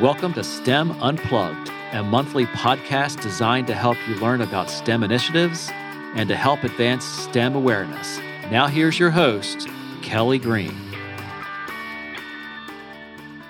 Welcome 0.00 0.34
to 0.34 0.44
STEM 0.44 0.90
Unplugged, 1.00 1.70
a 1.92 2.02
monthly 2.02 2.44
podcast 2.44 3.22
designed 3.22 3.66
to 3.68 3.74
help 3.74 3.96
you 4.06 4.16
learn 4.16 4.42
about 4.42 4.68
STEM 4.68 5.02
initiatives 5.02 5.70
and 6.14 6.28
to 6.28 6.36
help 6.36 6.64
advance 6.64 7.02
STEM 7.02 7.56
awareness. 7.56 8.18
Now, 8.50 8.66
here's 8.66 8.98
your 8.98 9.08
host, 9.08 9.66
Kelly 10.02 10.38
Green. 10.38 10.76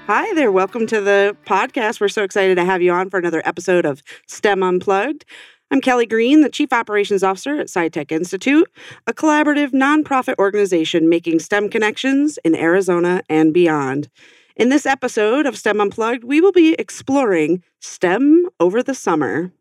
Hi 0.07 0.33
there. 0.35 0.53
Welcome 0.53 0.87
to 0.87 1.01
the 1.01 1.37
podcast. 1.47 2.01
We're 2.01 2.07
so 2.07 2.23
excited 2.23 2.55
to 2.55 2.65
have 2.65 2.81
you 2.81 2.93
on 2.93 3.11
for 3.11 3.19
another 3.19 3.43
episode 3.45 3.85
of 3.85 4.01
STEM 4.29 4.63
Unplugged. 4.63 5.25
I'm 5.73 5.81
Kelly 5.81 6.07
Green, 6.07 6.43
the 6.43 6.49
Chief 6.49 6.73
Operations 6.73 7.25
Officer 7.25 7.59
at 7.59 7.67
SciTech 7.67 8.13
Institute, 8.13 8.71
a 9.09 9.13
collaborative 9.13 9.73
nonprofit 9.73 10.37
organization 10.39 11.09
making 11.09 11.41
STEM 11.41 11.71
connections 11.71 12.39
in 12.45 12.55
Arizona 12.55 13.23
and 13.29 13.53
beyond. 13.53 14.09
In 14.57 14.71
this 14.71 14.87
episode 14.87 15.45
of 15.45 15.59
STEM 15.59 15.83
Unplugged, 15.83 16.25
we 16.25 16.41
will 16.41 16.51
be 16.51 16.73
exploring 16.79 17.63
STEM 17.81 18.49
over 18.59 18.83
the 18.83 18.95
summer. 18.95 19.53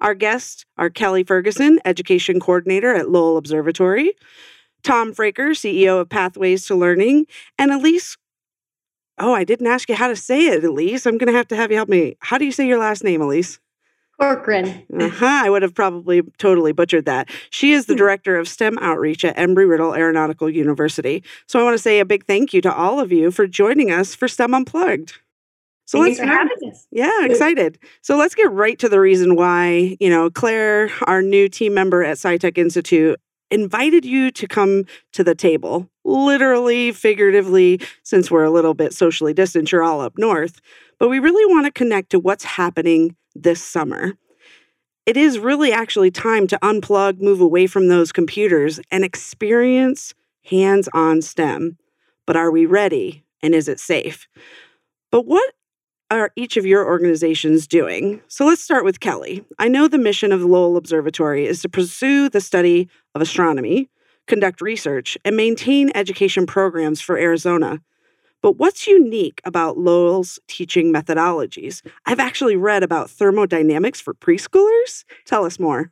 Our 0.00 0.14
guests 0.14 0.64
are 0.78 0.88
Kelly 0.88 1.24
Ferguson, 1.24 1.80
Education 1.84 2.38
Coordinator 2.38 2.94
at 2.94 3.10
Lowell 3.10 3.38
Observatory, 3.38 4.12
Tom 4.84 5.12
Fraker, 5.12 5.50
CEO 5.50 6.00
of 6.00 6.08
Pathways 6.08 6.64
to 6.66 6.76
Learning, 6.76 7.26
and 7.58 7.72
Elise 7.72 8.16
Oh, 9.18 9.34
I 9.34 9.42
didn't 9.42 9.66
ask 9.66 9.88
you 9.88 9.96
how 9.96 10.08
to 10.08 10.16
say 10.16 10.46
it, 10.46 10.62
Elise. 10.62 11.06
I'm 11.06 11.18
going 11.18 11.32
to 11.32 11.36
have 11.36 11.48
to 11.48 11.56
have 11.56 11.70
you 11.70 11.78
help 11.78 11.88
me. 11.88 12.16
How 12.20 12.38
do 12.38 12.44
you 12.44 12.52
say 12.52 12.68
your 12.68 12.78
last 12.78 13.02
name, 13.02 13.22
Elise? 13.22 13.58
Corcoran. 14.20 14.84
Uh-huh. 14.98 15.26
I 15.44 15.50
would 15.50 15.62
have 15.62 15.74
probably 15.74 16.22
totally 16.38 16.72
butchered 16.72 17.04
that. 17.04 17.28
She 17.50 17.72
is 17.72 17.86
the 17.86 17.92
Hmm. 17.94 17.98
director 17.98 18.36
of 18.38 18.48
STEM 18.48 18.78
outreach 18.78 19.24
at 19.24 19.36
Embry 19.36 19.68
Riddle 19.68 19.94
Aeronautical 19.94 20.48
University. 20.48 21.22
So 21.46 21.60
I 21.60 21.62
want 21.64 21.74
to 21.74 21.82
say 21.82 22.00
a 22.00 22.04
big 22.04 22.24
thank 22.26 22.54
you 22.54 22.60
to 22.62 22.72
all 22.74 22.98
of 22.98 23.12
you 23.12 23.30
for 23.30 23.46
joining 23.46 23.90
us 23.90 24.14
for 24.14 24.26
STEM 24.28 24.54
Unplugged. 24.54 25.12
So 25.86 25.98
Thank 26.02 26.18
let's 26.18 26.20
for 26.20 26.26
having 26.26 26.56
us. 26.70 26.86
yeah, 26.90 27.24
excited. 27.26 27.78
So 28.02 28.16
let's 28.16 28.34
get 28.34 28.50
right 28.50 28.76
to 28.80 28.88
the 28.88 28.98
reason 28.98 29.36
why, 29.36 29.96
you 30.00 30.10
know, 30.10 30.30
Claire, 30.30 30.90
our 31.02 31.22
new 31.22 31.48
team 31.48 31.74
member 31.74 32.02
at 32.02 32.16
SciTech 32.16 32.58
Institute, 32.58 33.20
invited 33.52 34.04
you 34.04 34.32
to 34.32 34.48
come 34.48 34.84
to 35.12 35.22
the 35.22 35.34
table. 35.36 35.88
Literally, 36.04 36.90
figuratively, 36.90 37.80
since 38.02 38.30
we're 38.32 38.42
a 38.42 38.50
little 38.50 38.74
bit 38.74 38.92
socially 38.94 39.32
distant, 39.32 39.70
you're 39.70 39.84
all 39.84 40.00
up 40.00 40.14
north. 40.18 40.60
But 40.98 41.08
we 41.08 41.20
really 41.20 41.46
want 41.54 41.66
to 41.66 41.70
connect 41.72 42.10
to 42.10 42.18
what's 42.18 42.42
happening 42.44 43.14
this 43.42 43.62
summer. 43.62 44.14
It 45.06 45.16
is 45.16 45.38
really 45.38 45.72
actually 45.72 46.10
time 46.10 46.46
to 46.48 46.58
unplug, 46.62 47.20
move 47.20 47.40
away 47.40 47.66
from 47.66 47.88
those 47.88 48.10
computers, 48.10 48.80
and 48.90 49.04
experience 49.04 50.14
hands 50.44 50.88
on 50.92 51.22
STEM. 51.22 51.78
But 52.26 52.36
are 52.36 52.50
we 52.50 52.66
ready? 52.66 53.24
And 53.42 53.54
is 53.54 53.68
it 53.68 53.78
safe? 53.78 54.26
But 55.12 55.26
what 55.26 55.54
are 56.10 56.32
each 56.36 56.56
of 56.56 56.66
your 56.66 56.86
organizations 56.86 57.66
doing? 57.66 58.20
So 58.28 58.46
let's 58.46 58.62
start 58.62 58.84
with 58.84 59.00
Kelly. 59.00 59.44
I 59.58 59.68
know 59.68 59.88
the 59.88 59.98
mission 59.98 60.32
of 60.32 60.42
Lowell 60.42 60.76
Observatory 60.76 61.46
is 61.46 61.62
to 61.62 61.68
pursue 61.68 62.28
the 62.28 62.40
study 62.40 62.88
of 63.14 63.22
astronomy, 63.22 63.88
conduct 64.26 64.60
research, 64.60 65.16
and 65.24 65.36
maintain 65.36 65.90
education 65.94 66.46
programs 66.46 67.00
for 67.00 67.16
Arizona. 67.16 67.80
But 68.42 68.58
what's 68.58 68.86
unique 68.86 69.40
about 69.44 69.78
Lowell's 69.78 70.38
teaching 70.46 70.92
methodologies? 70.92 71.82
I've 72.04 72.20
actually 72.20 72.56
read 72.56 72.82
about 72.82 73.10
thermodynamics 73.10 74.00
for 74.00 74.14
preschoolers. 74.14 75.04
Tell 75.24 75.44
us 75.44 75.58
more. 75.58 75.90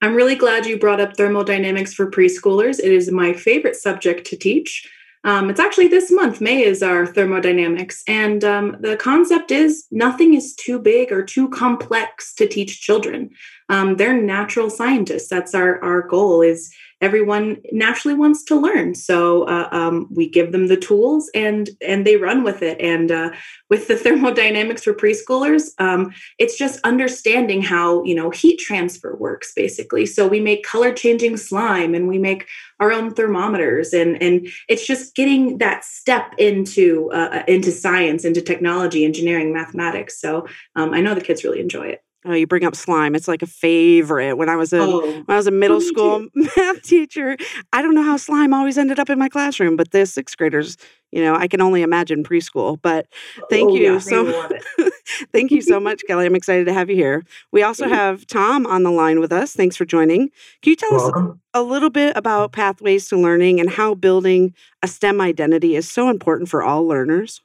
I'm 0.00 0.14
really 0.14 0.36
glad 0.36 0.66
you 0.66 0.78
brought 0.78 1.00
up 1.00 1.16
thermodynamics 1.16 1.92
for 1.92 2.10
preschoolers. 2.10 2.78
It 2.78 2.92
is 2.92 3.10
my 3.10 3.32
favorite 3.32 3.74
subject 3.76 4.26
to 4.28 4.36
teach. 4.36 4.88
Um, 5.24 5.50
it's 5.50 5.58
actually 5.58 5.88
this 5.88 6.12
month. 6.12 6.40
May 6.40 6.62
is 6.62 6.82
our 6.82 7.04
thermodynamics. 7.04 8.04
And 8.06 8.44
um, 8.44 8.76
the 8.80 8.96
concept 8.96 9.50
is 9.50 9.86
nothing 9.90 10.34
is 10.34 10.54
too 10.54 10.78
big 10.78 11.10
or 11.10 11.24
too 11.24 11.48
complex 11.48 12.32
to 12.34 12.46
teach 12.46 12.80
children. 12.80 13.30
Um, 13.68 13.96
they're 13.96 14.20
natural 14.20 14.70
scientists. 14.70 15.28
That's 15.28 15.54
our, 15.54 15.82
our 15.82 16.02
goal 16.02 16.42
is 16.42 16.72
everyone 17.00 17.58
naturally 17.72 18.14
wants 18.14 18.42
to 18.44 18.56
learn. 18.56 18.94
So 18.94 19.44
uh, 19.44 19.68
um, 19.70 20.08
we 20.10 20.28
give 20.28 20.52
them 20.52 20.66
the 20.66 20.76
tools 20.76 21.30
and 21.34 21.70
and 21.80 22.06
they 22.06 22.16
run 22.16 22.42
with 22.42 22.62
it. 22.62 22.80
And 22.80 23.10
uh, 23.10 23.30
with 23.70 23.88
the 23.88 23.96
thermodynamics 23.96 24.84
for 24.84 24.94
preschoolers, 24.94 25.70
um, 25.78 26.12
it's 26.38 26.56
just 26.56 26.80
understanding 26.84 27.62
how 27.62 28.02
you 28.04 28.14
know 28.14 28.30
heat 28.30 28.58
transfer 28.58 29.16
works 29.16 29.52
basically. 29.54 30.06
So 30.06 30.26
we 30.26 30.40
make 30.40 30.64
color 30.64 30.92
changing 30.92 31.36
slime 31.36 31.94
and 31.94 32.08
we 32.08 32.18
make 32.18 32.46
our 32.80 32.92
own 32.92 33.14
thermometers 33.14 33.92
and 33.92 34.20
and 34.22 34.48
it's 34.68 34.86
just 34.86 35.14
getting 35.14 35.58
that 35.58 35.84
step 35.84 36.34
into 36.38 37.10
uh, 37.12 37.42
into 37.48 37.72
science 37.72 38.24
into 38.24 38.40
technology 38.40 39.04
engineering 39.04 39.52
mathematics 39.52 40.20
so 40.20 40.46
um, 40.76 40.94
i 40.94 41.00
know 41.00 41.14
the 41.14 41.20
kids 41.20 41.44
really 41.44 41.60
enjoy 41.60 41.86
it 41.86 42.02
Oh, 42.24 42.32
you 42.32 42.48
bring 42.48 42.64
up 42.64 42.74
slime. 42.74 43.14
It's 43.14 43.28
like 43.28 43.42
a 43.42 43.46
favorite. 43.46 44.36
When 44.36 44.48
I 44.48 44.56
was 44.56 44.72
a 44.72 44.80
oh 44.80 45.00
when 45.00 45.24
I 45.28 45.36
was 45.36 45.46
a 45.46 45.52
middle 45.52 45.80
school 45.80 46.26
math 46.34 46.82
teacher, 46.82 47.36
I 47.72 47.80
don't 47.80 47.94
know 47.94 48.02
how 48.02 48.16
slime 48.16 48.52
always 48.52 48.76
ended 48.76 48.98
up 48.98 49.08
in 49.08 49.18
my 49.20 49.28
classroom, 49.28 49.76
but 49.76 49.92
the 49.92 50.04
sixth 50.04 50.36
graders, 50.36 50.76
you 51.12 51.22
know, 51.22 51.36
I 51.36 51.46
can 51.46 51.60
only 51.60 51.80
imagine 51.82 52.24
preschool. 52.24 52.76
But 52.82 53.06
thank 53.48 53.70
oh, 53.70 53.76
you 53.76 53.92
yeah, 53.92 53.98
so 54.00 54.48
thank 55.32 55.52
you 55.52 55.62
so 55.62 55.78
much, 55.78 56.02
Kelly. 56.08 56.26
I'm 56.26 56.34
excited 56.34 56.66
to 56.66 56.72
have 56.72 56.90
you 56.90 56.96
here. 56.96 57.24
We 57.52 57.62
also 57.62 57.88
have 57.88 58.26
Tom 58.26 58.66
on 58.66 58.82
the 58.82 58.90
line 58.90 59.20
with 59.20 59.32
us. 59.32 59.54
Thanks 59.54 59.76
for 59.76 59.84
joining. 59.84 60.30
Can 60.62 60.70
you 60.70 60.76
tell 60.76 61.00
us 61.00 61.36
a 61.54 61.62
little 61.62 61.90
bit 61.90 62.16
about 62.16 62.50
pathways 62.50 63.08
to 63.08 63.16
learning 63.16 63.60
and 63.60 63.70
how 63.70 63.94
building 63.94 64.54
a 64.82 64.88
STEM 64.88 65.20
identity 65.20 65.76
is 65.76 65.88
so 65.88 66.10
important 66.10 66.48
for 66.48 66.64
all 66.64 66.84
learners? 66.84 67.42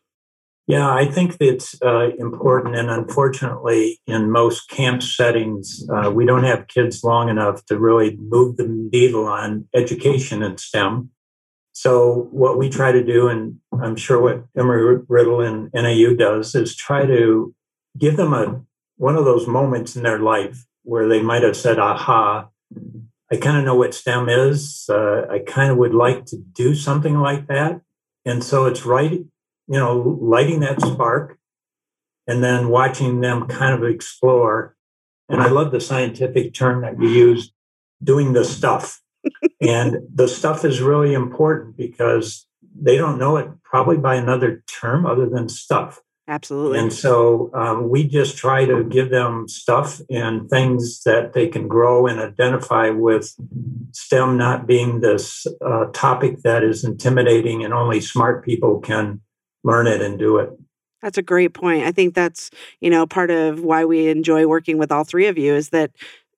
Yeah, 0.65 0.93
I 0.93 1.05
think 1.05 1.35
it's 1.41 1.75
uh, 1.81 2.11
important. 2.17 2.75
And 2.75 2.89
unfortunately, 2.89 3.99
in 4.07 4.31
most 4.31 4.69
camp 4.69 5.03
settings, 5.03 5.85
uh, 5.93 6.09
we 6.09 6.25
don't 6.25 6.45
have 6.45 6.69
kids 6.69 7.03
long 7.03 7.27
enough 7.27 7.65
to 7.65 7.77
really 7.77 8.15
move 8.17 8.55
the 8.55 8.67
needle 8.67 9.25
on 9.25 9.67
education 9.73 10.41
in 10.41 10.57
STEM. 10.57 11.09
So, 11.73 12.29
what 12.31 12.57
we 12.57 12.69
try 12.69 12.91
to 12.91 13.03
do, 13.03 13.27
and 13.27 13.59
I'm 13.81 13.95
sure 13.95 14.21
what 14.21 14.45
Embry 14.53 15.03
Riddle 15.09 15.41
and 15.41 15.69
NAU 15.73 16.13
does, 16.13 16.55
is 16.55 16.75
try 16.75 17.05
to 17.07 17.53
give 17.97 18.15
them 18.15 18.33
a 18.33 18.61
one 18.95 19.15
of 19.15 19.25
those 19.25 19.47
moments 19.47 19.95
in 19.95 20.03
their 20.03 20.19
life 20.19 20.65
where 20.83 21.09
they 21.09 21.21
might 21.21 21.43
have 21.43 21.57
said, 21.57 21.79
aha, 21.79 22.47
I 23.31 23.37
kind 23.37 23.57
of 23.57 23.65
know 23.65 23.75
what 23.75 23.95
STEM 23.95 24.29
is. 24.29 24.85
Uh, 24.87 25.25
I 25.29 25.39
kind 25.39 25.71
of 25.71 25.77
would 25.77 25.93
like 25.93 26.25
to 26.27 26.37
do 26.37 26.75
something 26.75 27.19
like 27.19 27.47
that. 27.47 27.81
And 28.25 28.43
so 28.43 28.65
it's 28.65 28.85
right 28.85 29.25
you 29.67 29.79
know, 29.79 30.17
lighting 30.21 30.59
that 30.61 30.81
spark 30.81 31.37
and 32.27 32.43
then 32.43 32.69
watching 32.69 33.21
them 33.21 33.47
kind 33.47 33.73
of 33.73 33.89
explore. 33.89 34.75
And 35.29 35.41
I 35.41 35.47
love 35.47 35.71
the 35.71 35.81
scientific 35.81 36.53
term 36.53 36.81
that 36.81 36.99
you 37.01 37.09
use, 37.09 37.51
doing 38.03 38.33
the 38.33 38.45
stuff. 38.45 39.01
and 39.61 39.97
the 40.13 40.27
stuff 40.27 40.65
is 40.65 40.81
really 40.81 41.13
important 41.13 41.77
because 41.77 42.45
they 42.75 42.97
don't 42.97 43.17
know 43.17 43.37
it 43.37 43.49
probably 43.63 43.97
by 43.97 44.15
another 44.15 44.63
term 44.67 45.05
other 45.05 45.27
than 45.27 45.47
stuff. 45.47 46.01
Absolutely. 46.27 46.79
And 46.79 46.93
so 46.93 47.49
um, 47.53 47.89
we 47.89 48.05
just 48.05 48.37
try 48.37 48.63
to 48.65 48.85
give 48.85 49.09
them 49.09 49.47
stuff 49.49 49.99
and 50.09 50.49
things 50.49 51.03
that 51.03 51.33
they 51.33 51.49
can 51.49 51.67
grow 51.67 52.07
and 52.07 52.19
identify 52.19 52.89
with 52.89 53.35
STEM 53.91 54.37
not 54.37 54.65
being 54.65 55.01
this 55.01 55.45
uh, 55.65 55.87
topic 55.93 56.41
that 56.43 56.63
is 56.63 56.85
intimidating 56.85 57.65
and 57.65 57.73
only 57.73 57.99
smart 57.99 58.45
people 58.45 58.79
can 58.79 59.19
learn 59.63 59.87
it 59.87 60.01
and 60.01 60.19
do 60.19 60.37
it. 60.37 60.49
That's 61.01 61.17
a 61.17 61.21
great 61.21 61.53
point. 61.53 61.83
I 61.83 61.91
think 61.91 62.15
that's, 62.15 62.49
you 62.79 62.89
know, 62.89 63.05
part 63.05 63.29
of 63.29 63.61
why 63.61 63.83
we 63.83 64.07
enjoy 64.07 64.47
working 64.47 64.77
with 64.77 64.91
all 64.91 65.03
three 65.03 65.27
of 65.27 65.37
you 65.37 65.53
is 65.53 65.69
that, 65.69 65.91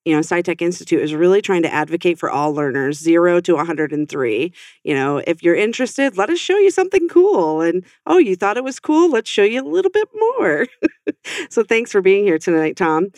you 0.04 0.12
know, 0.12 0.20
SciTech 0.20 0.60
Institute 0.60 1.00
is 1.00 1.14
really 1.14 1.40
trying 1.40 1.62
to 1.62 1.72
advocate 1.72 2.18
for 2.18 2.30
all 2.30 2.52
learners, 2.52 2.98
zero 2.98 3.40
to 3.40 3.54
103. 3.54 4.52
You 4.82 4.94
know, 4.94 5.18
if 5.18 5.42
you're 5.42 5.54
interested, 5.54 6.16
let 6.16 6.30
us 6.30 6.38
show 6.38 6.56
you 6.58 6.70
something 6.70 7.08
cool. 7.08 7.60
And 7.60 7.84
oh, 8.06 8.18
you 8.18 8.34
thought 8.34 8.56
it 8.56 8.64
was 8.64 8.80
cool? 8.80 9.10
Let's 9.10 9.30
show 9.30 9.44
you 9.44 9.62
a 9.62 9.68
little 9.68 9.90
bit 9.90 10.08
more. 10.14 10.66
so 11.50 11.62
thanks 11.62 11.92
for 11.92 12.00
being 12.00 12.24
here 12.24 12.38
tonight, 12.38 12.76
Tom. 12.76 13.08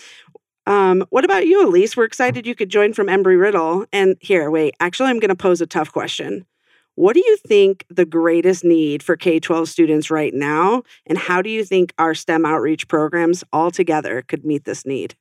Um, 0.67 1.07
what 1.09 1.25
about 1.25 1.47
you, 1.47 1.67
Elise? 1.67 1.97
We're 1.97 2.05
excited 2.05 2.47
you 2.47 2.55
could 2.55 2.69
join 2.69 2.93
from 2.93 3.07
Embry 3.07 3.41
Riddle. 3.41 3.87
And 3.91 4.17
here, 4.21 4.51
wait, 4.51 4.75
actually, 4.81 5.09
I'm 5.09 5.19
going 5.19 5.31
to 5.31 5.35
pose 5.35 5.63
a 5.63 5.67
tough 5.67 5.93
question. 5.93 6.45
What 6.99 7.15
do 7.15 7.23
you 7.25 7.37
think 7.47 7.87
the 7.89 8.05
greatest 8.05 8.65
need 8.65 9.05
for 9.05 9.17
K 9.17 9.39
12 9.39 9.69
students 9.69 10.11
right 10.11 10.35
now? 10.35 10.83
And 11.07 11.17
how 11.17 11.41
do 11.41 11.49
you 11.49 11.65
think 11.65 11.95
our 11.97 12.13
STEM 12.13 12.45
outreach 12.45 12.89
programs 12.89 13.45
altogether 13.53 14.23
could 14.23 14.45
meet 14.45 14.65
this 14.65 14.85
need? 14.85 15.15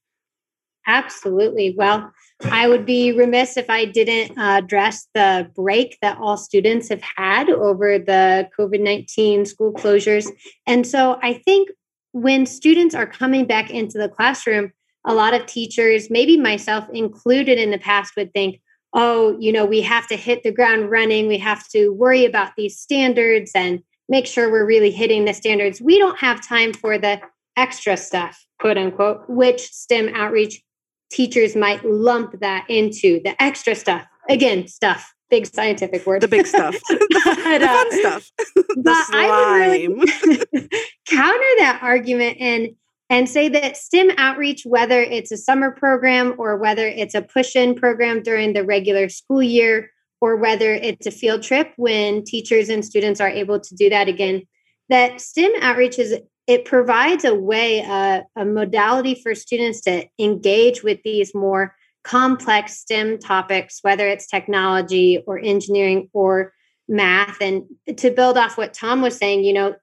Absolutely. 0.87 1.75
Well, 1.77 2.11
I 2.45 2.67
would 2.67 2.83
be 2.83 3.11
remiss 3.11 3.57
if 3.57 3.69
I 3.69 3.85
didn't 3.85 4.35
uh, 4.39 4.57
address 4.57 5.07
the 5.13 5.51
break 5.55 5.99
that 6.01 6.17
all 6.17 6.35
students 6.35 6.89
have 6.89 7.03
had 7.15 7.47
over 7.51 7.99
the 7.99 8.49
COVID 8.57 8.81
19 8.81 9.45
school 9.45 9.71
closures. 9.71 10.25
And 10.65 10.87
so 10.87 11.19
I 11.21 11.33
think 11.35 11.69
when 12.11 12.47
students 12.47 12.95
are 12.95 13.05
coming 13.05 13.45
back 13.45 13.69
into 13.69 13.99
the 13.99 14.09
classroom, 14.09 14.71
a 15.05 15.13
lot 15.13 15.35
of 15.35 15.45
teachers, 15.45 16.09
maybe 16.09 16.37
myself 16.37 16.85
included 16.91 17.59
in 17.59 17.69
the 17.69 17.77
past, 17.77 18.13
would 18.17 18.33
think, 18.33 18.61
oh, 18.97 19.37
you 19.39 19.51
know, 19.51 19.63
we 19.63 19.81
have 19.81 20.07
to 20.07 20.17
hit 20.17 20.41
the 20.41 20.51
ground 20.51 20.89
running. 20.89 21.27
We 21.27 21.37
have 21.37 21.67
to 21.69 21.89
worry 21.89 22.25
about 22.25 22.53
these 22.57 22.77
standards 22.77 23.51
and 23.53 23.83
make 24.09 24.25
sure 24.25 24.51
we're 24.51 24.65
really 24.65 24.89
hitting 24.89 25.25
the 25.25 25.33
standards. 25.33 25.79
We 25.79 25.99
don't 25.99 26.17
have 26.17 26.45
time 26.45 26.73
for 26.73 26.97
the 26.97 27.21
extra 27.55 27.95
stuff, 27.95 28.43
quote 28.59 28.77
unquote, 28.77 29.21
which 29.29 29.71
STEM 29.71 30.09
outreach 30.15 30.63
teachers 31.11 31.55
might 31.55 31.85
lump 31.85 32.39
that 32.39 32.65
into 32.69 33.21
the 33.23 33.41
extra 33.41 33.75
stuff. 33.75 34.03
Again, 34.29 34.67
stuff, 34.67 35.13
big 35.29 35.45
scientific 35.45 36.05
word. 36.07 36.21
The 36.21 36.27
big 36.27 36.47
stuff, 36.47 36.75
the, 36.89 37.07
But, 37.23 37.59
the 37.59 37.67
fun 37.67 37.87
uh, 37.87 37.99
stuff. 37.99 38.31
but 38.55 38.65
the 38.77 39.05
I 39.13 39.87
would 39.87 40.01
really 40.01 40.69
counter 41.07 41.53
that 41.59 41.79
argument 41.83 42.37
and 42.39 42.69
and 43.09 43.29
say 43.29 43.47
that 43.49 43.77
STEM 43.77 44.11
outreach, 44.17 44.63
whether 44.65 45.01
it's 45.01 45.31
a 45.31 45.37
summer 45.37 45.71
program 45.71 46.35
or 46.37 46.57
whether 46.57 46.87
it's 46.87 47.15
a 47.15 47.21
push-in 47.21 47.75
program 47.75 48.21
during 48.21 48.53
the 48.53 48.65
regular 48.65 49.07
school 49.09 49.41
year, 49.41 49.91
or 50.19 50.35
whether 50.35 50.73
it's 50.73 51.05
a 51.05 51.11
field 51.11 51.43
trip 51.43 51.71
when 51.77 52.23
teachers 52.23 52.69
and 52.69 52.83
students 52.83 53.21
are 53.21 53.29
able 53.29 53.59
to 53.59 53.75
do 53.75 53.89
that 53.89 54.07
again, 54.07 54.41
that 54.89 55.21
STEM 55.21 55.51
outreach 55.61 55.99
is 55.99 56.17
it 56.47 56.63
provides 56.63 57.25
a 57.25 57.35
way, 57.35 57.83
uh, 57.83 58.21
a 58.37 58.45
modality 58.45 59.15
for 59.15 59.35
students 59.35 59.81
to 59.81 60.05
engage 60.17 60.81
with 60.81 60.99
these 61.03 61.35
more 61.35 61.75
complex 62.03 62.79
STEM 62.79 63.19
topics, 63.19 63.79
whether 63.81 64.07
it's 64.07 64.27
technology 64.27 65.21
or 65.27 65.37
engineering 65.37 66.09
or 66.13 66.53
math. 66.87 67.41
And 67.41 67.63
to 67.97 68.11
build 68.11 68.37
off 68.37 68.57
what 68.57 68.73
Tom 68.73 69.01
was 69.01 69.17
saying, 69.17 69.43
you 69.43 69.51
know, 69.51 69.75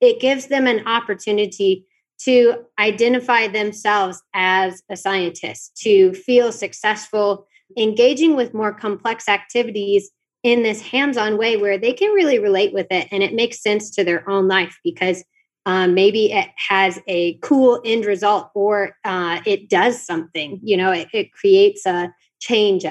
it 0.00 0.20
gives 0.20 0.48
them 0.48 0.66
an 0.66 0.88
opportunity 0.88 1.86
to 2.20 2.64
identify 2.78 3.46
themselves 3.46 4.22
as 4.34 4.82
a 4.90 4.96
scientist, 4.96 5.76
to 5.82 6.12
feel 6.14 6.52
successful, 6.52 7.46
engaging 7.76 8.34
with 8.34 8.54
more 8.54 8.72
complex 8.72 9.28
activities 9.28 10.10
in 10.42 10.62
this 10.62 10.80
hands 10.80 11.16
on 11.16 11.36
way 11.36 11.56
where 11.56 11.78
they 11.78 11.92
can 11.92 12.12
really 12.12 12.38
relate 12.38 12.72
with 12.72 12.86
it 12.90 13.08
and 13.10 13.22
it 13.22 13.34
makes 13.34 13.62
sense 13.62 13.90
to 13.90 14.04
their 14.04 14.28
own 14.28 14.46
life 14.48 14.78
because 14.84 15.24
um, 15.66 15.92
maybe 15.94 16.32
it 16.32 16.48
has 16.56 16.98
a 17.08 17.34
cool 17.42 17.80
end 17.84 18.04
result 18.04 18.50
or 18.54 18.96
uh, 19.04 19.40
it 19.44 19.68
does 19.68 20.00
something 20.00 20.60
you 20.62 20.76
know 20.76 20.92
it, 20.92 21.08
it 21.12 21.32
creates 21.32 21.84
a 21.86 22.12
change 22.40 22.86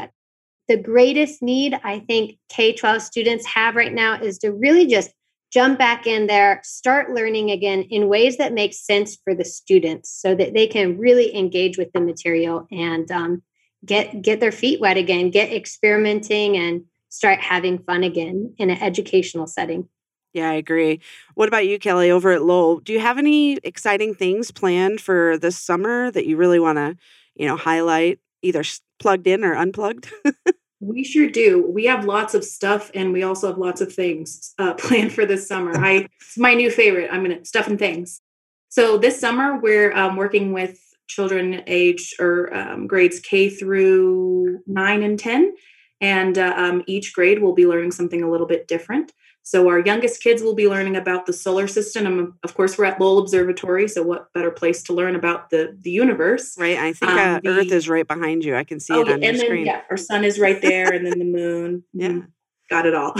the 0.67 0.77
greatest 0.77 1.41
need 1.41 1.79
i 1.83 1.99
think 1.99 2.37
k-12 2.49 3.01
students 3.01 3.45
have 3.45 3.75
right 3.75 3.93
now 3.93 4.19
is 4.21 4.37
to 4.37 4.51
really 4.51 4.85
just 4.85 5.11
jump 5.51 5.79
back 5.79 6.05
in 6.05 6.27
there 6.27 6.61
start 6.63 7.11
learning 7.11 7.51
again 7.51 7.81
in 7.83 8.07
ways 8.07 8.37
that 8.37 8.53
make 8.53 8.73
sense 8.73 9.17
for 9.23 9.33
the 9.33 9.45
students 9.45 10.09
so 10.09 10.35
that 10.35 10.53
they 10.53 10.67
can 10.67 10.97
really 10.97 11.35
engage 11.35 11.77
with 11.77 11.91
the 11.93 11.99
material 11.99 12.67
and 12.71 13.11
um, 13.11 13.41
get 13.85 14.21
get 14.21 14.39
their 14.39 14.51
feet 14.51 14.79
wet 14.79 14.97
again 14.97 15.29
get 15.29 15.51
experimenting 15.51 16.57
and 16.57 16.83
start 17.09 17.39
having 17.39 17.79
fun 17.79 18.03
again 18.03 18.53
in 18.57 18.69
an 18.69 18.81
educational 18.81 19.47
setting 19.47 19.87
Yeah, 20.33 20.49
I 20.51 20.55
agree. 20.55 20.99
What 21.35 21.47
about 21.47 21.65
you, 21.65 21.79
Kelly, 21.79 22.11
over 22.11 22.31
at 22.31 22.43
Lowell? 22.43 22.79
Do 22.79 22.93
you 22.93 22.99
have 22.99 23.17
any 23.17 23.57
exciting 23.63 24.13
things 24.13 24.51
planned 24.51 25.01
for 25.01 25.37
this 25.37 25.57
summer 25.57 26.11
that 26.11 26.27
you 26.27 26.37
really 26.37 26.59
want 26.59 26.77
to, 26.77 26.97
you 27.33 27.47
know, 27.47 27.55
highlight, 27.55 28.19
either 28.43 28.63
plugged 28.99 29.25
in 29.25 29.43
or 29.43 29.55
unplugged? 29.55 30.11
We 30.79 31.03
sure 31.03 31.29
do. 31.29 31.65
We 31.67 31.85
have 31.85 32.05
lots 32.05 32.33
of 32.33 32.43
stuff, 32.43 32.91
and 32.93 33.11
we 33.11 33.23
also 33.23 33.47
have 33.47 33.57
lots 33.57 33.81
of 33.81 33.91
things 33.91 34.53
uh, 34.59 34.73
planned 34.77 35.13
for 35.13 35.25
this 35.25 35.47
summer. 35.47 35.75
I 35.75 36.07
it's 36.19 36.37
my 36.37 36.53
new 36.53 36.69
favorite. 36.69 37.09
I'm 37.11 37.23
gonna 37.23 37.45
stuff 37.45 37.67
and 37.67 37.79
things. 37.79 38.21
So 38.69 38.97
this 38.97 39.19
summer 39.19 39.59
we're 39.59 39.93
um, 39.93 40.15
working 40.15 40.53
with 40.53 40.79
children 41.07 41.63
aged 41.67 42.19
or 42.19 42.53
um, 42.53 42.85
grades 42.85 43.19
K 43.19 43.49
through 43.49 44.59
nine 44.67 45.01
and 45.01 45.17
ten, 45.17 45.55
and 45.99 46.37
uh, 46.37 46.53
um, 46.55 46.83
each 46.85 47.13
grade 47.13 47.41
will 47.41 47.53
be 47.53 47.65
learning 47.65 47.91
something 47.91 48.21
a 48.21 48.29
little 48.29 48.47
bit 48.47 48.67
different. 48.67 49.11
So 49.47 49.69
our 49.69 49.79
youngest 49.79 50.21
kids 50.21 50.43
will 50.43 50.55
be 50.55 50.67
learning 50.67 50.97
about 50.97 51.25
the 51.25 51.31
solar 51.31 51.67
system. 51.69 52.05
And 52.05 52.33
of 52.43 52.53
course, 52.53 52.77
we're 52.77 52.83
at 52.83 52.99
Lowell 52.99 53.19
Observatory. 53.19 53.87
So 53.87 54.03
what 54.03 54.33
better 54.33 54.51
place 54.51 54.83
to 54.83 54.93
learn 54.93 55.15
about 55.15 55.51
the 55.51 55.73
the 55.79 55.89
universe? 55.89 56.57
right. 56.59 56.77
I 56.77 56.91
think 56.91 57.11
Um, 57.11 57.17
uh, 57.17 57.39
Earth 57.49 57.71
is 57.71 57.87
right 57.87 58.05
behind 58.05 58.43
you. 58.43 58.57
I 58.57 58.65
can 58.65 58.81
see 58.81 58.93
oh, 58.93 58.99
it 58.99 59.07
on 59.07 59.21
your 59.21 59.29
and 59.29 59.39
then 59.39 59.45
screen. 59.45 59.65
yeah, 59.65 59.83
our 59.89 59.95
sun 59.95 60.25
is 60.25 60.37
right 60.37 60.61
there, 60.61 60.91
and 60.91 61.05
then 61.05 61.17
the 61.19 61.31
moon. 61.39 61.85
Yeah. 61.93 62.09
Mhm. 62.09 62.27
got 62.69 62.85
it 62.85 62.93
all. 62.93 63.13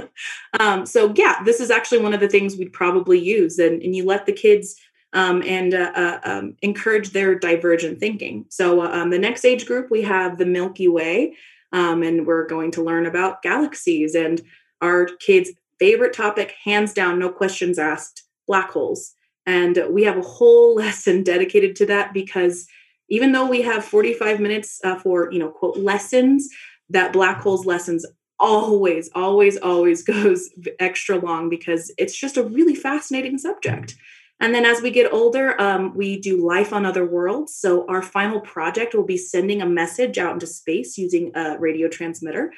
um, 0.60 0.86
so 0.86 1.12
yeah, 1.14 1.42
this 1.44 1.60
is 1.60 1.70
actually 1.70 1.98
one 1.98 2.14
of 2.14 2.20
the 2.20 2.28
things 2.28 2.56
we'd 2.56 2.72
probably 2.72 3.18
use, 3.18 3.58
and 3.58 3.82
and 3.82 3.94
you 3.94 4.06
let 4.06 4.24
the 4.24 4.32
kids. 4.32 4.76
Um, 5.12 5.42
and 5.46 5.72
uh, 5.72 5.92
uh, 5.94 6.18
um, 6.24 6.56
encourage 6.62 7.10
their 7.10 7.38
divergent 7.38 8.00
thinking. 8.00 8.44
So, 8.50 8.82
uh, 8.82 8.90
um, 8.96 9.08
the 9.10 9.18
next 9.18 9.44
age 9.46 9.64
group, 9.64 9.90
we 9.90 10.02
have 10.02 10.36
the 10.36 10.44
Milky 10.44 10.88
Way, 10.88 11.36
um, 11.72 12.02
and 12.02 12.26
we're 12.26 12.46
going 12.46 12.70
to 12.72 12.82
learn 12.82 13.06
about 13.06 13.40
galaxies. 13.40 14.14
And 14.14 14.42
our 14.82 15.06
kids' 15.06 15.52
favorite 15.78 16.14
topic, 16.14 16.54
hands 16.64 16.92
down, 16.92 17.18
no 17.18 17.30
questions 17.30 17.78
asked, 17.78 18.24
black 18.46 18.70
holes. 18.70 19.12
And 19.46 19.78
we 19.90 20.02
have 20.04 20.18
a 20.18 20.22
whole 20.22 20.74
lesson 20.76 21.22
dedicated 21.22 21.76
to 21.76 21.86
that 21.86 22.12
because 22.12 22.66
even 23.08 23.32
though 23.32 23.46
we 23.46 23.62
have 23.62 23.84
45 23.84 24.40
minutes 24.40 24.80
uh, 24.84 24.98
for 24.98 25.30
you 25.32 25.38
know 25.38 25.50
quote 25.50 25.76
lessons 25.76 26.48
that 26.90 27.12
black 27.12 27.40
holes 27.40 27.64
lessons 27.64 28.04
always 28.38 29.08
always 29.14 29.56
always 29.58 30.02
goes 30.04 30.50
extra 30.78 31.18
long 31.18 31.48
because 31.48 31.92
it's 31.98 32.16
just 32.16 32.36
a 32.36 32.42
really 32.42 32.74
fascinating 32.74 33.38
subject. 33.38 33.96
And 34.38 34.54
then 34.54 34.66
as 34.66 34.82
we 34.82 34.90
get 34.90 35.12
older 35.12 35.60
um, 35.60 35.94
we 35.96 36.20
do 36.20 36.44
life 36.44 36.72
on 36.72 36.84
other 36.84 37.06
worlds. 37.06 37.54
So 37.54 37.86
our 37.88 38.02
final 38.02 38.40
project 38.40 38.94
will 38.94 39.06
be 39.06 39.16
sending 39.16 39.62
a 39.62 39.66
message 39.66 40.18
out 40.18 40.34
into 40.34 40.46
space 40.46 40.98
using 40.98 41.30
a 41.34 41.58
radio 41.58 41.88
transmitter 41.88 42.52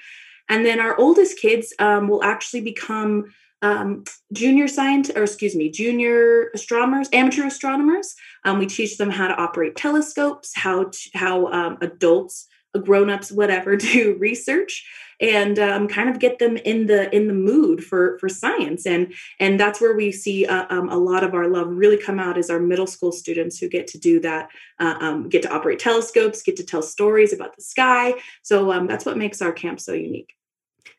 and 0.48 0.64
then 0.64 0.80
our 0.80 0.98
oldest 0.98 1.38
kids 1.38 1.72
um, 1.78 2.08
will 2.08 2.22
actually 2.22 2.60
become 2.60 3.32
um, 3.62 4.04
junior 4.32 4.68
science 4.68 5.10
or 5.10 5.24
excuse 5.24 5.56
me 5.56 5.68
junior 5.70 6.50
astronomers 6.54 7.08
amateur 7.12 7.46
astronomers. 7.46 8.14
Um, 8.44 8.58
we 8.58 8.66
teach 8.66 8.98
them 8.98 9.10
how 9.10 9.28
to 9.28 9.34
operate 9.34 9.76
telescopes 9.76 10.52
how 10.54 10.84
to, 10.84 11.10
how 11.14 11.46
um, 11.48 11.78
adults 11.80 12.46
grown-ups 12.84 13.32
whatever 13.32 13.76
do 13.76 14.16
research 14.18 14.86
and 15.20 15.58
um, 15.58 15.88
kind 15.88 16.08
of 16.08 16.20
get 16.20 16.38
them 16.38 16.56
in 16.58 16.86
the 16.86 17.12
in 17.14 17.26
the 17.26 17.34
mood 17.34 17.82
for 17.82 18.18
for 18.20 18.28
science. 18.28 18.86
And 18.86 19.12
and 19.40 19.58
that's 19.58 19.80
where 19.80 19.96
we 19.96 20.12
see 20.12 20.46
uh, 20.46 20.66
um, 20.70 20.88
a 20.88 20.96
lot 20.96 21.24
of 21.24 21.34
our 21.34 21.48
love 21.48 21.66
really 21.68 21.98
come 21.98 22.20
out 22.20 22.38
is 22.38 22.50
our 22.50 22.60
middle 22.60 22.86
school 22.86 23.10
students 23.10 23.58
who 23.58 23.68
get 23.68 23.88
to 23.88 23.98
do 23.98 24.20
that 24.20 24.48
uh, 24.78 25.18
get 25.22 25.42
to 25.42 25.52
operate 25.52 25.80
telescopes 25.80 26.42
get 26.42 26.56
to 26.56 26.64
tell 26.64 26.82
stories 26.82 27.32
about 27.32 27.56
the 27.56 27.62
sky. 27.62 28.14
So 28.42 28.86
that's 28.86 29.04
what 29.04 29.18
makes 29.18 29.42
our 29.42 29.52
camp 29.52 29.80
so 29.80 29.92
unique 29.92 30.38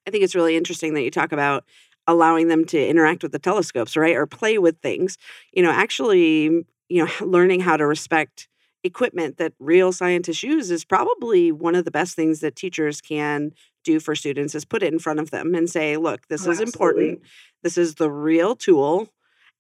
I 0.10 0.12
think 0.12 0.24
it's 0.24 0.34
really 0.34 0.58
interesting 0.58 0.96
that 0.96 1.04
you 1.04 1.12
talk 1.12 1.32
about 1.32 1.66
allowing 2.08 2.48
them 2.48 2.66
to 2.66 2.88
interact 2.88 3.22
with 3.22 3.32
the 3.32 3.38
telescopes, 3.38 3.96
right? 3.96 4.16
Or 4.16 4.26
play 4.26 4.58
with 4.58 4.80
things. 4.82 5.20
You 5.54 5.62
know, 5.62 5.70
actually, 5.70 6.66
you 6.90 7.06
know, 7.06 7.08
learning 7.22 7.60
how 7.60 7.78
to 7.78 7.86
respect 7.86 8.48
equipment 8.84 9.38
that 9.38 9.54
real 9.60 9.92
scientists 9.92 10.42
use 10.42 10.72
is 10.72 10.84
probably 10.84 11.52
one 11.52 11.76
of 11.76 11.86
the 11.86 11.92
best 11.92 12.16
things 12.16 12.40
that 12.40 12.56
teachers 12.56 13.02
can 13.02 13.52
do 13.84 14.00
for 14.00 14.16
students 14.16 14.56
is 14.56 14.66
put 14.66 14.82
it 14.82 14.92
in 14.92 14.98
front 14.98 15.20
of 15.20 15.30
them 15.30 15.54
and 15.54 15.70
say, 15.70 15.96
look, 15.98 16.28
this 16.28 16.48
Oh, 16.48 16.52
is 16.52 16.60
absolutely. 16.60 17.10
important. 17.10 17.22
This 17.62 17.78
is 17.78 17.96
the 17.96 18.10
real 18.10 18.56
tool. 18.56 19.10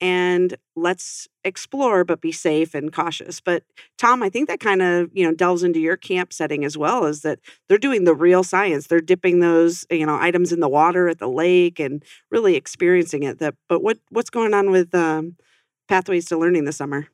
And 0.02 0.56
let's 0.76 1.28
explore, 1.44 2.06
but 2.06 2.22
be 2.22 2.32
safe 2.32 2.74
and 2.74 2.92
cautious. 2.94 3.42
But 3.42 3.64
Tom, 3.98 4.24
I 4.24 4.30
think 4.30 4.48
that 4.48 4.60
kind 4.60 4.82
of, 4.82 5.10
you 5.14 5.26
know, 5.26 5.34
delves 5.34 5.62
into 5.64 5.80
your 5.80 5.98
camp 5.98 6.32
setting 6.32 6.64
as 6.64 6.78
well, 6.78 7.06
is 7.06 7.22
that 7.22 7.40
they're 7.68 7.78
doing 7.78 8.06
the 8.06 8.16
real 8.16 8.44
science. 8.44 8.88
They're 8.88 9.02
dipping 9.02 9.40
those, 9.40 9.86
you 9.90 10.06
know, 10.06 10.18
items 10.18 10.54
in 10.54 10.62
the 10.62 10.70
water 10.70 11.10
at 11.10 11.20
the 11.20 11.28
lake 11.28 11.80
and 11.80 12.04
really 12.32 12.56
experiencing 12.56 13.24
it. 13.24 13.40
That, 13.40 13.56
but 13.68 13.84
what 13.84 13.98
what's 14.10 14.30
going 14.30 14.54
on 14.54 14.72
with 14.72 14.96
um, 14.96 15.36
pathways 15.90 16.28
to 16.28 16.38
learning 16.38 16.66
this 16.66 16.78
summer? 16.78 17.08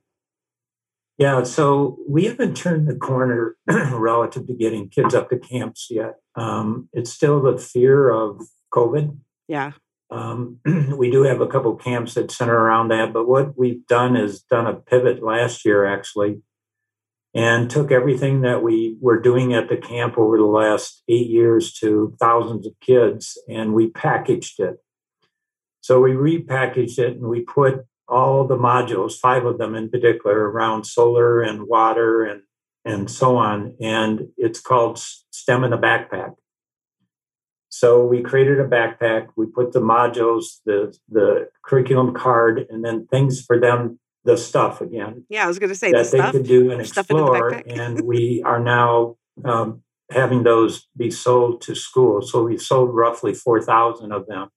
Yeah, 1.17 1.43
so 1.43 1.97
we 2.07 2.25
haven't 2.25 2.57
turned 2.57 2.87
the 2.87 2.95
corner 2.95 3.55
relative 3.67 4.47
to 4.47 4.53
getting 4.53 4.89
kids 4.89 5.15
up 5.15 5.29
to 5.29 5.37
camps 5.37 5.87
yet. 5.89 6.15
Um, 6.35 6.89
it's 6.91 7.11
still 7.11 7.41
the 7.41 7.57
fear 7.57 8.09
of 8.09 8.41
COVID. 8.73 9.17
Yeah, 9.47 9.71
Um, 10.11 10.59
we 10.97 11.09
do 11.09 11.23
have 11.23 11.41
a 11.41 11.47
couple 11.47 11.75
camps 11.75 12.13
that 12.13 12.31
center 12.31 12.55
around 12.55 12.89
that, 12.89 13.13
but 13.13 13.27
what 13.27 13.57
we've 13.57 13.85
done 13.87 14.15
is 14.15 14.41
done 14.41 14.67
a 14.67 14.75
pivot 14.75 15.23
last 15.23 15.65
year 15.65 15.85
actually, 15.85 16.41
and 17.33 17.69
took 17.69 17.91
everything 17.91 18.41
that 18.41 18.63
we 18.63 18.97
were 19.01 19.19
doing 19.19 19.53
at 19.53 19.67
the 19.67 19.77
camp 19.77 20.17
over 20.17 20.37
the 20.37 20.43
last 20.43 21.03
eight 21.09 21.27
years 21.27 21.73
to 21.73 22.15
thousands 22.19 22.65
of 22.65 22.73
kids, 22.81 23.37
and 23.49 23.73
we 23.73 23.89
packaged 23.89 24.59
it. 24.59 24.77
So 25.81 26.01
we 26.01 26.11
repackaged 26.11 26.97
it 26.97 27.17
and 27.17 27.27
we 27.27 27.41
put 27.41 27.85
all 28.07 28.47
the 28.47 28.57
modules, 28.57 29.19
five 29.19 29.45
of 29.45 29.57
them 29.57 29.75
in 29.75 29.89
particular, 29.89 30.49
around 30.49 30.85
solar 30.85 31.41
and 31.41 31.67
water 31.67 32.23
and 32.23 32.41
and 32.85 33.09
so 33.09 33.35
on, 33.35 33.75
and 33.81 34.27
it's 34.37 34.61
called 34.61 34.99
STEM 34.99 35.63
in 35.63 35.73
a 35.73 35.77
backpack. 35.77 36.35
So 37.77 38.05
we 38.05 38.21
created 38.21 38.57
a 38.61 38.67
backpack. 38.67 39.27
We 39.35 39.47
put 39.47 39.73
the 39.73 39.81
modules, 39.81 40.61
the 40.65 40.97
the 41.09 41.49
curriculum 41.65 42.13
card, 42.13 42.65
and 42.69 42.85
then 42.85 43.05
things 43.07 43.43
for 43.45 43.59
them, 43.59 43.99
the 44.23 44.37
stuff 44.37 44.79
again 44.81 45.25
yeah. 45.29 45.43
I 45.43 45.47
was 45.47 45.59
going 45.59 45.69
to 45.69 45.75
say 45.75 45.91
the 45.91 45.97
that 45.97 46.11
they 46.11 46.17
stuff. 46.17 46.31
could 46.31 46.47
do 46.47 46.71
and 46.71 46.79
the 46.79 46.85
explore. 46.85 47.49
and 47.67 48.01
we 48.01 48.41
are 48.45 48.61
now 48.61 49.17
um, 49.43 49.83
having 50.09 50.43
those 50.43 50.87
be 50.95 51.11
sold 51.11 51.61
to 51.63 51.75
schools. 51.75 52.31
So 52.31 52.43
we 52.43 52.57
sold 52.57 52.95
roughly 52.95 53.33
four 53.33 53.61
thousand 53.61 54.13
of 54.13 54.25
them. 54.27 54.49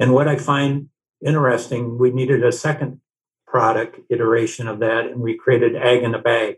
And 0.00 0.12
what 0.12 0.26
I 0.26 0.36
find 0.36 0.88
interesting, 1.24 1.98
we 1.98 2.10
needed 2.10 2.44
a 2.44 2.52
second 2.52 3.00
product 3.46 4.00
iteration 4.10 4.66
of 4.66 4.80
that, 4.80 5.06
and 5.06 5.20
we 5.20 5.38
created 5.38 5.76
Ag 5.76 6.02
in 6.02 6.16
a 6.16 6.18
Bag. 6.18 6.56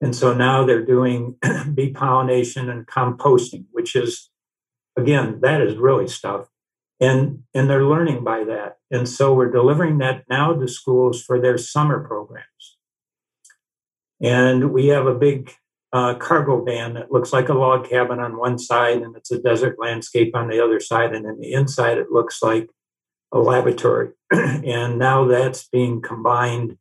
And 0.00 0.16
so 0.16 0.32
now 0.32 0.64
they're 0.64 0.84
doing 0.84 1.36
bee 1.74 1.92
pollination 1.92 2.68
and 2.70 2.86
composting, 2.86 3.66
which 3.72 3.94
is, 3.94 4.30
again, 4.96 5.40
that 5.42 5.60
is 5.60 5.76
really 5.76 6.08
stuff. 6.08 6.48
And, 7.00 7.42
and 7.54 7.68
they're 7.68 7.84
learning 7.84 8.24
by 8.24 8.44
that. 8.44 8.78
And 8.90 9.08
so 9.08 9.34
we're 9.34 9.50
delivering 9.50 9.98
that 9.98 10.24
now 10.30 10.54
to 10.54 10.66
schools 10.66 11.22
for 11.22 11.40
their 11.40 11.58
summer 11.58 12.06
programs. 12.06 12.78
And 14.20 14.72
we 14.72 14.86
have 14.86 15.06
a 15.06 15.14
big 15.14 15.52
uh, 15.92 16.14
cargo 16.14 16.64
van 16.64 16.94
that 16.94 17.12
looks 17.12 17.32
like 17.32 17.48
a 17.48 17.54
log 17.54 17.88
cabin 17.88 18.18
on 18.18 18.38
one 18.38 18.58
side 18.58 19.02
and 19.02 19.14
it's 19.16 19.30
a 19.30 19.40
desert 19.40 19.76
landscape 19.78 20.34
on 20.34 20.48
the 20.48 20.62
other 20.62 20.80
side. 20.80 21.14
And 21.14 21.26
in 21.26 21.38
the 21.38 21.52
inside, 21.52 21.98
it 21.98 22.10
looks 22.10 22.42
like 22.42 22.70
a 23.32 23.38
laboratory. 23.38 24.10
and 24.30 24.98
now 24.98 25.26
that's 25.26 25.68
being 25.68 26.00
combined 26.00 26.78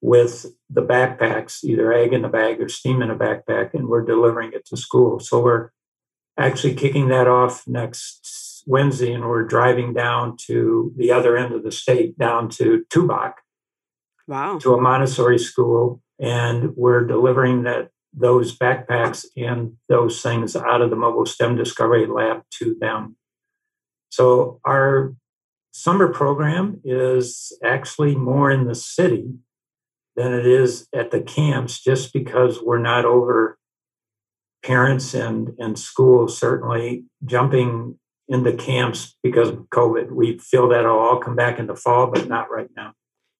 with 0.00 0.46
the 0.68 0.82
backpacks, 0.82 1.62
either 1.62 1.92
Ag 1.92 2.12
in 2.12 2.24
a 2.24 2.28
Bag 2.28 2.60
or 2.60 2.68
STEM 2.68 3.02
in 3.02 3.10
a 3.10 3.16
backpack, 3.16 3.72
and 3.72 3.88
we're 3.88 4.04
delivering 4.04 4.52
it 4.52 4.66
to 4.66 4.76
school. 4.76 5.20
So 5.20 5.40
we're 5.40 5.70
actually 6.38 6.74
kicking 6.74 7.08
that 7.08 7.28
off 7.28 7.66
next 7.66 8.62
Wednesday, 8.66 9.12
and 9.12 9.28
we're 9.28 9.44
driving 9.44 9.92
down 9.92 10.36
to 10.46 10.92
the 10.96 11.10
other 11.10 11.36
end 11.36 11.54
of 11.54 11.62
the 11.62 11.72
state, 11.72 12.18
down 12.18 12.48
to 12.50 12.84
Tubac. 12.90 13.34
Wow. 14.28 14.58
To 14.58 14.74
a 14.74 14.80
Montessori 14.80 15.38
school, 15.38 16.00
and 16.20 16.76
we're 16.76 17.04
delivering 17.04 17.64
that 17.64 17.90
those 18.14 18.56
backpacks 18.56 19.24
and 19.36 19.74
those 19.88 20.22
things 20.22 20.54
out 20.54 20.82
of 20.82 20.90
the 20.90 20.96
mobile 20.96 21.26
STEM 21.26 21.56
Discovery 21.56 22.06
Lab 22.06 22.42
to 22.58 22.76
them. 22.80 23.16
So 24.10 24.60
our 24.64 25.14
summer 25.72 26.08
program 26.08 26.80
is 26.84 27.58
actually 27.64 28.14
more 28.14 28.50
in 28.50 28.66
the 28.66 28.74
city 28.74 29.34
than 30.14 30.34
it 30.34 30.46
is 30.46 30.86
at 30.94 31.10
the 31.10 31.20
camps 31.20 31.80
just 31.80 32.12
because 32.12 32.60
we're 32.62 32.78
not 32.78 33.06
over 33.06 33.58
parents 34.62 35.14
and, 35.14 35.50
and 35.58 35.78
schools 35.78 36.38
certainly 36.38 37.04
jumping 37.24 37.98
into 38.28 38.52
camps 38.52 39.16
because 39.22 39.50
of 39.50 39.58
COVID. 39.70 40.12
We 40.12 40.38
feel 40.38 40.68
that 40.68 40.84
will 40.84 40.98
all 40.98 41.18
come 41.18 41.36
back 41.36 41.58
in 41.58 41.66
the 41.66 41.76
fall, 41.76 42.06
but 42.06 42.28
not 42.28 42.50
right 42.50 42.68
now. 42.76 42.92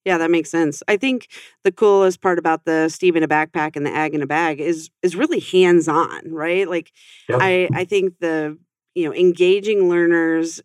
Yeah, 0.04 0.18
that 0.18 0.30
makes 0.30 0.50
sense. 0.50 0.82
I 0.88 0.96
think 0.96 1.28
the 1.62 1.70
coolest 1.70 2.20
part 2.20 2.38
about 2.38 2.64
the 2.64 2.88
STEM 2.88 3.16
in 3.16 3.22
a 3.22 3.28
backpack 3.28 3.76
and 3.76 3.86
the 3.86 3.94
ag 3.94 4.14
in 4.14 4.22
a 4.22 4.26
bag 4.26 4.60
is 4.60 4.90
is 5.00 5.14
really 5.14 5.38
hands 5.38 5.86
on, 5.86 6.32
right? 6.32 6.68
Like 6.68 6.90
yep. 7.28 7.38
I 7.40 7.68
I 7.72 7.84
think 7.84 8.18
the 8.18 8.58
you 8.96 9.08
know 9.08 9.14
engaging 9.14 9.88
learners 9.88 10.60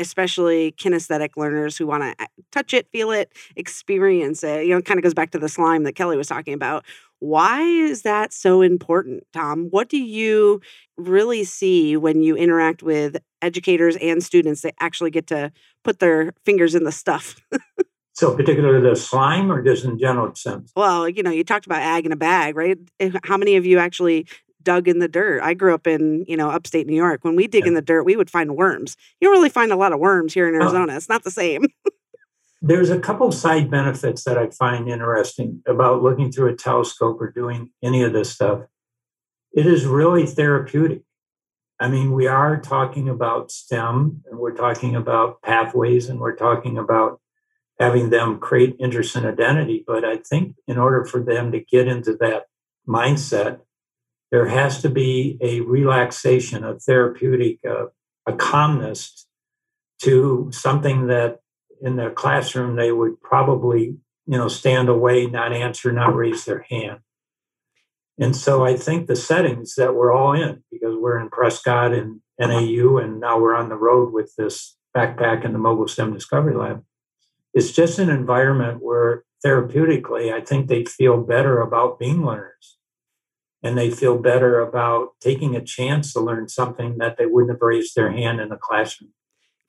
especially 0.00 0.72
kinesthetic 0.72 1.36
learners 1.36 1.76
who 1.76 1.86
want 1.86 2.02
to 2.02 2.22
eh, 2.22 2.26
touch 2.50 2.72
it, 2.72 2.88
feel 2.90 3.10
it, 3.10 3.32
experience 3.54 4.42
it. 4.42 4.64
You 4.64 4.72
know, 4.72 4.78
it 4.78 4.86
kind 4.86 4.98
of 4.98 5.04
goes 5.04 5.14
back 5.14 5.30
to 5.32 5.38
the 5.38 5.48
slime 5.48 5.84
that 5.84 5.92
Kelly 5.92 6.16
was 6.16 6.26
talking 6.26 6.54
about. 6.54 6.84
Why 7.20 7.62
is 7.62 8.02
that 8.02 8.32
so 8.32 8.62
important, 8.62 9.24
Tom? 9.32 9.68
What 9.70 9.88
do 9.88 9.98
you 9.98 10.60
really 10.96 11.44
see 11.44 11.96
when 11.96 12.22
you 12.22 12.36
interact 12.36 12.82
with 12.82 13.16
educators 13.42 13.96
and 13.96 14.22
students 14.22 14.62
that 14.62 14.74
actually 14.80 15.10
get 15.10 15.26
to 15.28 15.52
put 15.84 15.98
their 15.98 16.32
fingers 16.44 16.74
in 16.74 16.84
the 16.84 16.92
stuff? 16.92 17.36
so, 18.14 18.34
particularly 18.34 18.88
the 18.88 18.96
slime, 18.96 19.52
or 19.52 19.62
just 19.62 19.84
in 19.84 19.98
general 19.98 20.34
sense? 20.34 20.72
Well, 20.74 21.08
you 21.08 21.22
know, 21.22 21.30
you 21.30 21.44
talked 21.44 21.66
about 21.66 21.82
ag 21.82 22.06
in 22.06 22.12
a 22.12 22.16
bag, 22.16 22.56
right? 22.56 22.78
How 23.24 23.36
many 23.36 23.56
of 23.56 23.66
you 23.66 23.78
actually 23.78 24.26
dug 24.62 24.88
in 24.88 24.98
the 24.98 25.08
dirt. 25.08 25.42
I 25.42 25.54
grew 25.54 25.74
up 25.74 25.86
in, 25.86 26.24
you 26.28 26.36
know, 26.36 26.50
upstate 26.50 26.86
New 26.86 26.94
York. 26.94 27.24
When 27.24 27.36
we 27.36 27.46
dig 27.46 27.64
yeah. 27.64 27.68
in 27.68 27.74
the 27.74 27.82
dirt, 27.82 28.04
we 28.04 28.16
would 28.16 28.30
find 28.30 28.56
worms. 28.56 28.96
You 29.20 29.28
don't 29.28 29.36
really 29.36 29.48
find 29.48 29.72
a 29.72 29.76
lot 29.76 29.92
of 29.92 29.98
worms 29.98 30.34
here 30.34 30.48
in 30.48 30.54
Arizona. 30.54 30.96
it's 30.96 31.08
not 31.08 31.24
the 31.24 31.30
same. 31.30 31.66
There's 32.62 32.90
a 32.90 33.00
couple 33.00 33.32
side 33.32 33.70
benefits 33.70 34.24
that 34.24 34.36
I 34.36 34.50
find 34.50 34.88
interesting 34.88 35.62
about 35.66 36.02
looking 36.02 36.30
through 36.30 36.52
a 36.52 36.56
telescope 36.56 37.20
or 37.20 37.30
doing 37.30 37.70
any 37.82 38.02
of 38.02 38.12
this 38.12 38.30
stuff. 38.30 38.62
It 39.52 39.66
is 39.66 39.86
really 39.86 40.26
therapeutic. 40.26 41.02
I 41.80 41.88
mean, 41.88 42.12
we 42.12 42.26
are 42.26 42.60
talking 42.60 43.08
about 43.08 43.50
STEM 43.50 44.22
and 44.26 44.38
we're 44.38 44.54
talking 44.54 44.94
about 44.94 45.40
pathways 45.40 46.10
and 46.10 46.20
we're 46.20 46.36
talking 46.36 46.76
about 46.76 47.20
having 47.78 48.10
them 48.10 48.38
create 48.38 48.76
interest 48.78 49.16
and 49.16 49.24
identity. 49.24 49.82
But 49.86 50.04
I 50.04 50.18
think 50.18 50.56
in 50.68 50.76
order 50.76 51.06
for 51.06 51.22
them 51.22 51.50
to 51.52 51.60
get 51.60 51.88
into 51.88 52.14
that 52.20 52.44
mindset, 52.86 53.60
there 54.30 54.46
has 54.46 54.82
to 54.82 54.90
be 54.90 55.38
a 55.40 55.60
relaxation, 55.62 56.62
a 56.62 56.78
therapeutic, 56.78 57.58
uh, 57.68 57.86
a 58.26 58.34
calmness 58.34 59.26
to 60.02 60.50
something 60.52 61.06
that 61.06 61.40
in 61.82 61.96
the 61.96 62.10
classroom 62.10 62.76
they 62.76 62.92
would 62.92 63.20
probably, 63.20 63.96
you 64.26 64.38
know, 64.38 64.48
stand 64.48 64.88
away, 64.88 65.26
not 65.26 65.52
answer, 65.52 65.92
not 65.92 66.14
raise 66.14 66.44
their 66.44 66.64
hand. 66.68 67.00
And 68.18 68.36
so 68.36 68.64
I 68.64 68.76
think 68.76 69.06
the 69.06 69.16
settings 69.16 69.76
that 69.76 69.94
we're 69.94 70.12
all 70.12 70.34
in, 70.34 70.62
because 70.70 70.94
we're 70.96 71.18
in 71.18 71.30
Prescott 71.30 71.92
and 71.94 72.20
NAU, 72.38 72.98
and 72.98 73.18
now 73.18 73.40
we're 73.40 73.54
on 73.54 73.70
the 73.70 73.76
road 73.76 74.12
with 74.12 74.34
this 74.36 74.76
backpack 74.94 75.44
and 75.44 75.54
the 75.54 75.58
Mobile 75.58 75.88
STEM 75.88 76.12
Discovery 76.12 76.54
Lab, 76.54 76.84
it's 77.54 77.72
just 77.72 77.98
an 77.98 78.10
environment 78.10 78.82
where 78.82 79.24
therapeutically, 79.44 80.32
I 80.32 80.42
think 80.42 80.68
they 80.68 80.84
feel 80.84 81.22
better 81.22 81.60
about 81.60 81.98
being 81.98 82.24
learners 82.24 82.76
and 83.62 83.76
they 83.76 83.90
feel 83.90 84.18
better 84.18 84.60
about 84.60 85.10
taking 85.20 85.54
a 85.54 85.64
chance 85.64 86.12
to 86.12 86.20
learn 86.20 86.48
something 86.48 86.98
that 86.98 87.16
they 87.18 87.26
wouldn't 87.26 87.52
have 87.52 87.62
raised 87.62 87.94
their 87.94 88.10
hand 88.10 88.40
in 88.40 88.48
the 88.48 88.56
classroom. 88.56 89.12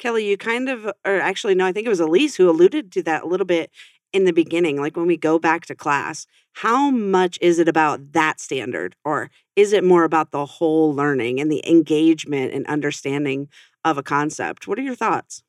Kelly, 0.02 0.28
you 0.28 0.36
kind 0.36 0.68
of, 0.68 0.86
or 1.06 1.22
actually, 1.22 1.54
no, 1.54 1.66
I 1.66 1.72
think 1.72 1.86
it 1.86 1.90
was 1.90 2.00
Elise 2.00 2.36
who 2.36 2.50
alluded 2.50 2.92
to 2.94 3.04
that 3.04 3.22
a 3.22 3.28
little 3.28 3.46
bit 3.46 3.70
in 4.12 4.26
the 4.26 4.34
beginning. 4.34 4.82
Like 4.82 4.98
when 4.98 5.06
we 5.06 5.16
go 5.16 5.38
back 5.38 5.68
to 5.68 5.76
class, 5.76 6.26
how 6.54 6.90
much 6.90 7.38
is 7.40 7.60
it 7.60 7.70
about 7.70 8.14
that 8.14 8.40
standard, 8.40 8.96
or 9.06 9.30
is 9.56 9.74
it 9.74 9.84
more 9.84 10.04
about 10.04 10.32
the 10.32 10.46
whole 10.46 10.92
learning 10.94 11.40
and 11.40 11.52
the 11.52 11.64
engagement 11.70 12.52
and 12.52 12.66
understanding 12.66 13.48
of 13.86 14.00
a 14.00 14.04
concept? 14.04 14.68
What 14.68 14.80
are 14.80 14.82
your 14.82 14.96
thoughts? 14.96 15.44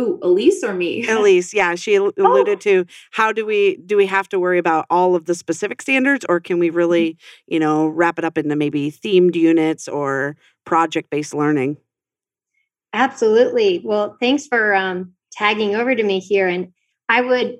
Ooh, 0.00 0.18
Elise 0.22 0.64
or 0.64 0.72
me? 0.72 1.06
Elise, 1.08 1.52
yeah, 1.52 1.74
she 1.74 1.98
oh. 1.98 2.10
alluded 2.16 2.56
oh. 2.56 2.60
to 2.60 2.86
how 3.10 3.32
do 3.32 3.44
we 3.44 3.76
do 3.76 3.98
we 3.98 4.06
have 4.06 4.30
to 4.30 4.40
worry 4.40 4.58
about 4.58 4.86
all 4.88 5.14
of 5.14 5.26
the 5.26 5.34
specific 5.34 5.82
standards, 5.82 6.24
or 6.26 6.40
can 6.40 6.58
we 6.58 6.68
mm-hmm. 6.68 6.78
really, 6.78 7.18
you 7.46 7.60
know, 7.60 7.86
wrap 7.86 8.18
it 8.18 8.24
up 8.24 8.38
into 8.38 8.56
maybe 8.56 8.90
themed 8.90 9.36
units 9.36 9.88
or 9.88 10.36
project 10.64 11.10
based 11.10 11.34
learning? 11.34 11.76
Absolutely. 12.94 13.82
Well, 13.84 14.16
thanks 14.20 14.46
for 14.46 14.74
um, 14.74 15.12
tagging 15.32 15.74
over 15.74 15.94
to 15.94 16.02
me 16.02 16.20
here, 16.20 16.46
and 16.46 16.72
I 17.08 17.20
would 17.20 17.58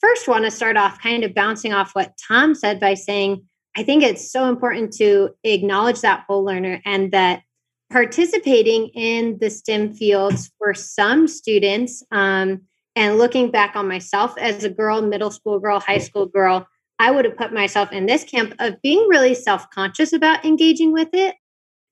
first 0.00 0.28
want 0.28 0.44
to 0.44 0.50
start 0.50 0.76
off 0.76 1.02
kind 1.02 1.24
of 1.24 1.34
bouncing 1.34 1.72
off 1.72 1.90
what 1.94 2.14
Tom 2.28 2.54
said 2.54 2.80
by 2.80 2.94
saying 2.94 3.44
I 3.76 3.82
think 3.84 4.02
it's 4.02 4.30
so 4.32 4.48
important 4.48 4.92
to 4.94 5.30
acknowledge 5.44 6.00
that 6.00 6.24
whole 6.26 6.44
learner 6.44 6.80
and 6.84 7.12
that 7.12 7.42
participating 7.90 8.88
in 8.88 9.38
the 9.38 9.50
STEM 9.50 9.94
fields 9.94 10.50
for 10.58 10.74
some 10.74 11.28
students, 11.28 12.02
um, 12.10 12.62
and 12.96 13.18
looking 13.18 13.50
back 13.50 13.76
on 13.76 13.88
myself 13.88 14.34
as 14.38 14.64
a 14.64 14.70
girl, 14.70 15.02
middle 15.02 15.30
school 15.30 15.58
girl, 15.58 15.80
high 15.80 15.98
school 15.98 16.26
girl, 16.26 16.66
I 16.98 17.10
would 17.10 17.24
have 17.24 17.36
put 17.36 17.52
myself 17.52 17.92
in 17.92 18.06
this 18.06 18.24
camp 18.24 18.54
of 18.58 18.80
being 18.82 19.06
really 19.08 19.34
self 19.34 19.68
conscious 19.70 20.12
about 20.12 20.44
engaging 20.44 20.92
with 20.92 21.08
it, 21.12 21.34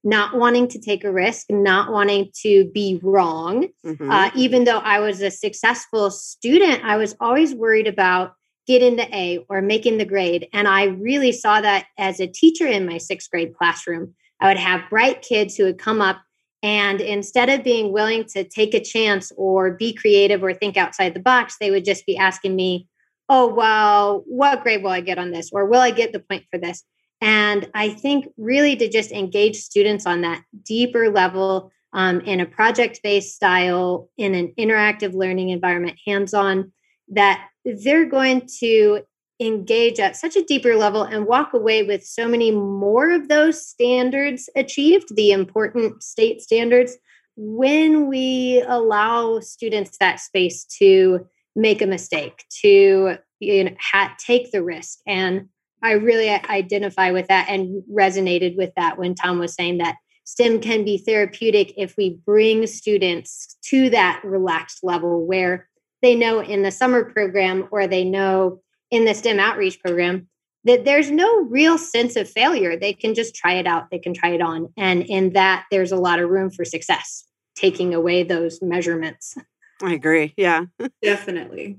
not 0.05 0.37
wanting 0.37 0.69
to 0.69 0.78
take 0.78 1.05
a 1.05 1.12
risk, 1.12 1.47
not 1.50 1.93
wanting 1.93 2.31
to 2.43 2.71
be 2.73 3.00
wrong. 3.02 3.69
Mm-hmm. 3.85 4.11
Uh, 4.11 4.31
even 4.35 4.64
though 4.64 4.78
I 4.78 5.00
was 5.00 5.21
a 5.21 5.31
successful 5.31 6.11
student, 6.11 6.85
I 6.85 6.97
was 6.97 7.17
always 7.21 7.55
worried 7.55 7.87
about 7.87 8.35
getting 8.67 8.97
the 8.97 9.14
A 9.14 9.45
or 9.49 9.62
making 9.62 9.99
the 9.99 10.05
grade. 10.05 10.49
And 10.52 10.69
I 10.69 10.85
really 10.85 11.33
saw 11.33 11.61
that 11.61 11.87
as 11.99 12.21
a 12.21 12.26
teacher 12.26 12.67
in 12.67 12.87
my 12.87 12.99
sixth 12.99 13.31
grade 13.31 13.55
classroom. 13.57 14.14
I 14.40 14.49
would 14.49 14.59
have 14.59 14.88
bright 14.88 15.23
kids 15.23 15.57
who 15.57 15.64
would 15.64 15.78
come 15.78 16.00
up 16.00 16.19
and 16.62 17.00
instead 17.00 17.49
of 17.49 17.62
being 17.62 17.93
willing 17.93 18.25
to 18.26 18.45
take 18.45 18.75
a 18.75 18.81
chance 18.81 19.33
or 19.37 19.73
be 19.73 19.93
creative 19.93 20.43
or 20.43 20.52
think 20.52 20.76
outside 20.76 21.14
the 21.14 21.21
box, 21.21 21.57
they 21.59 21.71
would 21.71 21.85
just 21.85 22.05
be 22.05 22.17
asking 22.17 22.57
me, 22.57 22.88
Oh, 23.28 23.47
well, 23.47 24.25
what 24.26 24.62
grade 24.62 24.83
will 24.83 24.90
I 24.90 25.02
get 25.02 25.19
on 25.19 25.33
this? 25.33 25.50
Or 25.52 25.67
will 25.67 25.81
I 25.81 25.90
get 25.90 26.12
the 26.12 26.21
point 26.21 26.45
for 26.50 26.59
this? 26.59 26.83
And 27.20 27.68
I 27.75 27.90
think 27.90 28.26
really 28.37 28.76
to 28.76 28.88
just 28.88 29.10
engage 29.10 29.56
students 29.56 30.06
on 30.06 30.20
that 30.20 30.42
deeper 30.64 31.10
level 31.10 31.72
um, 31.92 32.20
in 32.20 32.40
a 32.40 32.46
project 32.46 33.00
based 33.02 33.34
style, 33.34 34.08
in 34.16 34.34
an 34.34 34.52
interactive 34.58 35.14
learning 35.14 35.48
environment, 35.48 35.98
hands 36.06 36.34
on, 36.34 36.72
that 37.08 37.48
they're 37.64 38.06
going 38.06 38.48
to 38.60 39.00
engage 39.40 40.00
at 40.00 40.16
such 40.16 40.37
a 40.37 40.44
deeper 40.44 40.75
level 40.76 41.02
and 41.02 41.26
walk 41.26 41.54
away 41.54 41.82
with 41.82 42.04
so 42.04 42.28
many 42.28 42.50
more 42.50 43.10
of 43.10 43.28
those 43.28 43.66
standards 43.66 44.50
achieved, 44.56 45.14
the 45.14 45.30
important 45.30 46.02
state 46.02 46.40
standards, 46.42 46.96
when 47.37 48.08
we 48.08 48.62
allow 48.66 49.38
students 49.38 49.96
that 49.98 50.18
space 50.18 50.64
to 50.64 51.26
make 51.54 51.80
a 51.80 51.87
mistake, 51.87 52.44
to 52.50 53.16
you 53.40 53.64
know, 53.64 53.70
ha- 53.80 54.16
take 54.18 54.50
the 54.50 54.62
risk. 54.62 54.98
And 55.06 55.48
I 55.82 55.92
really 55.92 56.28
identify 56.28 57.11
with 57.11 57.28
that 57.28 57.49
and 57.49 57.82
resonated 57.92 58.56
with 58.56 58.73
that 58.76 58.99
when 58.99 59.14
Tom 59.14 59.38
was 59.38 59.54
saying 59.54 59.78
that 59.78 59.97
STEM 60.25 60.61
can 60.61 60.85
be 60.85 60.99
therapeutic 60.99 61.73
if 61.76 61.97
we 61.97 62.18
bring 62.26 62.66
students 62.66 63.56
to 63.64 63.88
that 63.90 64.20
relaxed 64.25 64.80
level 64.82 65.26
where 65.26 65.68
they 66.02 66.14
know 66.14 66.40
in 66.40 66.62
the 66.62 66.70
summer 66.70 67.04
program 67.04 67.66
or 67.70 67.87
they 67.87 68.04
know 68.04 68.61
in 68.90 69.04
the 69.04 69.14
STEM 69.14 69.40
outreach 69.40 69.80
program 69.80 70.28
that 70.64 70.85
there's 70.85 71.11
no 71.11 71.40
real 71.44 71.78
sense 71.78 72.14
of 72.16 72.28
failure. 72.28 72.76
They 72.76 72.92
can 72.92 73.14
just 73.14 73.35
try 73.35 73.54
it 73.54 73.66
out, 73.66 73.90
they 73.90 73.99
can 73.99 74.12
try 74.12 74.30
it 74.30 74.42
on. 74.42 74.73
And 74.76 75.02
in 75.02 75.32
that, 75.32 75.64
there's 75.70 75.92
a 75.92 75.97
lot 75.97 76.20
of 76.20 76.28
room 76.28 76.50
for 76.50 76.64
success, 76.64 77.25
taking 77.56 77.94
away 77.94 78.23
those 78.23 78.61
measurements. 78.61 79.35
I 79.82 79.94
agree. 79.94 80.35
Yeah. 80.37 80.66
Definitely. 81.02 81.78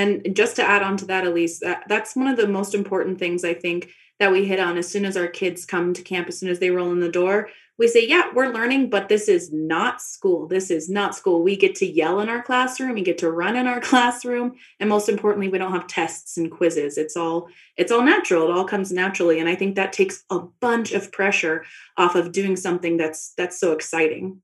And 0.00 0.34
just 0.34 0.56
to 0.56 0.64
add 0.64 0.82
on 0.82 0.96
to 0.96 1.04
that, 1.06 1.26
Elise, 1.26 1.58
that, 1.58 1.84
that's 1.86 2.16
one 2.16 2.26
of 2.26 2.38
the 2.38 2.48
most 2.48 2.74
important 2.74 3.18
things 3.18 3.44
I 3.44 3.52
think 3.52 3.90
that 4.18 4.32
we 4.32 4.46
hit 4.46 4.58
on 4.58 4.78
as 4.78 4.88
soon 4.88 5.04
as 5.04 5.14
our 5.14 5.26
kids 5.26 5.66
come 5.66 5.92
to 5.92 6.00
camp, 6.00 6.26
as 6.28 6.38
soon 6.38 6.48
as 6.48 6.58
they 6.58 6.70
roll 6.70 6.90
in 6.90 7.00
the 7.00 7.10
door. 7.10 7.50
We 7.76 7.86
say, 7.86 8.06
yeah, 8.06 8.30
we're 8.34 8.52
learning, 8.52 8.88
but 8.88 9.10
this 9.10 9.28
is 9.28 9.52
not 9.52 10.00
school. 10.00 10.46
This 10.46 10.70
is 10.70 10.88
not 10.88 11.14
school. 11.14 11.42
We 11.42 11.54
get 11.54 11.74
to 11.76 11.86
yell 11.86 12.20
in 12.20 12.30
our 12.30 12.42
classroom, 12.42 12.94
we 12.94 13.02
get 13.02 13.18
to 13.18 13.30
run 13.30 13.56
in 13.56 13.66
our 13.66 13.80
classroom, 13.90 14.54
and 14.78 14.88
most 14.88 15.10
importantly, 15.10 15.48
we 15.48 15.58
don't 15.58 15.72
have 15.72 15.86
tests 15.86 16.38
and 16.38 16.50
quizzes. 16.50 16.96
It's 16.96 17.16
all 17.16 17.48
it's 17.76 17.92
all 17.92 18.02
natural. 18.02 18.44
It 18.44 18.56
all 18.56 18.64
comes 18.64 18.92
naturally, 18.92 19.38
and 19.38 19.50
I 19.50 19.54
think 19.54 19.74
that 19.74 19.92
takes 19.92 20.24
a 20.30 20.40
bunch 20.60 20.92
of 20.92 21.12
pressure 21.12 21.64
off 21.98 22.14
of 22.14 22.32
doing 22.32 22.56
something 22.56 22.96
that's 22.96 23.34
that's 23.36 23.60
so 23.60 23.72
exciting. 23.72 24.40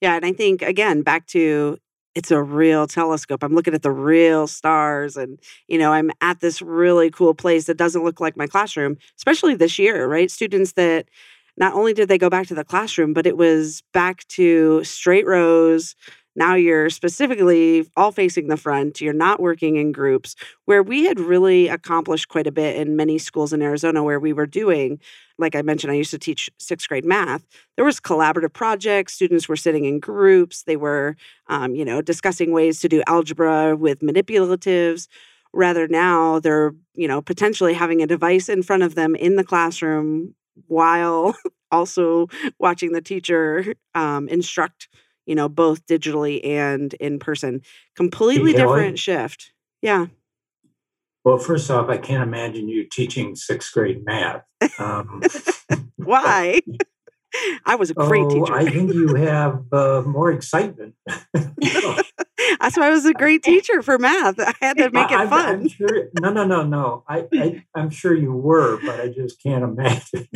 Yeah, 0.00 0.16
and 0.16 0.24
I 0.24 0.32
think 0.32 0.62
again 0.62 1.02
back 1.02 1.26
to 1.28 1.78
it's 2.14 2.30
a 2.30 2.42
real 2.42 2.86
telescope. 2.86 3.42
I'm 3.42 3.54
looking 3.54 3.74
at 3.74 3.82
the 3.82 3.90
real 3.90 4.46
stars 4.46 5.16
and 5.16 5.38
you 5.68 5.78
know, 5.78 5.92
I'm 5.92 6.10
at 6.20 6.40
this 6.40 6.62
really 6.62 7.10
cool 7.10 7.34
place 7.34 7.66
that 7.66 7.76
doesn't 7.76 8.04
look 8.04 8.20
like 8.20 8.36
my 8.36 8.46
classroom, 8.46 8.96
especially 9.18 9.54
this 9.56 9.78
year, 9.78 10.06
right? 10.06 10.30
Students 10.30 10.72
that 10.72 11.06
not 11.56 11.74
only 11.74 11.92
did 11.92 12.08
they 12.08 12.18
go 12.18 12.30
back 12.30 12.46
to 12.48 12.54
the 12.54 12.64
classroom, 12.64 13.12
but 13.12 13.26
it 13.26 13.36
was 13.36 13.82
back 13.92 14.26
to 14.28 14.82
straight 14.84 15.26
rows, 15.26 15.94
now 16.36 16.54
you're 16.54 16.90
specifically 16.90 17.86
all 17.96 18.10
facing 18.10 18.48
the 18.48 18.56
front. 18.56 19.00
You're 19.00 19.12
not 19.12 19.40
working 19.40 19.76
in 19.76 19.92
groups, 19.92 20.34
where 20.64 20.82
we 20.82 21.04
had 21.04 21.20
really 21.20 21.68
accomplished 21.68 22.28
quite 22.28 22.46
a 22.48 22.52
bit 22.52 22.76
in 22.76 22.96
many 22.96 23.18
schools 23.18 23.52
in 23.52 23.62
Arizona 23.62 24.02
where 24.02 24.18
we 24.18 24.32
were 24.32 24.46
doing, 24.46 24.98
like 25.38 25.54
I 25.54 25.62
mentioned, 25.62 25.92
I 25.92 25.96
used 25.96 26.12
to 26.12 26.18
teach 26.18 26.50
sixth 26.58 26.88
grade 26.88 27.04
math. 27.04 27.44
There 27.76 27.84
was 27.84 28.00
collaborative 28.00 28.52
projects. 28.52 29.14
Students 29.14 29.48
were 29.48 29.56
sitting 29.56 29.84
in 29.84 30.00
groups. 30.00 30.62
They 30.62 30.76
were, 30.76 31.16
um, 31.48 31.74
you 31.74 31.84
know, 31.84 32.00
discussing 32.02 32.52
ways 32.52 32.80
to 32.80 32.88
do 32.88 33.02
algebra 33.06 33.76
with 33.76 34.00
manipulatives 34.00 35.08
rather 35.56 35.86
now 35.86 36.40
they're 36.40 36.74
you 36.94 37.06
know 37.06 37.22
potentially 37.22 37.74
having 37.74 38.02
a 38.02 38.08
device 38.08 38.48
in 38.48 38.60
front 38.60 38.82
of 38.82 38.96
them 38.96 39.14
in 39.14 39.36
the 39.36 39.44
classroom 39.44 40.34
while 40.66 41.36
also 41.70 42.26
watching 42.58 42.90
the 42.90 43.00
teacher 43.00 43.74
um, 43.94 44.28
instruct 44.28 44.88
you 45.26 45.34
know, 45.34 45.48
both 45.48 45.86
digitally 45.86 46.44
and 46.44 46.94
in 46.94 47.18
person. 47.18 47.62
Completely 47.96 48.52
different 48.52 48.98
shift. 48.98 49.52
Yeah. 49.82 50.06
Well, 51.24 51.38
first 51.38 51.70
off, 51.70 51.88
I 51.88 51.96
can't 51.96 52.22
imagine 52.22 52.68
you 52.68 52.84
teaching 52.84 53.34
sixth 53.34 53.72
grade 53.72 54.04
math. 54.04 54.42
Um, 54.78 55.22
Why? 55.96 56.60
I 57.66 57.74
was 57.74 57.90
a 57.90 57.94
great 57.94 58.26
oh, 58.26 58.30
teacher. 58.30 58.54
I 58.54 58.70
think 58.70 58.92
you 58.94 59.14
have 59.14 59.64
uh, 59.72 60.02
more 60.06 60.30
excitement. 60.30 60.94
That's 61.32 62.76
why 62.76 62.86
I 62.86 62.90
was 62.90 63.06
a 63.06 63.12
great 63.12 63.42
teacher 63.42 63.82
for 63.82 63.98
math. 63.98 64.38
I 64.38 64.54
had 64.60 64.76
to 64.76 64.90
make 64.90 65.10
it 65.10 65.18
I, 65.18 65.26
fun. 65.26 65.54
I'm 65.54 65.68
sure, 65.68 66.10
no, 66.20 66.30
no, 66.30 66.44
no, 66.44 66.62
no. 66.62 67.04
I, 67.08 67.26
I, 67.32 67.64
am 67.76 67.90
sure 67.90 68.14
you 68.14 68.32
were, 68.32 68.78
but 68.84 69.00
I 69.00 69.08
just 69.08 69.42
can't 69.42 69.64
imagine. 69.64 70.28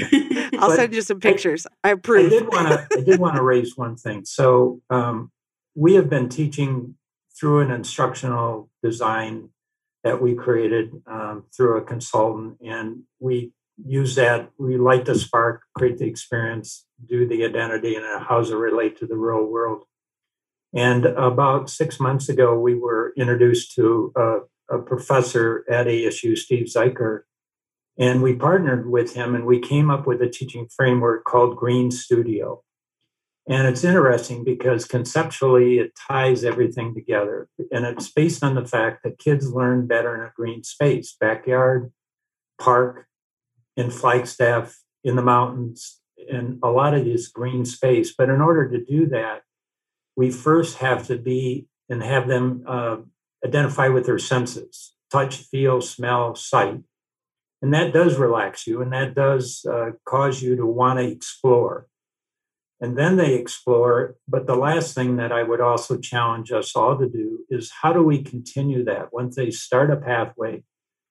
I'll 0.59 0.75
send 0.75 0.95
you 0.95 1.02
some 1.02 1.21
pictures. 1.21 1.66
I, 1.85 1.90
I 1.90 1.92
approve. 1.92 2.26
I 2.26 2.28
did 2.30 2.49
want 2.49 2.68
to. 2.68 2.99
I 2.99 3.00
did 3.02 3.21
want 3.21 3.37
to 3.37 3.42
raise 3.42 3.76
one 3.76 3.97
thing. 3.97 4.25
So 4.25 4.80
um, 4.90 5.30
we 5.76 5.95
have 5.95 6.11
been 6.11 6.28
teaching 6.28 6.97
through 7.38 7.61
an 7.61 7.71
instructional 7.71 8.68
design 8.83 9.50
that 10.05 10.23
we 10.23 10.35
created 10.35 10.93
um, 11.07 11.45
through 11.55 11.78
a 11.78 11.82
consultant, 11.82 12.58
and 12.65 13.02
we 13.19 13.52
use 13.84 14.15
that. 14.17 14.50
We 14.58 14.76
light 14.76 15.04
the 15.04 15.15
spark, 15.15 15.63
create 15.76 15.99
the 15.99 16.06
experience, 16.06 16.87
do 17.04 17.26
the 17.26 17.45
identity, 17.45 17.95
and 17.97 18.04
how 18.25 18.39
does 18.39 18.50
it 18.50 18.56
relate 18.56 18.99
to 18.99 19.06
the 19.06 19.17
real 19.17 19.45
world. 19.45 19.84
And 20.75 21.06
about 21.06 21.71
six 21.71 21.99
months 21.99 22.28
ago, 22.28 22.58
we 22.58 22.75
were 22.75 23.13
introduced 23.17 23.75
to 23.76 24.13
a, 24.17 24.76
a 24.76 24.78
professor 24.78 25.65
at 25.69 25.87
ASU, 25.87 26.37
Steve 26.37 26.67
Zeicher, 26.67 27.23
and 27.99 28.23
we 28.23 28.34
partnered 28.34 28.89
with 28.89 29.15
him 29.15 29.34
and 29.34 29.45
we 29.45 29.58
came 29.58 29.91
up 29.91 30.06
with 30.06 30.23
a 30.23 30.28
teaching 30.28 30.69
framework 30.75 31.25
called 31.25 31.56
Green 31.56 31.91
Studio. 31.91 32.63
And 33.49 33.67
it's 33.67 33.82
interesting 33.82 34.45
because 34.45 34.84
conceptually 34.84 35.78
it 35.78 35.93
ties 35.97 36.45
everything 36.45 36.95
together. 36.95 37.49
And 37.71 37.87
it's 37.87 38.11
based 38.11 38.45
on 38.45 38.54
the 38.54 38.67
fact 38.67 39.02
that 39.02 39.19
kids 39.19 39.50
learn 39.50 39.87
better 39.87 40.15
in 40.15 40.21
a 40.21 40.32
green 40.37 40.63
space 40.63 41.17
backyard, 41.19 41.91
park, 42.61 43.06
in 43.76 43.91
Flagstaff, 43.91 44.78
in 45.02 45.17
the 45.17 45.23
mountains, 45.23 46.00
in 46.28 46.58
a 46.63 46.69
lot 46.69 46.93
of 46.93 47.04
this 47.04 47.28
green 47.28 47.65
space. 47.65 48.13
But 48.17 48.28
in 48.28 48.43
order 48.43 48.69
to 48.69 48.84
do 48.84 49.06
that, 49.06 49.43
we 50.15 50.30
first 50.30 50.78
have 50.78 51.06
to 51.06 51.17
be 51.17 51.69
and 51.89 52.02
have 52.02 52.28
them 52.28 52.65
uh, 52.67 52.99
identify 53.45 53.89
with 53.89 54.04
their 54.04 54.19
senses 54.19 54.93
touch, 55.11 55.37
feel, 55.37 55.80
smell, 55.80 56.34
sight. 56.34 56.80
And 57.63 57.73
that 57.73 57.95
does 57.95 58.19
relax 58.19 58.67
you 58.67 58.82
and 58.82 58.93
that 58.93 59.15
does 59.15 59.65
uh, 59.65 59.93
cause 60.04 60.43
you 60.43 60.56
to 60.56 60.67
want 60.67 60.99
to 60.99 61.06
explore. 61.06 61.87
And 62.80 62.97
then 62.97 63.17
they 63.17 63.34
explore. 63.34 64.17
But 64.28 64.47
the 64.47 64.54
last 64.54 64.95
thing 64.95 65.17
that 65.17 65.32
I 65.32 65.43
would 65.43 65.60
also 65.60 65.99
challenge 65.99 66.52
us 66.52 66.76
all 66.76 66.97
to 66.99 67.08
do 67.08 67.41
is 67.50 67.73
how 67.82 67.93
do 67.93 68.02
we 68.02 68.23
continue 68.23 68.84
that? 68.84 69.12
Once 69.12 69.36
they 69.36 69.50
start 69.50 69.91
a 69.91 69.97
pathway, 69.97 70.62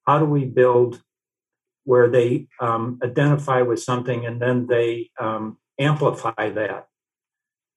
how 0.05 0.19
do 0.19 0.25
we 0.25 0.45
build 0.45 1.01
where 1.83 2.09
they 2.09 2.47
um, 2.61 2.99
identify 3.03 3.61
with 3.61 3.81
something 3.81 4.25
and 4.25 4.41
then 4.41 4.67
they 4.67 5.09
um, 5.19 5.57
amplify 5.79 6.49
that? 6.49 6.87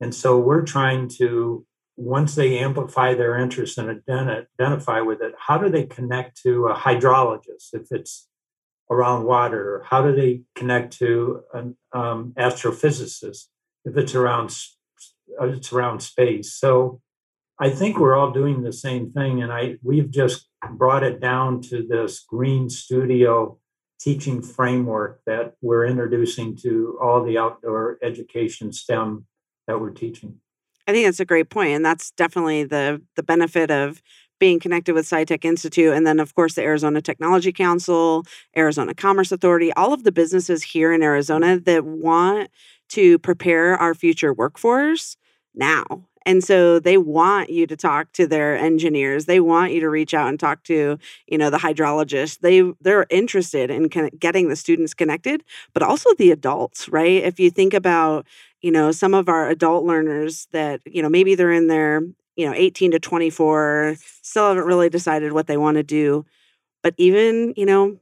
And 0.01 0.15
so 0.15 0.39
we're 0.39 0.63
trying 0.63 1.09
to, 1.19 1.67
once 1.97 2.35
they 2.35 2.59
amplify 2.59 3.15
their 3.15 3.37
interest 3.37 3.77
and 3.77 4.03
identify 4.09 5.01
with 5.01 5.21
it, 5.21 5.35
how 5.37 5.59
do 5.59 5.69
they 5.69 5.85
connect 5.85 6.41
to 6.43 6.69
a 6.69 6.75
hydrologist 6.75 7.75
if 7.75 7.89
it's 7.91 8.29
around 8.89 9.25
water? 9.25 9.85
How 9.85 10.01
do 10.01 10.15
they 10.15 10.43
connect 10.55 10.97
to 10.99 11.43
an 11.53 11.77
um, 11.93 12.33
astrophysicist 12.39 13.47
if 13.85 13.97
it's 13.97 14.15
around 14.15 14.57
uh, 15.41 15.49
it's 15.49 15.73
around 15.73 16.01
space? 16.01 16.55
So 16.55 17.01
I 17.59 17.71
think 17.71 17.99
we're 17.99 18.17
all 18.17 18.31
doing 18.31 18.63
the 18.63 18.73
same 18.73 19.13
thing, 19.13 19.43
and 19.43 19.53
I 19.53 19.77
we've 19.83 20.11
just 20.11 20.49
brought 20.73 21.03
it 21.03 21.21
down 21.21 21.61
to 21.63 21.87
this 21.87 22.21
green 22.21 22.71
studio 22.71 23.59
teaching 24.01 24.41
framework 24.41 25.21
that 25.27 25.55
we're 25.61 25.85
introducing 25.85 26.57
to 26.57 26.99
all 27.03 27.23
the 27.23 27.37
outdoor 27.37 27.99
education 28.03 28.73
STEM 28.73 29.27
that 29.67 29.79
we're 29.79 29.91
teaching. 29.91 30.37
I 30.87 30.93
think 30.93 31.07
that's 31.07 31.21
a 31.21 31.27
great 31.27 31.51
point, 31.51 31.71
and 31.71 31.85
that's 31.85 32.11
definitely 32.13 32.65
the 32.65 33.03
the 33.17 33.23
benefit 33.23 33.71
of 33.71 34.03
being 34.41 34.59
connected 34.59 34.95
with 34.95 35.09
SciTech 35.09 35.45
Institute, 35.45 35.93
and 35.93 36.07
then 36.07 36.19
of 36.19 36.35
course 36.35 36.55
the 36.55 36.63
Arizona 36.63 37.03
Technology 37.03 37.53
Council, 37.53 38.25
Arizona 38.57 38.95
Commerce 38.95 39.31
Authority, 39.31 39.73
all 39.75 39.93
of 39.93 40.03
the 40.03 40.13
businesses 40.13 40.63
here 40.63 40.93
in 40.93 41.03
Arizona 41.03 41.61
that 41.61 41.85
want 41.85 42.51
to 42.91 43.19
prepare 43.19 43.77
our 43.77 43.95
future 43.95 44.33
workforce 44.33 45.17
now. 45.55 45.85
And 46.27 46.45
so 46.45 46.79
they 46.79 46.99
want 46.99 47.49
you 47.49 47.67
to 47.67 47.77
talk 47.77 48.13
to 48.13 48.27
their 48.27 48.57
engineers. 48.57 49.25
They 49.25 49.41
want 49.41 49.73
you 49.73 49.81
to 49.81 49.89
reach 49.89 50.13
out 50.13 50.29
and 50.29 50.39
talk 50.39 50.63
to, 50.65 50.99
you 51.27 51.39
know, 51.39 51.49
the 51.49 51.57
hydrologist. 51.59 52.41
They 52.41 52.63
they're 52.81 53.07
interested 53.09 53.71
in 53.71 53.85
of 53.87 54.21
getting 54.21 54.49
the 54.49 54.57
students 54.57 54.93
connected, 54.93 55.43
but 55.73 55.83
also 55.83 56.11
the 56.19 56.31
adults, 56.31 56.89
right? 56.89 57.23
If 57.23 57.41
you 57.41 57.51
think 57.51 57.73
about 57.73 58.27
you 58.61 58.71
know 58.71 58.93
some 58.93 59.15
of 59.15 59.29
our 59.29 59.49
adult 59.49 59.85
learners 59.85 60.47
that 60.53 60.81
you 60.85 61.03
know 61.03 61.09
maybe 61.09 61.35
they're 61.35 61.53
in 61.53 61.69
their 61.69 62.03
you 62.37 62.47
know 62.47 62.53
18 62.55 62.91
to 62.93 62.99
24 63.01 63.97
still 64.23 64.49
haven't 64.49 64.67
really 64.67 64.91
decided 64.91 65.33
what 65.33 65.47
they 65.47 65.57
want 65.57 65.77
to 65.77 65.83
do 65.83 66.25
but 66.83 66.95
even 66.99 67.55
you 67.57 67.67
know 67.67 67.99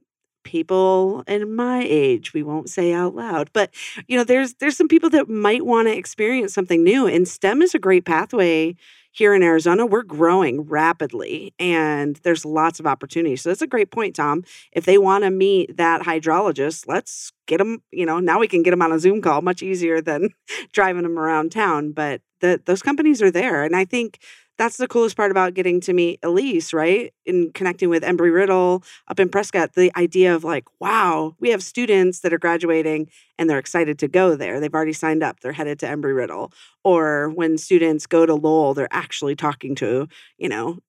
people 0.48 1.22
in 1.26 1.54
my 1.54 1.84
age 1.86 2.32
we 2.32 2.42
won't 2.42 2.70
say 2.70 2.92
out 2.94 3.14
loud 3.14 3.50
but 3.52 3.70
you 4.06 4.16
know 4.16 4.24
there's 4.24 4.54
there's 4.54 4.76
some 4.76 4.88
people 4.88 5.10
that 5.10 5.28
might 5.28 5.66
want 5.66 5.86
to 5.86 5.94
experience 5.94 6.54
something 6.54 6.82
new 6.82 7.06
and 7.06 7.28
stem 7.28 7.60
is 7.60 7.74
a 7.74 7.78
great 7.78 8.06
pathway 8.06 8.74
here 9.18 9.34
in 9.34 9.42
Arizona, 9.42 9.84
we're 9.84 10.04
growing 10.04 10.62
rapidly 10.62 11.52
and 11.58 12.16
there's 12.22 12.44
lots 12.44 12.78
of 12.78 12.86
opportunities. 12.86 13.42
So 13.42 13.48
that's 13.48 13.62
a 13.62 13.66
great 13.66 13.90
point, 13.90 14.14
Tom. 14.14 14.44
If 14.72 14.84
they 14.84 14.96
want 14.96 15.24
to 15.24 15.30
meet 15.30 15.76
that 15.76 16.02
hydrologist, 16.02 16.86
let's 16.86 17.32
get 17.46 17.58
them, 17.58 17.82
you 17.90 18.06
know, 18.06 18.20
now 18.20 18.38
we 18.38 18.46
can 18.46 18.62
get 18.62 18.70
them 18.70 18.82
on 18.82 18.92
a 18.92 18.98
Zoom 18.98 19.20
call 19.20 19.42
much 19.42 19.62
easier 19.62 20.00
than 20.00 20.30
driving 20.72 21.02
them 21.02 21.18
around 21.18 21.50
town. 21.50 21.90
But 21.90 22.20
the, 22.40 22.60
those 22.64 22.82
companies 22.82 23.20
are 23.20 23.30
there. 23.30 23.64
And 23.64 23.74
I 23.74 23.84
think 23.84 24.20
that's 24.58 24.76
the 24.76 24.88
coolest 24.88 25.16
part 25.16 25.30
about 25.30 25.54
getting 25.54 25.80
to 25.82 25.92
meet 25.92 26.18
Elise, 26.22 26.72
right? 26.72 27.14
In 27.24 27.52
connecting 27.52 27.88
with 27.88 28.02
Embry 28.02 28.32
Riddle 28.32 28.82
up 29.06 29.20
in 29.20 29.28
Prescott, 29.28 29.74
the 29.74 29.92
idea 29.96 30.34
of 30.34 30.44
like, 30.44 30.64
wow, 30.80 31.36
we 31.38 31.50
have 31.50 31.62
students 31.62 32.20
that 32.20 32.32
are 32.32 32.38
graduating 32.38 33.08
and 33.38 33.48
they're 33.48 33.58
excited 33.58 33.98
to 34.00 34.08
go 34.08 34.34
there. 34.34 34.58
They've 34.58 34.74
already 34.74 34.92
signed 34.92 35.22
up, 35.22 35.40
they're 35.40 35.52
headed 35.52 35.78
to 35.80 35.86
Embry 35.86 36.14
Riddle. 36.14 36.52
Or 36.84 37.30
when 37.30 37.56
students 37.56 38.06
go 38.06 38.26
to 38.26 38.34
Lowell, 38.34 38.74
they're 38.74 38.88
actually 38.90 39.36
talking 39.36 39.74
to, 39.76 40.08
you 40.38 40.48
know, 40.48 40.80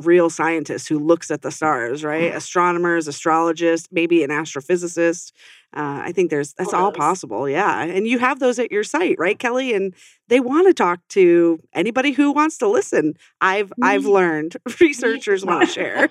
real 0.00 0.28
scientist 0.28 0.88
who 0.88 0.98
looks 0.98 1.30
at 1.30 1.42
the 1.42 1.50
stars, 1.50 2.04
right? 2.04 2.32
Mm. 2.32 2.36
Astronomers, 2.36 3.06
astrologists, 3.06 3.88
maybe 3.92 4.22
an 4.24 4.30
astrophysicist. 4.30 5.32
Uh, 5.76 6.02
I 6.04 6.12
think 6.12 6.30
there's 6.30 6.52
that's 6.54 6.72
all 6.72 6.86
All 6.86 6.92
possible. 6.92 7.48
Yeah. 7.48 7.82
And 7.82 8.06
you 8.06 8.18
have 8.18 8.38
those 8.38 8.58
at 8.58 8.70
your 8.70 8.84
site, 8.84 9.16
right, 9.18 9.38
Kelly? 9.38 9.74
And 9.74 9.94
they 10.28 10.40
want 10.40 10.68
to 10.68 10.74
talk 10.74 11.00
to 11.10 11.60
anybody 11.72 12.12
who 12.12 12.32
wants 12.32 12.58
to 12.58 12.68
listen. 12.68 13.14
I've 13.40 13.72
I've 13.82 14.04
learned 14.04 14.56
researchers 14.80 15.44
want 15.44 15.68
to 15.68 15.72
share. 15.72 16.10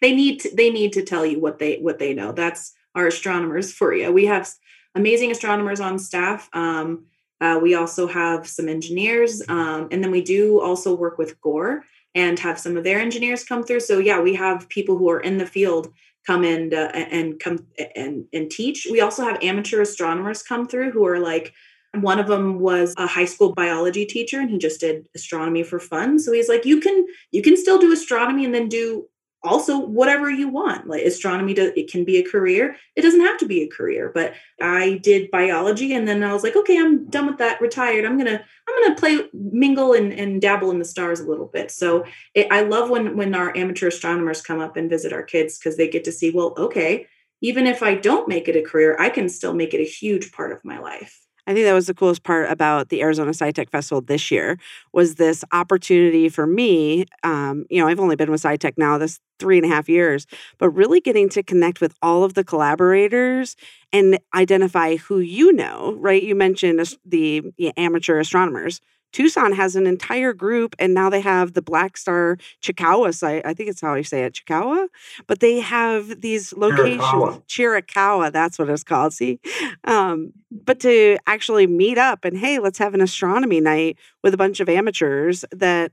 they 0.00 0.14
need 0.14 0.40
to, 0.40 0.54
they 0.54 0.70
need 0.70 0.92
to 0.94 1.02
tell 1.02 1.26
you 1.26 1.40
what 1.40 1.58
they 1.58 1.78
what 1.78 1.98
they 1.98 2.14
know. 2.14 2.32
That's 2.32 2.72
our 2.94 3.06
astronomers 3.06 3.72
for 3.72 3.92
you. 3.92 4.12
We 4.12 4.26
have 4.26 4.48
amazing 4.94 5.30
astronomers 5.30 5.80
on 5.80 5.98
staff. 5.98 6.48
Um, 6.52 7.06
uh, 7.40 7.58
we 7.60 7.74
also 7.74 8.06
have 8.06 8.48
some 8.48 8.66
engineers, 8.66 9.42
um, 9.48 9.88
and 9.90 10.02
then 10.02 10.10
we 10.10 10.22
do 10.22 10.58
also 10.60 10.94
work 10.94 11.18
with 11.18 11.38
Gore 11.42 11.84
and 12.16 12.38
have 12.40 12.58
some 12.58 12.76
of 12.76 12.82
their 12.82 12.98
engineers 12.98 13.44
come 13.44 13.62
through. 13.62 13.80
So 13.80 13.98
yeah, 13.98 14.20
we 14.20 14.34
have 14.34 14.68
people 14.68 14.98
who 14.98 15.08
are 15.10 15.20
in 15.20 15.38
the 15.38 15.46
field 15.46 15.92
come 16.26 16.42
in 16.42 16.74
uh, 16.74 16.90
and 16.94 17.38
come 17.38 17.64
and 17.94 18.24
and 18.32 18.50
teach. 18.50 18.88
We 18.90 19.00
also 19.00 19.22
have 19.22 19.38
amateur 19.42 19.80
astronomers 19.80 20.42
come 20.42 20.66
through 20.66 20.90
who 20.90 21.06
are 21.06 21.20
like 21.20 21.52
one 21.94 22.18
of 22.18 22.26
them 22.26 22.58
was 22.58 22.94
a 22.98 23.06
high 23.06 23.24
school 23.24 23.52
biology 23.52 24.04
teacher 24.04 24.40
and 24.40 24.50
he 24.50 24.58
just 24.58 24.80
did 24.80 25.06
astronomy 25.14 25.62
for 25.62 25.78
fun 25.78 26.18
so 26.18 26.30
he's 26.30 26.48
like 26.48 26.66
you 26.66 26.78
can 26.78 27.06
you 27.30 27.40
can 27.40 27.56
still 27.56 27.78
do 27.78 27.90
astronomy 27.90 28.44
and 28.44 28.54
then 28.54 28.68
do 28.68 29.06
also 29.46 29.78
whatever 29.78 30.30
you 30.30 30.48
want 30.48 30.86
like 30.86 31.02
astronomy 31.02 31.54
does 31.54 31.72
it 31.76 31.90
can 31.90 32.04
be 32.04 32.18
a 32.18 32.28
career. 32.28 32.76
It 32.94 33.02
doesn't 33.02 33.20
have 33.20 33.38
to 33.38 33.46
be 33.46 33.62
a 33.62 33.68
career 33.68 34.10
but 34.14 34.34
i 34.60 34.98
did 35.02 35.30
biology 35.30 35.94
and 35.94 36.06
then 36.08 36.22
i 36.22 36.32
was 36.32 36.42
like 36.42 36.56
okay 36.56 36.78
i'm 36.78 37.08
done 37.08 37.26
with 37.26 37.38
that 37.38 37.60
retired. 37.60 38.04
I'm 38.04 38.18
gonna 38.18 38.44
i'm 38.68 38.82
gonna 38.82 38.96
play 38.96 39.28
mingle 39.32 39.92
and, 39.92 40.12
and 40.12 40.40
dabble 40.40 40.70
in 40.70 40.78
the 40.78 40.84
stars 40.84 41.20
a 41.20 41.26
little 41.26 41.46
bit. 41.46 41.70
So 41.70 42.04
it, 42.34 42.48
i 42.50 42.62
love 42.62 42.90
when 42.90 43.16
when 43.16 43.34
our 43.34 43.56
amateur 43.56 43.88
astronomers 43.88 44.42
come 44.42 44.60
up 44.60 44.76
and 44.76 44.90
visit 44.90 45.12
our 45.12 45.22
kids 45.22 45.58
because 45.58 45.76
they 45.76 45.88
get 45.88 46.04
to 46.04 46.12
see 46.12 46.30
well 46.30 46.54
okay 46.56 47.06
even 47.42 47.66
if 47.66 47.82
i 47.82 47.94
don't 47.94 48.28
make 48.28 48.48
it 48.48 48.56
a 48.56 48.62
career 48.62 48.96
i 48.98 49.08
can 49.08 49.28
still 49.28 49.52
make 49.52 49.74
it 49.74 49.80
a 49.80 49.84
huge 49.84 50.32
part 50.32 50.52
of 50.52 50.64
my 50.64 50.78
life 50.78 51.25
I 51.46 51.54
think 51.54 51.64
that 51.64 51.74
was 51.74 51.86
the 51.86 51.94
coolest 51.94 52.24
part 52.24 52.50
about 52.50 52.88
the 52.88 53.02
Arizona 53.02 53.30
SciTech 53.30 53.70
Festival 53.70 54.00
this 54.00 54.30
year 54.30 54.58
was 54.92 55.14
this 55.14 55.44
opportunity 55.52 56.28
for 56.28 56.46
me. 56.46 57.06
Um, 57.22 57.66
you 57.70 57.80
know, 57.80 57.86
I've 57.86 58.00
only 58.00 58.16
been 58.16 58.30
with 58.30 58.42
SciTech 58.42 58.72
now 58.76 58.98
this 58.98 59.20
three 59.38 59.58
and 59.58 59.64
a 59.64 59.68
half 59.68 59.88
years, 59.88 60.26
but 60.58 60.70
really 60.70 61.00
getting 61.00 61.28
to 61.28 61.42
connect 61.42 61.80
with 61.80 61.94
all 62.02 62.24
of 62.24 62.34
the 62.34 62.42
collaborators 62.42 63.54
and 63.92 64.18
identify 64.34 64.96
who 64.96 65.20
you 65.20 65.52
know. 65.52 65.94
Right? 65.98 66.22
You 66.22 66.34
mentioned 66.34 66.94
the 67.04 67.42
amateur 67.76 68.18
astronomers. 68.18 68.80
Tucson 69.12 69.52
has 69.52 69.76
an 69.76 69.86
entire 69.86 70.32
group, 70.32 70.76
and 70.78 70.92
now 70.92 71.08
they 71.08 71.20
have 71.22 71.54
the 71.54 71.62
Black 71.62 71.96
Star 71.96 72.36
Chickawa 72.62 73.12
site. 73.14 73.46
I 73.46 73.54
think 73.54 73.70
it's 73.70 73.80
how 73.80 73.94
you 73.94 74.04
say 74.04 74.24
it, 74.24 74.34
Chickawa. 74.34 74.88
But 75.26 75.40
they 75.40 75.60
have 75.60 76.20
these 76.20 76.52
locations. 76.52 77.00
Chiricahua. 77.02 77.46
Chiricahua, 77.46 78.32
that's 78.32 78.58
what 78.58 78.68
it's 78.68 78.84
called. 78.84 79.14
See, 79.14 79.40
um, 79.84 80.32
but 80.50 80.80
to 80.80 81.16
actually 81.26 81.66
meet 81.66 81.96
up 81.98 82.24
and 82.24 82.36
hey, 82.36 82.58
let's 82.58 82.78
have 82.78 82.94
an 82.94 83.00
astronomy 83.00 83.60
night 83.60 83.96
with 84.22 84.34
a 84.34 84.38
bunch 84.38 84.60
of 84.60 84.68
amateurs 84.68 85.44
that 85.50 85.92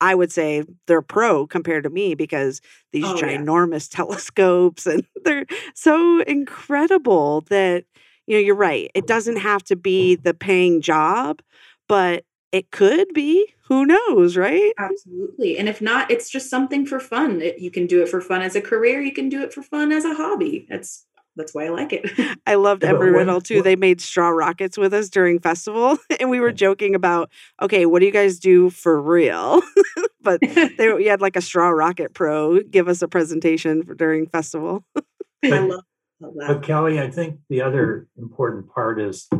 I 0.00 0.14
would 0.16 0.32
say 0.32 0.64
they're 0.88 1.00
pro 1.00 1.46
compared 1.46 1.84
to 1.84 1.90
me 1.90 2.14
because 2.14 2.60
these 2.92 3.04
Oh, 3.06 3.16
yeah. 3.16 3.36
ginormous 3.38 3.88
telescopes 3.94 4.86
and 4.86 5.06
they're 5.24 5.46
so 5.74 6.20
incredible 6.22 7.42
that 7.50 7.84
you 8.26 8.36
know 8.36 8.40
you're 8.40 8.54
right. 8.56 8.90
It 8.94 9.06
doesn't 9.06 9.36
have 9.36 9.62
to 9.64 9.76
be 9.76 10.16
the 10.16 10.34
paying 10.34 10.80
job, 10.80 11.40
but 11.88 12.24
it 12.52 12.70
could 12.70 13.08
be. 13.14 13.54
Who 13.68 13.86
knows, 13.86 14.36
right? 14.36 14.72
Absolutely. 14.78 15.56
And 15.58 15.68
if 15.68 15.80
not, 15.80 16.10
it's 16.10 16.30
just 16.30 16.50
something 16.50 16.84
for 16.84 17.00
fun. 17.00 17.40
It, 17.40 17.58
you 17.58 17.70
can 17.70 17.86
do 17.86 18.02
it 18.02 18.08
for 18.08 18.20
fun 18.20 18.42
as 18.42 18.54
a 18.54 18.60
career. 18.60 19.00
You 19.00 19.12
can 19.12 19.28
do 19.30 19.42
it 19.42 19.52
for 19.52 19.62
fun 19.62 19.90
as 19.92 20.04
a 20.04 20.14
hobby. 20.14 20.66
That's 20.68 21.06
that's 21.34 21.54
why 21.54 21.64
I 21.64 21.68
like 21.70 21.94
it. 21.94 22.10
I 22.46 22.56
loved 22.56 22.82
Yeah, 22.82 22.92
but 22.92 23.00
Embry 23.00 23.14
Riddle 23.16 23.40
too. 23.40 23.56
what- 23.56 23.64
They 23.64 23.76
made 23.76 24.02
straw 24.02 24.28
rockets 24.28 24.76
with 24.76 24.92
us 24.92 25.08
during 25.08 25.38
festival, 25.38 25.96
and 26.20 26.28
we 26.28 26.40
were 26.40 26.52
joking 26.52 26.94
about, 26.94 27.30
okay, 27.62 27.86
what 27.86 28.00
do 28.00 28.06
you 28.06 28.12
guys 28.12 28.38
do 28.38 28.68
for 28.68 29.00
real? 29.00 29.62
but 30.20 30.40
they 30.42 30.92
we 30.92 31.06
had 31.06 31.22
like 31.22 31.36
a 31.36 31.40
straw 31.40 31.70
rocket 31.70 32.12
pro 32.12 32.60
give 32.60 32.86
us 32.86 33.00
a 33.00 33.08
presentation 33.08 33.82
for, 33.82 33.94
during 33.94 34.26
festival. 34.26 34.84
I 34.94 35.00
But- 35.42 35.62
love, 35.62 35.84
love 36.20 36.32
that. 36.36 36.48
But 36.48 36.62
Kelly, 36.62 37.00
I 37.00 37.10
think 37.10 37.38
the 37.48 37.62
other 37.62 38.08
important 38.18 38.68
part 38.68 39.00
is 39.00 39.30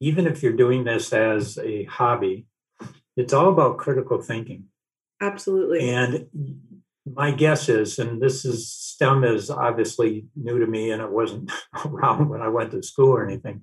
even 0.00 0.26
if 0.26 0.42
you're 0.42 0.52
doing 0.52 0.84
this 0.84 1.12
as 1.12 1.58
a 1.58 1.84
hobby, 1.84 2.46
it's 3.16 3.32
all 3.32 3.50
about 3.50 3.78
critical 3.78 4.20
thinking. 4.20 4.64
Absolutely. 5.20 5.90
And 5.90 6.26
my 7.06 7.30
guess 7.30 7.68
is, 7.68 7.98
and 7.98 8.20
this 8.20 8.44
is 8.44 8.70
STEM 8.72 9.24
is 9.24 9.50
obviously 9.50 10.26
new 10.34 10.58
to 10.58 10.66
me 10.66 10.90
and 10.90 11.02
it 11.02 11.10
wasn't 11.10 11.52
around 11.84 12.28
when 12.28 12.40
I 12.40 12.48
went 12.48 12.70
to 12.72 12.82
school 12.82 13.10
or 13.10 13.26
anything. 13.26 13.62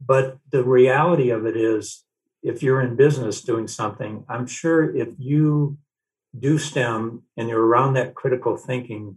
But 0.00 0.38
the 0.52 0.62
reality 0.62 1.30
of 1.30 1.46
it 1.46 1.56
is, 1.56 2.04
if 2.42 2.62
you're 2.62 2.82
in 2.82 2.96
business 2.96 3.40
doing 3.40 3.66
something, 3.66 4.24
I'm 4.28 4.46
sure 4.46 4.94
if 4.94 5.08
you 5.18 5.78
do 6.38 6.58
STEM 6.58 7.22
and 7.36 7.48
you're 7.48 7.64
around 7.64 7.94
that 7.94 8.14
critical 8.14 8.56
thinking, 8.56 9.16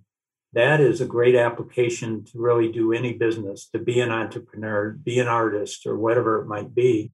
that 0.54 0.80
is 0.80 1.00
a 1.00 1.06
great 1.06 1.36
application 1.36 2.24
to 2.26 2.40
really 2.40 2.72
do 2.72 2.92
any 2.92 3.14
business, 3.14 3.68
to 3.70 3.80
be 3.80 4.00
an 4.00 4.12
entrepreneur, 4.12 4.92
be 4.92 5.20
an 5.20 5.28
artist, 5.28 5.86
or 5.86 5.98
whatever 5.98 6.42
it 6.42 6.48
might 6.48 6.74
be. 6.74 7.12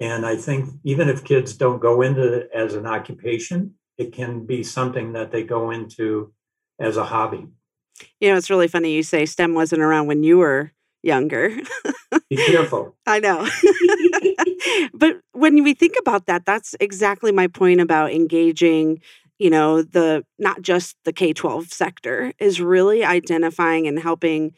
And 0.00 0.26
I 0.26 0.36
think 0.36 0.68
even 0.84 1.08
if 1.08 1.24
kids 1.24 1.54
don't 1.56 1.80
go 1.80 2.02
into 2.02 2.32
it 2.32 2.50
as 2.54 2.74
an 2.74 2.86
occupation, 2.86 3.74
it 3.96 4.12
can 4.12 4.44
be 4.44 4.62
something 4.62 5.12
that 5.12 5.30
they 5.30 5.44
go 5.44 5.70
into 5.70 6.32
as 6.78 6.96
a 6.96 7.04
hobby. 7.04 7.46
You 8.20 8.30
know, 8.30 8.36
it's 8.36 8.50
really 8.50 8.68
funny 8.68 8.92
you 8.92 9.02
say 9.02 9.24
STEM 9.24 9.54
wasn't 9.54 9.82
around 9.82 10.06
when 10.06 10.22
you 10.22 10.38
were 10.38 10.72
younger. 11.02 11.56
Be 12.28 12.36
careful. 12.36 12.96
I 13.06 13.20
know. 13.20 13.46
but 14.94 15.20
when 15.32 15.62
we 15.62 15.74
think 15.74 15.94
about 15.98 16.26
that, 16.26 16.44
that's 16.44 16.74
exactly 16.80 17.30
my 17.30 17.46
point 17.46 17.80
about 17.80 18.12
engaging, 18.12 19.00
you 19.38 19.50
know, 19.50 19.82
the 19.82 20.24
not 20.38 20.62
just 20.62 20.96
the 21.04 21.12
K 21.12 21.32
12 21.32 21.72
sector, 21.72 22.32
is 22.38 22.60
really 22.60 23.04
identifying 23.04 23.86
and 23.86 23.98
helping 23.98 24.52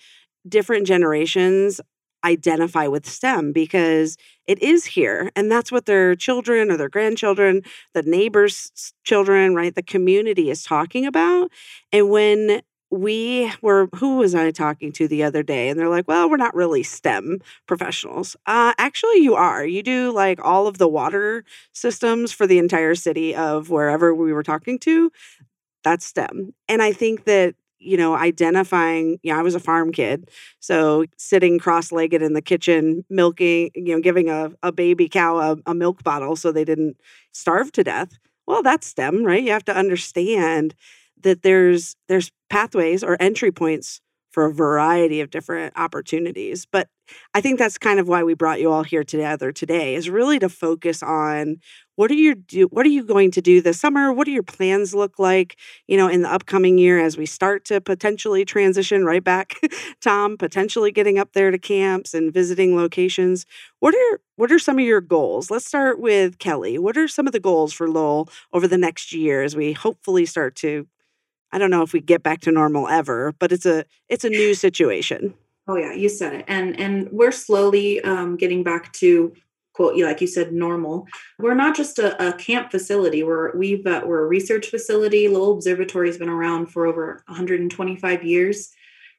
different 0.48 0.86
generations 0.86 1.80
identify 2.24 2.86
with 2.88 3.06
STEM 3.06 3.52
because 3.52 4.16
it 4.46 4.60
is 4.62 4.84
here. 4.84 5.30
And 5.36 5.50
that's 5.50 5.70
what 5.70 5.86
their 5.86 6.14
children 6.14 6.70
or 6.70 6.76
their 6.76 6.88
grandchildren, 6.88 7.62
the 7.94 8.02
neighbors' 8.02 8.92
children, 9.04 9.54
right? 9.54 9.74
The 9.74 9.82
community 9.82 10.50
is 10.50 10.64
talking 10.64 11.06
about. 11.06 11.50
And 11.92 12.10
when 12.10 12.62
we 12.90 13.52
were, 13.62 13.88
who 13.96 14.18
was 14.18 14.34
I 14.34 14.50
talking 14.52 14.92
to 14.92 15.08
the 15.08 15.24
other 15.24 15.42
day? 15.42 15.68
And 15.68 15.78
they're 15.78 15.88
like, 15.88 16.06
well, 16.06 16.30
we're 16.30 16.36
not 16.36 16.54
really 16.54 16.82
STEM 16.82 17.40
professionals. 17.66 18.36
Uh, 18.46 18.74
actually, 18.78 19.18
you 19.18 19.34
are. 19.34 19.66
You 19.66 19.82
do 19.82 20.12
like 20.12 20.38
all 20.44 20.66
of 20.66 20.78
the 20.78 20.88
water 20.88 21.44
systems 21.72 22.32
for 22.32 22.46
the 22.46 22.58
entire 22.58 22.94
city 22.94 23.34
of 23.34 23.70
wherever 23.70 24.14
we 24.14 24.32
were 24.32 24.44
talking 24.44 24.78
to. 24.80 25.10
That's 25.84 26.04
STEM. 26.04 26.54
And 26.68 26.82
I 26.82 26.92
think 26.92 27.24
that, 27.24 27.54
you 27.78 27.96
know, 27.96 28.14
identifying, 28.14 29.18
you 29.22 29.32
know, 29.32 29.38
I 29.38 29.42
was 29.42 29.54
a 29.54 29.60
farm 29.60 29.92
kid. 29.92 30.30
So 30.60 31.04
sitting 31.16 31.58
cross 31.58 31.92
legged 31.92 32.22
in 32.22 32.32
the 32.32 32.42
kitchen, 32.42 33.04
milking, 33.10 33.70
you 33.74 33.94
know, 33.94 34.00
giving 34.00 34.28
a, 34.28 34.50
a 34.62 34.72
baby 34.72 35.08
cow 35.08 35.38
a, 35.38 35.56
a 35.66 35.74
milk 35.74 36.02
bottle 36.02 36.36
so 36.36 36.50
they 36.52 36.64
didn't 36.64 36.96
starve 37.32 37.72
to 37.72 37.84
death. 37.84 38.18
Well, 38.46 38.62
that's 38.62 38.86
STEM, 38.86 39.24
right? 39.24 39.42
You 39.42 39.52
have 39.52 39.64
to 39.66 39.76
understand 39.76 40.74
that 41.22 41.42
there's 41.42 41.96
there's 42.08 42.30
pathways 42.50 43.02
or 43.02 43.16
entry 43.20 43.52
points 43.52 44.00
for 44.36 44.44
a 44.44 44.52
variety 44.52 45.22
of 45.22 45.30
different 45.30 45.72
opportunities. 45.78 46.66
But 46.66 46.88
I 47.34 47.40
think 47.40 47.58
that's 47.58 47.78
kind 47.78 47.98
of 47.98 48.06
why 48.06 48.22
we 48.22 48.34
brought 48.34 48.60
you 48.60 48.70
all 48.70 48.82
here 48.82 49.02
together 49.02 49.50
today 49.50 49.94
is 49.94 50.10
really 50.10 50.38
to 50.40 50.50
focus 50.50 51.02
on 51.02 51.56
what 51.94 52.10
are 52.10 52.14
you 52.14 52.34
do 52.34 52.66
what 52.66 52.84
are 52.84 52.90
you 52.90 53.02
going 53.02 53.30
to 53.30 53.40
do 53.40 53.62
this 53.62 53.80
summer? 53.80 54.12
What 54.12 54.26
do 54.26 54.32
your 54.32 54.42
plans 54.42 54.94
look 54.94 55.18
like, 55.18 55.56
you 55.86 55.96
know, 55.96 56.06
in 56.08 56.20
the 56.20 56.30
upcoming 56.30 56.76
year 56.76 57.02
as 57.02 57.16
we 57.16 57.24
start 57.24 57.64
to 57.66 57.80
potentially 57.80 58.44
transition 58.44 59.06
right 59.06 59.24
back, 59.24 59.54
Tom, 60.02 60.36
potentially 60.36 60.92
getting 60.92 61.18
up 61.18 61.32
there 61.32 61.50
to 61.50 61.58
camps 61.58 62.12
and 62.12 62.30
visiting 62.30 62.76
locations. 62.76 63.46
What 63.80 63.94
are 63.94 64.20
what 64.36 64.52
are 64.52 64.58
some 64.58 64.78
of 64.78 64.84
your 64.84 65.00
goals? 65.00 65.50
Let's 65.50 65.64
start 65.64 65.98
with 65.98 66.38
Kelly. 66.38 66.78
What 66.78 66.98
are 66.98 67.08
some 67.08 67.26
of 67.26 67.32
the 67.32 67.40
goals 67.40 67.72
for 67.72 67.88
Lowell 67.88 68.28
over 68.52 68.68
the 68.68 68.76
next 68.76 69.14
year 69.14 69.42
as 69.42 69.56
we 69.56 69.72
hopefully 69.72 70.26
start 70.26 70.56
to 70.56 70.86
I 71.52 71.58
don't 71.58 71.70
know 71.70 71.82
if 71.82 71.92
we 71.92 72.00
get 72.00 72.22
back 72.22 72.40
to 72.42 72.52
normal 72.52 72.88
ever, 72.88 73.32
but 73.38 73.52
it's 73.52 73.66
a 73.66 73.84
it's 74.08 74.24
a 74.24 74.28
new 74.28 74.54
situation. 74.54 75.34
Oh 75.68 75.76
yeah, 75.76 75.92
you 75.92 76.08
said 76.08 76.34
it, 76.34 76.44
and 76.48 76.78
and 76.78 77.08
we're 77.10 77.32
slowly 77.32 78.00
um, 78.02 78.36
getting 78.36 78.62
back 78.62 78.92
to 78.94 79.32
quote 79.72 79.96
like 79.98 80.20
you 80.20 80.26
said 80.26 80.52
normal. 80.52 81.06
We're 81.38 81.54
not 81.54 81.76
just 81.76 81.98
a, 81.98 82.28
a 82.28 82.32
camp 82.32 82.70
facility. 82.70 83.22
We're 83.22 83.56
we've 83.56 83.86
uh, 83.86 84.02
we're 84.04 84.22
a 84.22 84.26
research 84.26 84.68
facility. 84.68 85.28
Lowell 85.28 85.52
Observatory 85.52 86.08
has 86.08 86.18
been 86.18 86.28
around 86.28 86.66
for 86.66 86.86
over 86.86 87.22
125 87.26 88.24
years. 88.24 88.70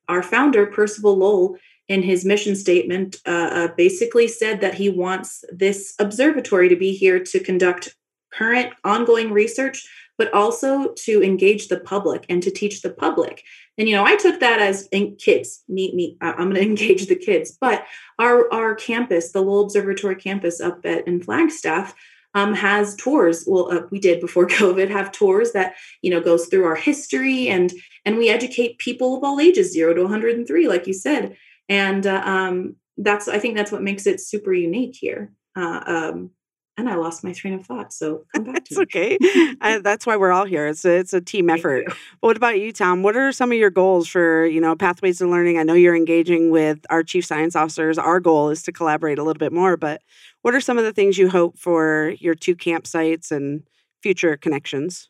Our 0.10 0.24
founder 0.24 0.66
Percival 0.66 1.18
Lowell, 1.18 1.58
in 1.88 2.02
his 2.02 2.26
mission 2.26 2.56
statement, 2.56 3.18
uh, 3.26 3.50
uh, 3.52 3.68
basically 3.76 4.28
said 4.28 4.62
that 4.62 4.74
he 4.74 4.90
wants 4.90 5.44
this 5.52 5.94
observatory 6.00 6.70
to 6.70 6.76
be 6.76 6.94
here 6.94 7.20
to 7.20 7.40
conduct 7.40 7.96
current 8.34 8.74
ongoing 8.84 9.32
research 9.32 9.88
but 10.18 10.34
also 10.34 10.94
to 10.94 11.24
engage 11.24 11.68
the 11.68 11.80
public 11.80 12.26
and 12.30 12.42
to 12.44 12.52
teach 12.52 12.82
the 12.82 12.90
public. 12.90 13.44
And 13.78 13.88
you 13.88 13.96
know, 13.96 14.06
I 14.06 14.16
took 14.16 14.40
that 14.40 14.60
as 14.60 14.90
kids. 15.20 15.64
meet 15.68 15.94
me. 15.94 16.18
I'm 16.22 16.52
going 16.52 16.56
to 16.56 16.62
engage 16.62 17.08
the 17.08 17.16
kids. 17.16 17.58
But 17.60 17.86
our 18.20 18.52
our 18.54 18.76
campus, 18.76 19.32
the 19.32 19.42
Lowell 19.42 19.64
Observatory 19.64 20.16
campus 20.16 20.60
up 20.60 20.86
at 20.86 21.08
in 21.08 21.22
Flagstaff, 21.22 21.96
um, 22.34 22.54
has 22.54 22.96
tours. 22.96 23.46
Well, 23.48 23.72
uh, 23.72 23.88
we 23.92 24.00
did 24.00 24.20
before 24.20 24.48
COVID 24.48 24.90
have 24.90 25.12
tours 25.12 25.52
that 25.52 25.76
you 26.02 26.10
know 26.10 26.22
goes 26.22 26.48
through 26.48 26.66
our 26.66 26.76
history 26.76 27.48
and 27.48 27.72
and 28.06 28.18
we 28.18 28.30
educate 28.30 28.80
people 28.80 29.18
of 29.18 29.24
all 29.24 29.40
ages, 29.40 29.74
zero 29.74 29.94
to 29.94 30.04
103, 30.04 30.68
like 30.68 30.88
you 30.88 30.94
said. 30.94 31.36
And 31.70 32.08
uh, 32.08 32.22
um, 32.26 32.76
that's 32.98 33.28
I 33.28 33.40
think 33.40 33.56
that's 33.56 33.72
what 33.72 33.84
makes 33.84 34.08
it 34.08 34.22
super 34.22 34.54
unique 34.54 34.96
here. 34.96 35.32
Uh, 35.56 35.84
um, 35.86 36.32
and 36.78 36.88
I 36.88 36.96
lost 36.96 37.24
my 37.24 37.34
train 37.34 37.56
of 37.56 37.66
thought. 37.66 37.92
So 37.92 38.26
come 38.34 38.44
back 38.46 38.66
to 38.66 38.76
me. 38.76 38.82
okay. 38.84 39.18
I, 39.62 39.80
that's 39.84 40.06
why 40.06 40.16
we're 40.16 40.32
all 40.32 40.46
here. 40.46 40.68
It's 40.68 40.86
a, 40.86 40.98
it's 40.98 41.14
a 41.14 41.20
team 41.20 41.50
effort. 41.50 41.86
what 42.20 42.38
about 42.38 42.60
you, 42.60 42.72
Tom? 42.72 43.02
What 43.02 43.18
are 43.18 43.32
some 43.32 43.52
of 43.52 43.58
your 43.58 43.72
goals 43.72 44.08
for 44.08 44.46
you 44.46 44.62
know 44.62 44.76
pathways 44.76 45.18
to 45.18 45.28
learning? 45.28 45.58
I 45.58 45.64
know 45.64 45.74
you're 45.74 45.96
engaging 45.96 46.52
with 46.52 46.80
our 46.90 47.04
chief 47.04 47.26
science 47.26 47.56
officers. 47.56 47.98
Our 47.98 48.20
goal 48.20 48.50
is 48.50 48.62
to 48.64 48.72
collaborate 48.72 49.18
a 49.18 49.24
little 49.24 49.40
bit 49.40 49.52
more. 49.52 49.76
But 49.76 50.02
what 50.44 50.54
are 50.54 50.62
some 50.62 50.78
of 50.78 50.84
the 50.84 50.94
things 50.94 51.18
you 51.18 51.30
hope 51.30 51.58
for 51.58 52.14
your 52.20 52.36
two 52.36 52.56
campsites 52.56 53.32
and 53.32 53.64
future 54.04 54.38
connections? 54.38 55.10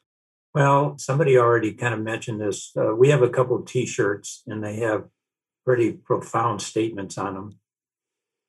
Well, 0.54 0.98
somebody 0.98 1.38
already 1.38 1.74
kind 1.74 1.94
of 1.94 2.00
mentioned 2.00 2.42
this. 2.42 2.72
Uh, 2.76 2.96
we 2.96 3.10
have 3.10 3.22
a 3.22 3.30
couple 3.30 3.58
of 3.58 3.66
T-shirts, 3.68 4.42
and 4.48 4.64
they 4.64 4.78
have 4.78 5.04
pretty 5.66 5.92
profound 5.92 6.62
statements 6.62 7.18
on 7.18 7.34
them. 7.36 7.60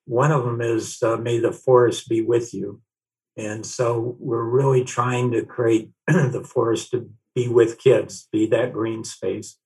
One 0.07 0.33
of 0.33 0.45
them 0.45 0.61
is 0.63 1.03
uh, 1.03 1.17
"May 1.17 1.39
the 1.39 1.53
forest 1.53 2.09
be 2.09 2.23
with 2.23 2.55
you," 2.55 2.81
and 3.39 3.65
so 3.65 4.17
we're 4.19 4.43
really 4.43 4.85
trying 4.85 5.31
to 5.31 5.45
create 5.45 5.91
the 6.09 6.43
forest 6.43 6.91
to 6.91 7.09
be 7.37 7.47
with 7.49 7.79
kids, 7.79 8.27
be 8.33 8.47
that 8.47 8.73
green 8.73 9.05
space. 9.05 9.57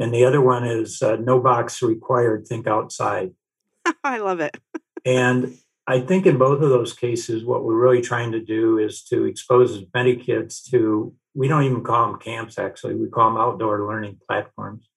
And 0.00 0.12
the 0.12 0.24
other 0.24 0.40
one 0.40 0.64
is 0.64 1.00
uh, 1.00 1.16
"No 1.16 1.40
box 1.40 1.80
required. 1.80 2.46
Think 2.46 2.66
outside." 2.66 3.30
I 4.04 4.18
love 4.18 4.40
it. 4.40 4.56
and 5.04 5.56
I 5.86 6.00
think 6.00 6.26
in 6.26 6.38
both 6.38 6.60
of 6.60 6.70
those 6.70 6.92
cases, 6.92 7.44
what 7.44 7.64
we're 7.64 7.80
really 7.80 8.02
trying 8.02 8.32
to 8.32 8.40
do 8.40 8.78
is 8.78 9.02
to 9.04 9.24
expose 9.24 9.76
as 9.76 9.84
many 9.94 10.16
kids 10.16 10.60
to. 10.70 11.14
We 11.34 11.46
don't 11.46 11.62
even 11.62 11.84
call 11.84 12.10
them 12.10 12.20
camps. 12.20 12.58
Actually, 12.58 12.96
we 12.96 13.08
call 13.08 13.30
them 13.30 13.40
outdoor 13.40 13.86
learning 13.86 14.18
platforms. 14.26 14.88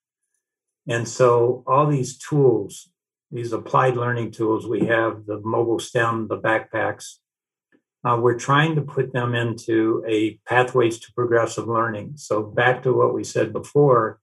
And 0.88 1.08
so 1.08 1.64
all 1.68 1.86
these 1.86 2.18
tools 2.18 2.90
these 3.32 3.54
applied 3.54 3.96
learning 3.96 4.32
tools 4.32 4.68
we 4.68 4.86
have 4.88 5.26
the 5.26 5.40
mobile 5.40 5.80
stem 5.80 6.28
the 6.28 6.38
backpacks 6.38 7.20
uh, 8.04 8.18
we're 8.20 8.38
trying 8.38 8.76
to 8.76 8.82
put 8.82 9.14
them 9.14 9.36
into 9.36 10.04
a 10.08 10.40
pathways 10.48 11.00
to 11.00 11.14
progressive 11.14 11.68
learning 11.68 12.14
so 12.16 12.42
back 12.44 12.84
to 12.84 12.94
what 12.94 13.14
we 13.14 13.24
said 13.24 13.52
before 13.54 14.20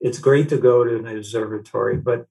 it's 0.00 0.18
great 0.18 0.48
to 0.48 0.58
go 0.58 0.84
to 0.84 0.96
an 0.96 1.06
observatory 1.06 1.96
but 1.96 2.26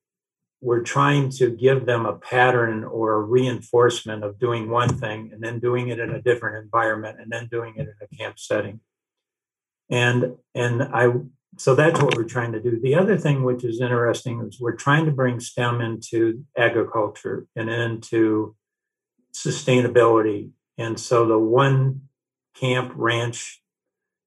we're 0.62 0.84
trying 0.84 1.30
to 1.30 1.50
give 1.50 1.86
them 1.86 2.06
a 2.06 2.16
pattern 2.16 2.86
or 2.86 3.16
a 3.16 3.22
reinforcement 3.22 4.24
of 4.24 4.40
doing 4.40 4.70
one 4.70 4.98
thing 4.98 5.30
and 5.34 5.44
then 5.44 5.60
doing 5.60 5.90
it 5.90 6.00
in 6.00 6.10
a 6.10 6.22
different 6.22 6.64
environment 6.64 7.20
and 7.20 7.30
then 7.30 7.48
doing 7.48 7.74
it 7.76 7.82
in 7.82 7.96
a 8.02 8.16
camp 8.16 8.40
setting 8.40 8.80
and 9.90 10.36
and 10.56 10.84
i 10.84 11.12
so 11.58 11.76
that's 11.76 12.02
what 12.02 12.16
we're 12.16 12.24
trying 12.24 12.52
to 12.54 12.60
do. 12.60 12.80
The 12.80 12.96
other 12.96 13.18
thing 13.18 13.44
which 13.44 13.64
is 13.64 13.80
interesting 13.80 14.42
is 14.42 14.60
we're 14.60 14.76
trying 14.76 15.06
to 15.06 15.12
bring 15.12 15.40
STEM 15.40 15.82
into 15.82 16.44
agriculture 16.58 17.46
and 17.56 17.70
into 17.70 18.56
sustainability. 19.34 20.50
And 20.78 21.00
so 21.00 21.26
the 21.26 21.40
one 21.40 22.02
camp 22.56 22.94
ranch 22.96 23.62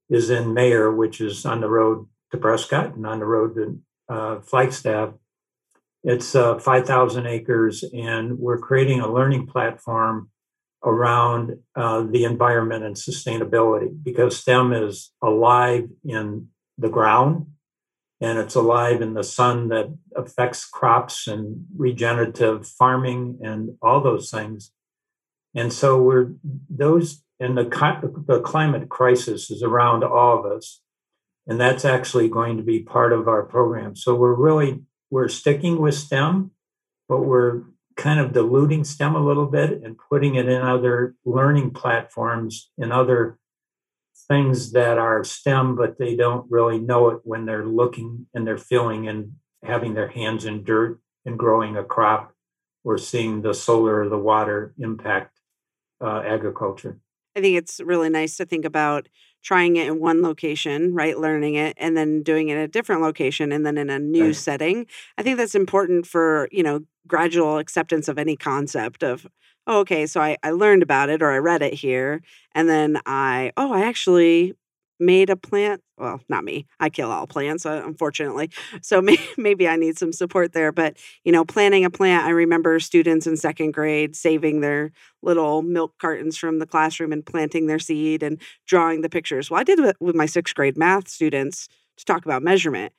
is 0.09 0.31
in 0.31 0.55
Mayer, 0.55 0.93
which 0.93 1.21
is 1.21 1.45
on 1.45 1.61
the 1.61 1.69
road 1.69 2.07
to 2.31 2.39
Prescott 2.39 2.95
and 2.95 3.07
on 3.07 3.19
the 3.19 3.27
road 3.27 3.55
to 3.55 3.81
uh, 4.09 4.41
Flagstaff. 4.41 5.15
It's 6.05 6.37
uh, 6.37 6.59
5,000 6.59 7.27
acres, 7.27 7.85
and 7.93 8.39
we're 8.39 8.59
creating 8.59 9.01
a 9.01 9.13
learning 9.13 9.49
platform 9.49 10.31
around 10.85 11.59
uh, 11.75 12.03
the 12.03 12.25
environment 12.25 12.85
and 12.85 12.95
sustainability 12.95 13.89
because 14.05 14.39
STEM 14.39 14.73
is 14.73 15.11
alive 15.21 15.89
in 16.05 16.49
the 16.79 16.89
ground 16.89 17.47
and 18.21 18.39
it's 18.39 18.55
alive 18.55 19.03
in 19.03 19.15
the 19.15 19.25
sun 19.25 19.69
that 19.69 19.93
affects 20.15 20.65
crops 20.65 21.27
and 21.27 21.67
regenerative 21.77 22.67
farming 22.67 23.39
and 23.43 23.77
all 23.83 24.01
those 24.01 24.31
things. 24.31 24.71
And 25.57 25.73
so 25.73 26.01
we're 26.01 26.33
those 26.69 27.23
and 27.41 27.57
the, 27.57 27.65
the 28.27 28.41
climate 28.41 28.89
crisis 28.89 29.51
is 29.51 29.63
around 29.63 30.05
all 30.05 30.39
of 30.39 30.53
us. 30.53 30.81
And 31.47 31.61
that's 31.61 31.85
actually 31.85 32.29
going 32.29 32.57
to 32.57 32.63
be 32.63 32.81
part 32.81 33.13
of 33.13 33.29
our 33.29 33.43
program. 33.43 33.97
So 33.97 34.15
we're 34.15 34.35
really 34.35 34.83
we're 35.11 35.29
sticking 35.29 35.81
with 35.81 35.95
STEM, 35.95 36.51
but 37.09 37.21
we're 37.21 37.63
kind 37.97 38.21
of 38.21 38.33
diluting 38.33 38.85
STEM 38.85 39.15
a 39.15 39.25
little 39.25 39.47
bit 39.47 39.83
and 39.83 39.97
putting 39.97 40.35
it 40.35 40.49
in 40.49 40.61
other 40.61 41.15
learning 41.25 41.71
platforms 41.71 42.71
in 42.77 42.93
other 42.93 43.39
things 44.29 44.73
that 44.73 44.99
are 44.99 45.25
STEM, 45.25 45.77
but 45.77 45.99
they 45.99 46.17
don't 46.17 46.51
really 46.51 46.79
know 46.79 47.09
it 47.11 47.21
when 47.23 47.47
they're 47.47 47.67
looking 47.67 48.27
and 48.35 48.47
they're 48.47 48.59
feeling 48.59 49.09
and 49.09 49.33
having 49.65 49.95
their 49.95 50.09
hands 50.09 50.45
in 50.45 50.65
dirt 50.65 51.01
and 51.25 51.39
growing 51.39 51.77
a 51.77 51.85
crop 51.85 52.33
or 52.85 52.99
seeing 52.99 53.43
the 53.43 53.55
solar 53.55 54.03
or 54.03 54.09
the 54.09 54.19
water 54.19 54.75
impact 54.79 55.36
uh, 56.01 56.23
agriculture. 56.27 56.99
I 57.35 57.41
think 57.41 57.57
it's 57.57 57.81
really 57.81 58.09
nice 58.09 58.37
to 58.39 58.47
think 58.47 58.65
about 58.65 59.09
trying 59.43 59.77
it 59.77 59.87
in 59.87 60.01
one 60.01 60.23
location, 60.23 60.95
right? 60.95 61.19
Learning 61.19 61.55
it 61.55 61.77
and 61.79 61.97
then 61.97 62.23
doing 62.23 62.49
it 62.49 62.57
in 62.57 62.63
a 62.63 62.69
different 62.69 63.03
location 63.03 63.53
and 63.53 63.65
then 63.65 63.79
in 63.79 63.91
a 63.91 63.99
new 63.99 64.27
right. 64.27 64.37
setting. 64.37 64.87
I 65.19 65.23
think 65.23 65.37
that's 65.37 65.55
important 65.55 66.07
for, 66.07 66.49
you 66.51 66.63
know, 66.63 66.81
gradual 67.07 67.59
acceptance 67.59 68.09
of 68.09 68.19
any 68.19 68.37
concept 68.37 69.05
of 69.05 69.27
oh, 69.67 69.81
okay, 69.81 70.07
so 70.07 70.21
I, 70.21 70.37
I 70.43 70.53
learned 70.53 70.83
about 70.83 71.09
it 71.09 71.23
or 71.23 71.33
I 71.33 71.39
read 71.39 71.63
it 71.63 71.75
here. 71.75 72.23
And 72.53 72.69
then 72.69 73.01
I, 73.05 73.53
oh, 73.57 73.73
I 73.73 73.83
actually 73.83 74.55
made 74.99 75.31
a 75.31 75.37
plant. 75.37 75.83
Well, 75.99 76.21
not 76.29 76.45
me. 76.45 76.67
I 76.81 76.91
kill 76.91 77.11
all 77.11 77.27
plants, 77.27 77.65
uh, 77.67 77.83
unfortunately. 77.85 78.51
So 78.83 79.01
may, 79.03 79.19
maybe 79.37 79.69
I 79.69 79.77
need 79.77 79.99
some 79.99 80.13
support 80.13 80.53
there. 80.53 80.73
But, 80.73 80.97
you 81.25 81.33
know, 81.33 81.45
planting 81.45 81.85
a 81.85 81.91
plant, 81.91 82.27
I 82.27 82.31
remember 82.31 82.79
students 82.81 83.27
in 83.27 83.37
second 83.37 83.73
grade 83.73 84.17
saving 84.17 84.61
their 84.61 84.93
little 85.23 85.63
milk 85.63 85.95
cartons 86.01 86.37
from 86.37 86.59
the 86.59 86.67
classroom 86.67 87.13
and 87.13 87.25
planting 87.25 87.67
their 87.67 87.79
seed 87.79 88.23
and 88.23 88.41
drawing 88.67 89.03
the 89.03 89.09
pictures. 89.09 89.51
Well, 89.51 89.61
I 89.61 89.65
did 89.65 89.79
it 89.79 89.97
with 90.01 90.15
my 90.15 90.27
sixth 90.27 90.55
grade 90.55 90.77
math 90.77 91.09
students 91.09 91.69
to 91.97 92.05
talk 92.05 92.25
about 92.25 92.43
measurement. 92.43 92.93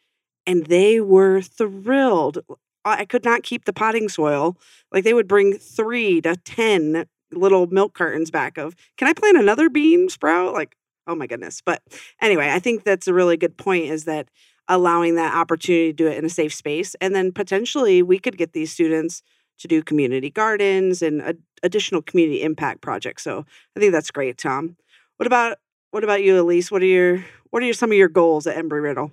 And 0.45 0.65
they 0.67 1.01
were 1.01 1.41
thrilled. 1.41 2.39
I 2.85 3.05
could 3.05 3.25
not 3.25 3.43
keep 3.43 3.65
the 3.65 3.73
potting 3.73 4.07
soil. 4.07 4.57
Like 4.93 5.03
they 5.03 5.13
would 5.13 5.27
bring 5.27 5.57
three 5.57 6.21
to 6.21 6.37
10 6.37 7.05
little 7.33 7.67
milk 7.67 7.93
cartons 7.93 8.31
back 8.31 8.57
of, 8.57 8.75
can 8.97 9.07
I 9.07 9.13
plant 9.13 9.37
another 9.37 9.69
bean 9.69 10.09
sprout? 10.09 10.53
Like, 10.53 10.75
oh 11.07 11.15
my 11.15 11.27
goodness. 11.27 11.61
But 11.65 11.81
anyway, 12.21 12.51
I 12.51 12.59
think 12.59 12.83
that's 12.83 13.07
a 13.07 13.13
really 13.13 13.37
good 13.37 13.57
point 13.57 13.85
is 13.85 14.05
that 14.05 14.29
allowing 14.67 15.15
that 15.15 15.33
opportunity 15.33 15.87
to 15.87 15.93
do 15.93 16.07
it 16.07 16.17
in 16.17 16.25
a 16.25 16.29
safe 16.29 16.53
space. 16.53 16.95
And 16.99 17.15
then 17.15 17.31
potentially 17.31 18.03
we 18.03 18.19
could 18.19 18.37
get 18.37 18.53
these 18.53 18.71
students 18.71 19.21
to 19.59 19.67
do 19.67 19.81
community 19.81 20.29
gardens 20.29 21.01
and 21.01 21.21
a, 21.21 21.35
additional 21.63 22.01
community 22.01 22.43
impact 22.43 22.81
projects. 22.81 23.23
So 23.23 23.45
I 23.75 23.79
think 23.79 23.93
that's 23.93 24.11
great, 24.11 24.37
Tom. 24.37 24.75
What 25.15 25.25
about 25.25 25.57
what 25.91 26.03
about 26.03 26.21
you, 26.21 26.39
Elise? 26.39 26.69
What 26.69 26.81
are 26.81 26.85
your 26.85 27.25
what 27.49 27.63
are 27.63 27.65
your, 27.65 27.73
some 27.73 27.91
of 27.91 27.97
your 27.97 28.09
goals 28.09 28.45
at 28.45 28.57
Embry 28.57 28.83
Riddle? 28.83 29.11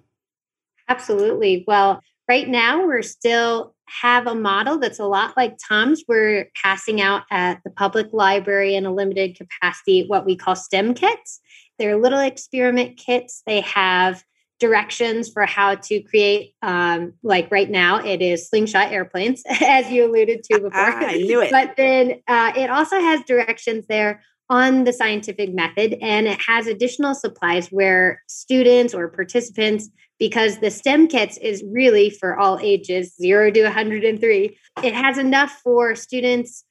Absolutely. 0.88 1.64
Well, 1.66 2.02
Right 2.28 2.48
now, 2.48 2.86
we're 2.86 3.02
still 3.02 3.74
have 3.86 4.26
a 4.26 4.34
model 4.34 4.78
that's 4.78 4.98
a 4.98 5.04
lot 5.04 5.36
like 5.36 5.58
Tom's. 5.68 6.02
We're 6.08 6.50
passing 6.62 7.02
out 7.02 7.24
at 7.30 7.60
the 7.64 7.70
public 7.70 8.08
library 8.14 8.74
in 8.74 8.86
a 8.86 8.94
limited 8.94 9.36
capacity 9.36 10.06
what 10.06 10.24
we 10.24 10.34
call 10.34 10.56
STEM 10.56 10.94
kits. 10.94 11.40
They're 11.78 11.96
little 11.96 12.20
experiment 12.20 12.96
kits. 12.96 13.42
They 13.46 13.60
have 13.62 14.22
directions 14.60 15.28
for 15.28 15.46
how 15.46 15.74
to 15.74 16.00
create 16.02 16.54
um, 16.62 17.12
like 17.22 17.50
right 17.50 17.68
now 17.68 18.02
it 18.02 18.22
is 18.22 18.48
slingshot 18.48 18.92
airplanes 18.92 19.42
as 19.60 19.90
you 19.90 20.08
alluded 20.08 20.44
to 20.44 20.60
before 20.60 20.80
i 20.80 21.16
knew 21.16 21.42
it 21.42 21.50
but 21.50 21.74
then 21.76 22.22
uh, 22.28 22.52
it 22.56 22.70
also 22.70 22.98
has 23.00 23.20
directions 23.24 23.84
there 23.88 24.22
on 24.48 24.84
the 24.84 24.92
scientific 24.92 25.52
method 25.52 25.96
and 26.00 26.26
it 26.26 26.38
has 26.40 26.66
additional 26.66 27.14
supplies 27.14 27.68
where 27.68 28.22
students 28.28 28.94
or 28.94 29.08
participants 29.08 29.88
because 30.18 30.58
the 30.58 30.70
STEM 30.70 31.08
kits 31.08 31.38
is 31.38 31.64
really 31.72 32.10
for 32.10 32.38
all 32.38 32.58
ages, 32.60 33.14
0 33.16 33.50
to 33.52 33.64
103. 33.64 34.58
It 34.82 34.94
has 34.94 35.18
enough 35.18 35.60
for 35.62 35.94
students 35.94 36.64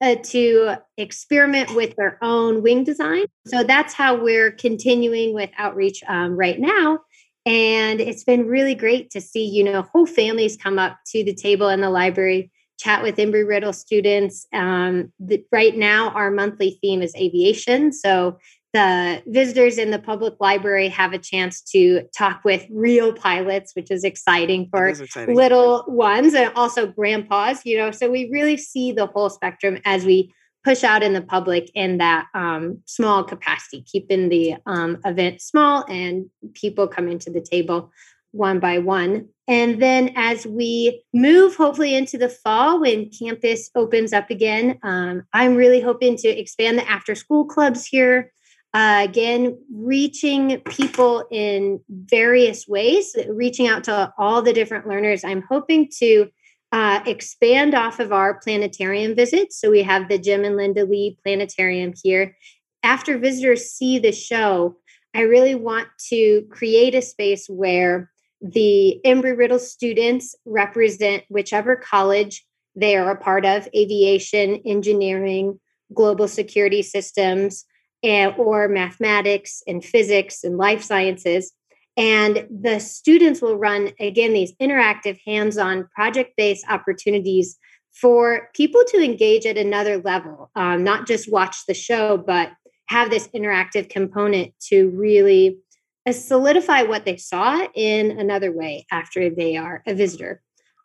uh, 0.00 0.16
to 0.22 0.76
experiment 0.96 1.74
with 1.74 1.96
their 1.96 2.18
own 2.22 2.62
wing 2.62 2.84
design. 2.84 3.26
So 3.46 3.62
that's 3.62 3.94
how 3.94 4.22
we're 4.22 4.52
continuing 4.52 5.34
with 5.34 5.50
outreach 5.58 6.02
um, 6.08 6.36
right 6.36 6.58
now. 6.58 7.00
And 7.46 8.00
it's 8.00 8.24
been 8.24 8.46
really 8.46 8.74
great 8.74 9.10
to 9.10 9.20
see, 9.20 9.44
you 9.44 9.64
know, 9.64 9.82
whole 9.82 10.06
families 10.06 10.56
come 10.56 10.78
up 10.78 10.98
to 11.08 11.24
the 11.24 11.34
table 11.34 11.68
in 11.68 11.80
the 11.80 11.90
library, 11.90 12.50
chat 12.78 13.02
with 13.02 13.16
Embry 13.16 13.48
Riddle 13.48 13.72
students. 13.72 14.46
Um, 14.52 15.12
the, 15.18 15.42
right 15.50 15.76
now, 15.76 16.10
our 16.10 16.30
monthly 16.30 16.78
theme 16.82 17.00
is 17.00 17.14
aviation. 17.16 17.92
So 17.92 18.38
the 18.74 19.22
visitors 19.26 19.78
in 19.78 19.90
the 19.90 19.98
public 19.98 20.34
library 20.40 20.88
have 20.88 21.12
a 21.12 21.18
chance 21.18 21.62
to 21.62 22.02
talk 22.16 22.42
with 22.44 22.66
real 22.70 23.12
pilots, 23.12 23.72
which 23.74 23.90
is 23.90 24.04
exciting 24.04 24.68
for 24.70 24.88
is 24.88 25.00
exciting. 25.00 25.34
little 25.34 25.84
ones 25.88 26.34
and 26.34 26.52
also 26.54 26.86
grandpas, 26.86 27.64
you 27.64 27.78
know. 27.78 27.90
So 27.90 28.10
we 28.10 28.28
really 28.30 28.56
see 28.56 28.92
the 28.92 29.06
whole 29.06 29.30
spectrum 29.30 29.78
as 29.84 30.04
we 30.04 30.34
push 30.64 30.84
out 30.84 31.02
in 31.02 31.14
the 31.14 31.22
public 31.22 31.70
in 31.74 31.98
that 31.98 32.26
um, 32.34 32.78
small 32.84 33.24
capacity, 33.24 33.82
keeping 33.82 34.28
the 34.28 34.56
um, 34.66 34.98
event 35.04 35.40
small 35.40 35.84
and 35.88 36.26
people 36.54 36.86
coming 36.86 37.18
to 37.20 37.30
the 37.30 37.40
table 37.40 37.90
one 38.32 38.60
by 38.60 38.78
one. 38.78 39.28
And 39.46 39.80
then 39.80 40.12
as 40.14 40.46
we 40.46 41.02
move, 41.14 41.56
hopefully 41.56 41.94
into 41.94 42.18
the 42.18 42.28
fall 42.28 42.80
when 42.80 43.10
campus 43.10 43.70
opens 43.74 44.12
up 44.12 44.28
again, 44.30 44.78
um, 44.82 45.22
I'm 45.32 45.56
really 45.56 45.80
hoping 45.80 46.16
to 46.18 46.28
expand 46.28 46.78
the 46.78 46.88
after 46.88 47.14
school 47.14 47.46
clubs 47.46 47.86
here. 47.86 48.32
Uh, 48.74 49.00
again, 49.08 49.58
reaching 49.72 50.60
people 50.60 51.24
in 51.30 51.80
various 51.88 52.68
ways, 52.68 53.16
reaching 53.28 53.66
out 53.66 53.84
to 53.84 54.12
all 54.18 54.42
the 54.42 54.52
different 54.52 54.86
learners. 54.86 55.24
I'm 55.24 55.42
hoping 55.48 55.88
to 55.98 56.28
uh, 56.70 57.00
expand 57.06 57.74
off 57.74 57.98
of 57.98 58.12
our 58.12 58.38
planetarium 58.40 59.14
visits. 59.14 59.58
So 59.58 59.70
we 59.70 59.82
have 59.82 60.08
the 60.08 60.18
Jim 60.18 60.44
and 60.44 60.56
Linda 60.56 60.84
Lee 60.84 61.18
Planetarium 61.24 61.94
here. 62.02 62.36
After 62.82 63.16
visitors 63.16 63.70
see 63.70 63.98
the 63.98 64.12
show, 64.12 64.76
I 65.14 65.22
really 65.22 65.54
want 65.54 65.88
to 66.10 66.46
create 66.50 66.94
a 66.94 67.00
space 67.00 67.46
where 67.48 68.10
the 68.42 69.00
Embry 69.04 69.36
Riddle 69.36 69.58
students 69.58 70.36
represent 70.44 71.24
whichever 71.28 71.74
college 71.74 72.44
they 72.76 72.96
are 72.96 73.10
a 73.10 73.16
part 73.16 73.44
of 73.44 73.68
aviation, 73.74 74.62
engineering, 74.64 75.58
global 75.92 76.28
security 76.28 76.82
systems, 76.82 77.64
and, 78.02 78.34
or 78.36 78.68
mathematics 78.68 79.62
and 79.66 79.84
physics 79.84 80.44
and 80.44 80.56
life 80.56 80.82
sciences. 80.82 81.52
And 81.96 82.46
the 82.48 82.78
students 82.78 83.42
will 83.42 83.56
run, 83.56 83.90
again, 83.98 84.32
these 84.32 84.54
interactive, 84.62 85.18
hands 85.26 85.58
on, 85.58 85.88
project 85.94 86.34
based 86.36 86.64
opportunities 86.68 87.58
for 88.00 88.50
people 88.54 88.82
to 88.88 89.02
engage 89.02 89.46
at 89.46 89.58
another 89.58 89.98
level, 89.98 90.50
um, 90.54 90.84
not 90.84 91.06
just 91.06 91.32
watch 91.32 91.66
the 91.66 91.74
show, 91.74 92.16
but 92.16 92.52
have 92.86 93.10
this 93.10 93.28
interactive 93.28 93.90
component 93.90 94.54
to 94.60 94.90
really 94.90 95.58
uh, 96.06 96.12
solidify 96.12 96.82
what 96.82 97.04
they 97.04 97.16
saw 97.16 97.66
in 97.74 98.12
another 98.12 98.52
way 98.52 98.86
after 98.92 99.28
they 99.28 99.56
are 99.56 99.82
a 99.86 99.94
visitor. 99.94 100.40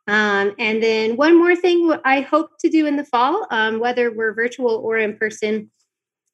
Um, 0.08 0.54
and 0.60 0.84
then 0.84 1.15
one 1.15 1.38
more 1.38 1.56
thing 1.56 1.95
I 2.04 2.21
hope 2.21 2.58
to 2.60 2.69
do 2.69 2.86
in 2.86 2.97
the 2.97 3.06
fall, 3.06 3.47
um, 3.52 3.80
whether 3.80 4.12
we're 4.12 4.34
virtual 4.34 4.76
or 4.84 4.97
in 4.97 5.17
person. 5.17 5.71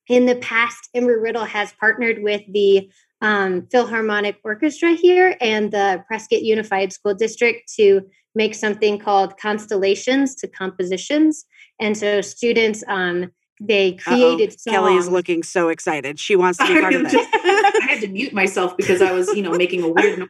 In 0.09 0.25
the 0.25 0.35
past, 0.35 0.89
Embry 0.95 1.21
Riddle 1.21 1.45
has 1.45 1.71
partnered 1.79 2.23
with 2.23 2.41
the 2.51 2.89
um, 3.21 3.67
Philharmonic 3.71 4.37
Orchestra 4.43 4.93
here 4.93 5.37
and 5.39 5.71
the 5.71 6.03
Prescott 6.07 6.41
Unified 6.41 6.91
School 6.91 7.13
District 7.13 7.71
to 7.77 8.01
make 8.33 8.55
something 8.55 8.97
called 8.97 9.37
Constellations 9.37 10.33
to 10.35 10.47
Compositions. 10.47 11.45
And 11.79 11.95
so 11.95 12.21
students, 12.21 12.83
um, 12.87 13.31
they 13.61 13.93
created 13.93 14.51
Uh-oh. 14.51 14.71
Kelly 14.71 14.95
is 14.95 15.09
looking 15.09 15.43
so 15.43 15.69
excited. 15.69 16.19
She 16.19 16.35
wants 16.35 16.57
to 16.57 16.65
be 16.65 16.79
part 16.79 16.93
of 16.93 17.03
this. 17.03 17.13
I 17.13 17.87
had 17.89 18.01
to 18.01 18.07
mute 18.07 18.33
myself 18.33 18.75
because 18.77 19.01
I 19.01 19.11
was, 19.11 19.27
you 19.35 19.43
know, 19.43 19.51
making 19.51 19.83
a 19.83 19.89
weird 19.89 20.19
noise. 20.19 20.29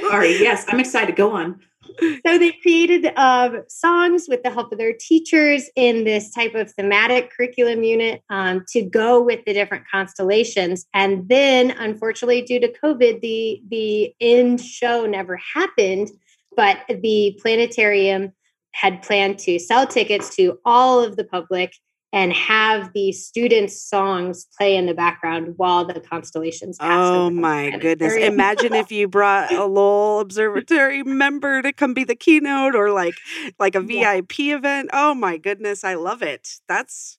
Sorry. 0.10 0.38
Yes, 0.38 0.64
I'm 0.68 0.78
excited. 0.78 1.16
Go 1.16 1.32
on. 1.32 1.60
So 2.00 2.38
they 2.38 2.52
created 2.62 3.12
uh, 3.16 3.60
songs 3.68 4.26
with 4.28 4.42
the 4.42 4.50
help 4.50 4.72
of 4.72 4.78
their 4.78 4.94
teachers 4.98 5.70
in 5.76 6.04
this 6.04 6.30
type 6.32 6.54
of 6.54 6.72
thematic 6.72 7.30
curriculum 7.30 7.82
unit 7.82 8.22
um, 8.30 8.64
to 8.68 8.82
go 8.82 9.22
with 9.22 9.44
the 9.44 9.52
different 9.52 9.84
constellations. 9.90 10.86
And 10.94 11.28
then, 11.28 11.70
unfortunately, 11.70 12.42
due 12.42 12.60
to 12.60 12.72
COVID, 12.72 13.20
the 13.20 13.62
the 13.68 14.14
end 14.20 14.60
show 14.60 15.06
never 15.06 15.36
happened. 15.36 16.10
But 16.56 16.78
the 16.88 17.38
planetarium 17.42 18.32
had 18.72 19.02
planned 19.02 19.38
to 19.40 19.58
sell 19.58 19.86
tickets 19.86 20.34
to 20.36 20.58
all 20.64 21.02
of 21.02 21.16
the 21.16 21.24
public 21.24 21.72
and 22.16 22.32
have 22.32 22.94
the 22.94 23.12
students' 23.12 23.78
songs 23.78 24.46
play 24.56 24.74
in 24.74 24.86
the 24.86 24.94
background 24.94 25.52
while 25.58 25.84
the 25.84 26.00
constellations. 26.00 26.78
Oh 26.80 27.28
my 27.28 27.76
goodness! 27.76 28.14
Imagine 28.14 28.72
if 28.72 28.90
you 28.98 29.06
brought 29.06 29.52
a 29.52 29.66
Lowell 29.66 30.20
Observatory 30.20 31.02
member 31.02 31.60
to 31.60 31.74
come 31.74 31.92
be 31.92 32.04
the 32.04 32.16
keynote, 32.16 32.74
or 32.74 32.90
like 32.90 33.14
like 33.58 33.74
a 33.74 33.82
VIP 33.82 34.38
yeah. 34.38 34.56
event. 34.56 34.88
Oh 34.94 35.14
my 35.14 35.36
goodness! 35.36 35.84
I 35.84 35.94
love 35.94 36.22
it. 36.22 36.48
That's 36.66 37.18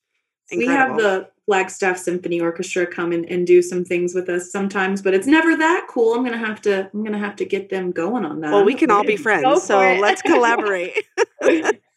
incredible. 0.50 0.96
we 0.96 1.04
have 1.04 1.14
the 1.14 1.30
Flagstaff 1.46 2.00
Symphony 2.00 2.42
Orchestra 2.42 2.88
come 2.88 3.14
in 3.14 3.24
and 3.26 3.46
do 3.46 3.62
some 3.62 3.86
things 3.86 4.16
with 4.16 4.28
us 4.30 4.52
sometimes, 4.52 5.04
but 5.04 5.14
it's 5.14 5.28
never 5.28 5.56
that 5.56 5.86
cool. 5.88 6.16
I'm 6.16 6.24
gonna 6.24 6.40
have 6.40 6.60
to 6.64 6.90
I'm 6.92 7.04
gonna 7.04 7.20
have 7.20 7.36
to 7.36 7.46
get 7.46 7.70
them 7.70 7.92
going 7.92 8.26
on 8.26 8.42
that. 8.42 8.52
Well, 8.52 8.66
we 8.66 8.74
can 8.74 8.90
all 8.90 9.04
be 9.04 9.16
friends, 9.28 9.62
so 9.62 9.78
let's 9.78 10.24
collaborate. 10.24 11.06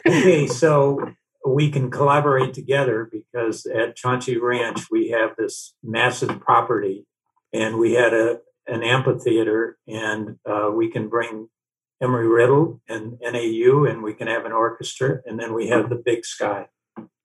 okay, 0.06 0.46
so 0.48 1.14
we 1.46 1.70
can 1.70 1.90
collaborate 1.90 2.54
together 2.54 3.10
because 3.10 3.66
at 3.66 3.96
Chauncey 3.96 4.38
Ranch 4.38 4.90
we 4.90 5.08
have 5.10 5.30
this 5.36 5.74
massive 5.82 6.40
property, 6.40 7.06
and 7.52 7.78
we 7.78 7.92
had 7.94 8.14
a 8.14 8.40
an 8.66 8.82
amphitheater, 8.82 9.78
and 9.88 10.38
uh, 10.48 10.70
we 10.72 10.90
can 10.90 11.08
bring 11.08 11.48
Embry 12.02 12.32
Riddle 12.32 12.80
and 12.88 13.18
NAU, 13.20 13.84
and 13.84 14.02
we 14.02 14.14
can 14.14 14.28
have 14.28 14.44
an 14.44 14.52
orchestra, 14.52 15.20
and 15.26 15.40
then 15.40 15.54
we 15.54 15.68
have 15.68 15.90
the 15.90 15.96
big 15.96 16.24
sky. 16.24 16.66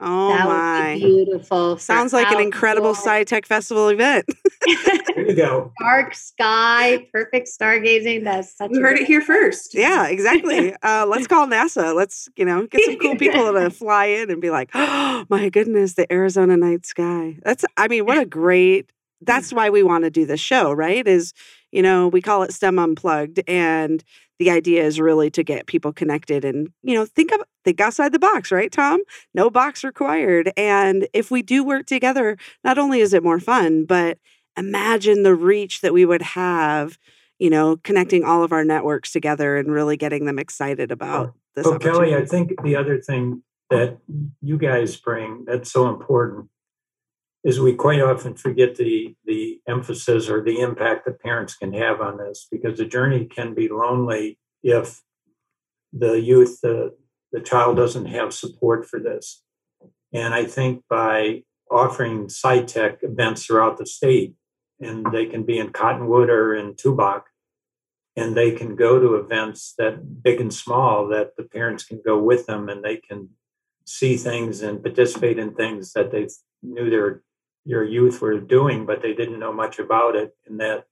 Oh 0.02 0.30
that 0.30 0.46
my! 0.46 0.96
beautiful. 0.98 1.78
Sounds 1.78 2.12
like 2.12 2.30
an 2.30 2.42
incredible 2.42 2.94
SciTech 2.94 3.46
Festival 3.46 3.88
event. 3.88 4.26
there 5.16 5.30
you 5.30 5.36
go. 5.36 5.72
Dark 5.80 6.14
sky, 6.14 7.08
perfect 7.14 7.48
stargazing. 7.48 8.26
That's 8.26 8.58
such. 8.58 8.72
You 8.72 8.82
heard 8.82 9.00
it 9.00 9.08
here 9.08 9.22
first. 9.22 9.74
Yeah, 9.74 10.08
exactly. 10.08 10.74
Uh, 10.84 11.06
let's 11.08 11.26
call 11.26 11.48
NASA. 11.48 11.96
Let's 11.96 12.30
you 12.36 12.46
know 12.46 12.68
get 12.68 12.84
some 12.84 12.98
cool 12.98 13.16
people 13.16 13.54
to 13.54 13.70
fly 13.72 14.06
in 14.06 14.30
and 14.30 14.42
be 14.42 14.50
like, 14.52 14.70
oh 14.74 15.26
my 15.30 15.50
goodness, 15.50 15.94
the 15.94 16.12
Arizona 16.12 16.58
night 16.58 16.86
sky. 16.86 17.38
That's. 17.44 17.66
I 17.78 17.88
mean, 17.88 18.06
what 18.06 18.18
a 18.18 18.26
great. 18.26 18.92
That's 19.22 19.54
why 19.54 19.70
we 19.70 19.82
want 19.82 20.04
to 20.04 20.12
do 20.12 20.26
this 20.26 20.40
show, 20.40 20.72
right? 20.74 21.08
Is 21.08 21.34
you 21.72 21.82
know 21.82 22.08
we 22.08 22.22
call 22.22 22.44
it 22.44 22.54
STEM 22.54 22.78
Unplugged, 22.78 23.42
and 23.48 24.04
the 24.40 24.50
idea 24.52 24.84
is 24.84 25.00
really 25.00 25.30
to 25.32 25.44
get 25.44 25.66
people 25.66 25.94
connected 25.94 26.44
and 26.44 26.70
you 26.84 26.94
know 26.94 27.06
think 27.06 27.32
of 27.32 27.42
think 27.64 27.80
outside 27.80 28.12
the 28.12 28.20
box 28.20 28.52
right 28.52 28.72
tom? 28.72 29.02
No 29.34 29.50
box 29.50 29.84
required. 29.84 30.52
And 30.58 31.08
if 31.14 31.32
we 31.32 31.42
do 31.42 31.64
work 31.64 31.86
together 31.86 32.38
not 32.64 32.78
only 32.78 33.00
is 33.00 33.14
it 33.14 33.24
more 33.24 33.40
fun 33.40 33.86
but 33.86 34.18
imagine 34.58 35.24
the 35.24 35.36
reach 35.36 35.82
that 35.82 35.94
we 35.94 36.06
would 36.06 36.22
have 36.22 36.98
you 37.40 37.50
know 37.50 37.78
connecting 37.78 38.24
all 38.24 38.44
of 38.44 38.52
our 38.52 38.64
networks 38.64 39.12
together 39.12 39.58
and 39.58 39.72
really 39.72 39.98
getting 39.98 40.26
them 40.26 40.40
excited 40.40 40.92
about 40.92 41.34
this 41.56 41.68
oh 41.68 41.78
kelly 41.78 42.16
i 42.16 42.26
think 42.26 42.52
the 42.64 42.76
other 42.76 43.00
thing 43.00 43.42
that 43.70 43.98
you 44.42 44.58
guys 44.58 44.96
bring 44.96 45.44
that's 45.46 45.72
so 45.72 45.90
important 45.90 46.50
is 47.46 47.60
we 47.60 47.76
quite 47.76 48.02
often 48.02 48.34
forget 48.36 48.76
the 48.76 49.16
the 49.24 49.62
emphasis 49.68 50.28
or 50.28 50.44
the 50.44 50.60
impact 50.60 51.06
that 51.06 51.22
parents 51.22 51.56
can 51.56 51.72
have 51.74 52.02
on 52.02 52.18
this 52.18 52.48
because 52.52 52.78
the 52.78 52.86
journey 52.86 53.26
can 53.26 53.54
be 53.54 53.70
lonely 53.70 54.40
if 54.64 55.04
the 55.94 56.20
youth 56.20 56.60
the 56.62 56.94
the 57.32 57.40
child 57.40 57.78
doesn't 57.78 58.08
have 58.08 58.34
support 58.34 58.86
for 58.86 59.00
this. 59.00 59.44
And 60.12 60.34
i 60.34 60.44
think 60.44 60.84
by 60.90 61.44
offering 61.70 62.28
SciTech 62.28 62.98
events 63.04 63.46
throughout 63.46 63.78
the 63.78 63.86
state 63.86 64.34
and 64.80 65.06
they 65.12 65.26
can 65.26 65.44
be 65.44 65.58
in 65.60 65.70
cottonwood 65.72 66.30
or 66.30 66.56
in 66.56 66.74
tubac 66.74 67.24
and 68.16 68.36
they 68.36 68.52
can 68.52 68.76
go 68.76 69.00
to 69.00 69.16
events 69.16 69.74
that 69.78 70.24
big 70.24 70.40
and 70.40 70.54
small 70.54 71.08
that 71.08 71.36
the 71.38 71.44
parents 71.44 71.84
can 71.84 72.02
go 72.06 72.18
with 72.18 72.46
them 72.46 72.70
and 72.70 72.84
they 72.84 72.98
can 72.98 73.30
see 73.86 74.16
things 74.16 74.62
and 74.62 74.82
participate 74.84 75.38
in 75.38 75.54
things 75.54 75.94
that 75.94 76.12
they 76.12 76.28
knew 76.64 76.90
their 76.90 77.24
your 77.66 77.84
youth 77.84 78.22
were 78.22 78.40
doing, 78.40 78.86
but 78.86 79.02
they 79.02 79.14
didn't 79.14 79.40
know 79.40 79.52
much 79.52 79.80
about 79.80 80.16
it. 80.16 80.36
And 80.46 80.60
that 80.60 80.86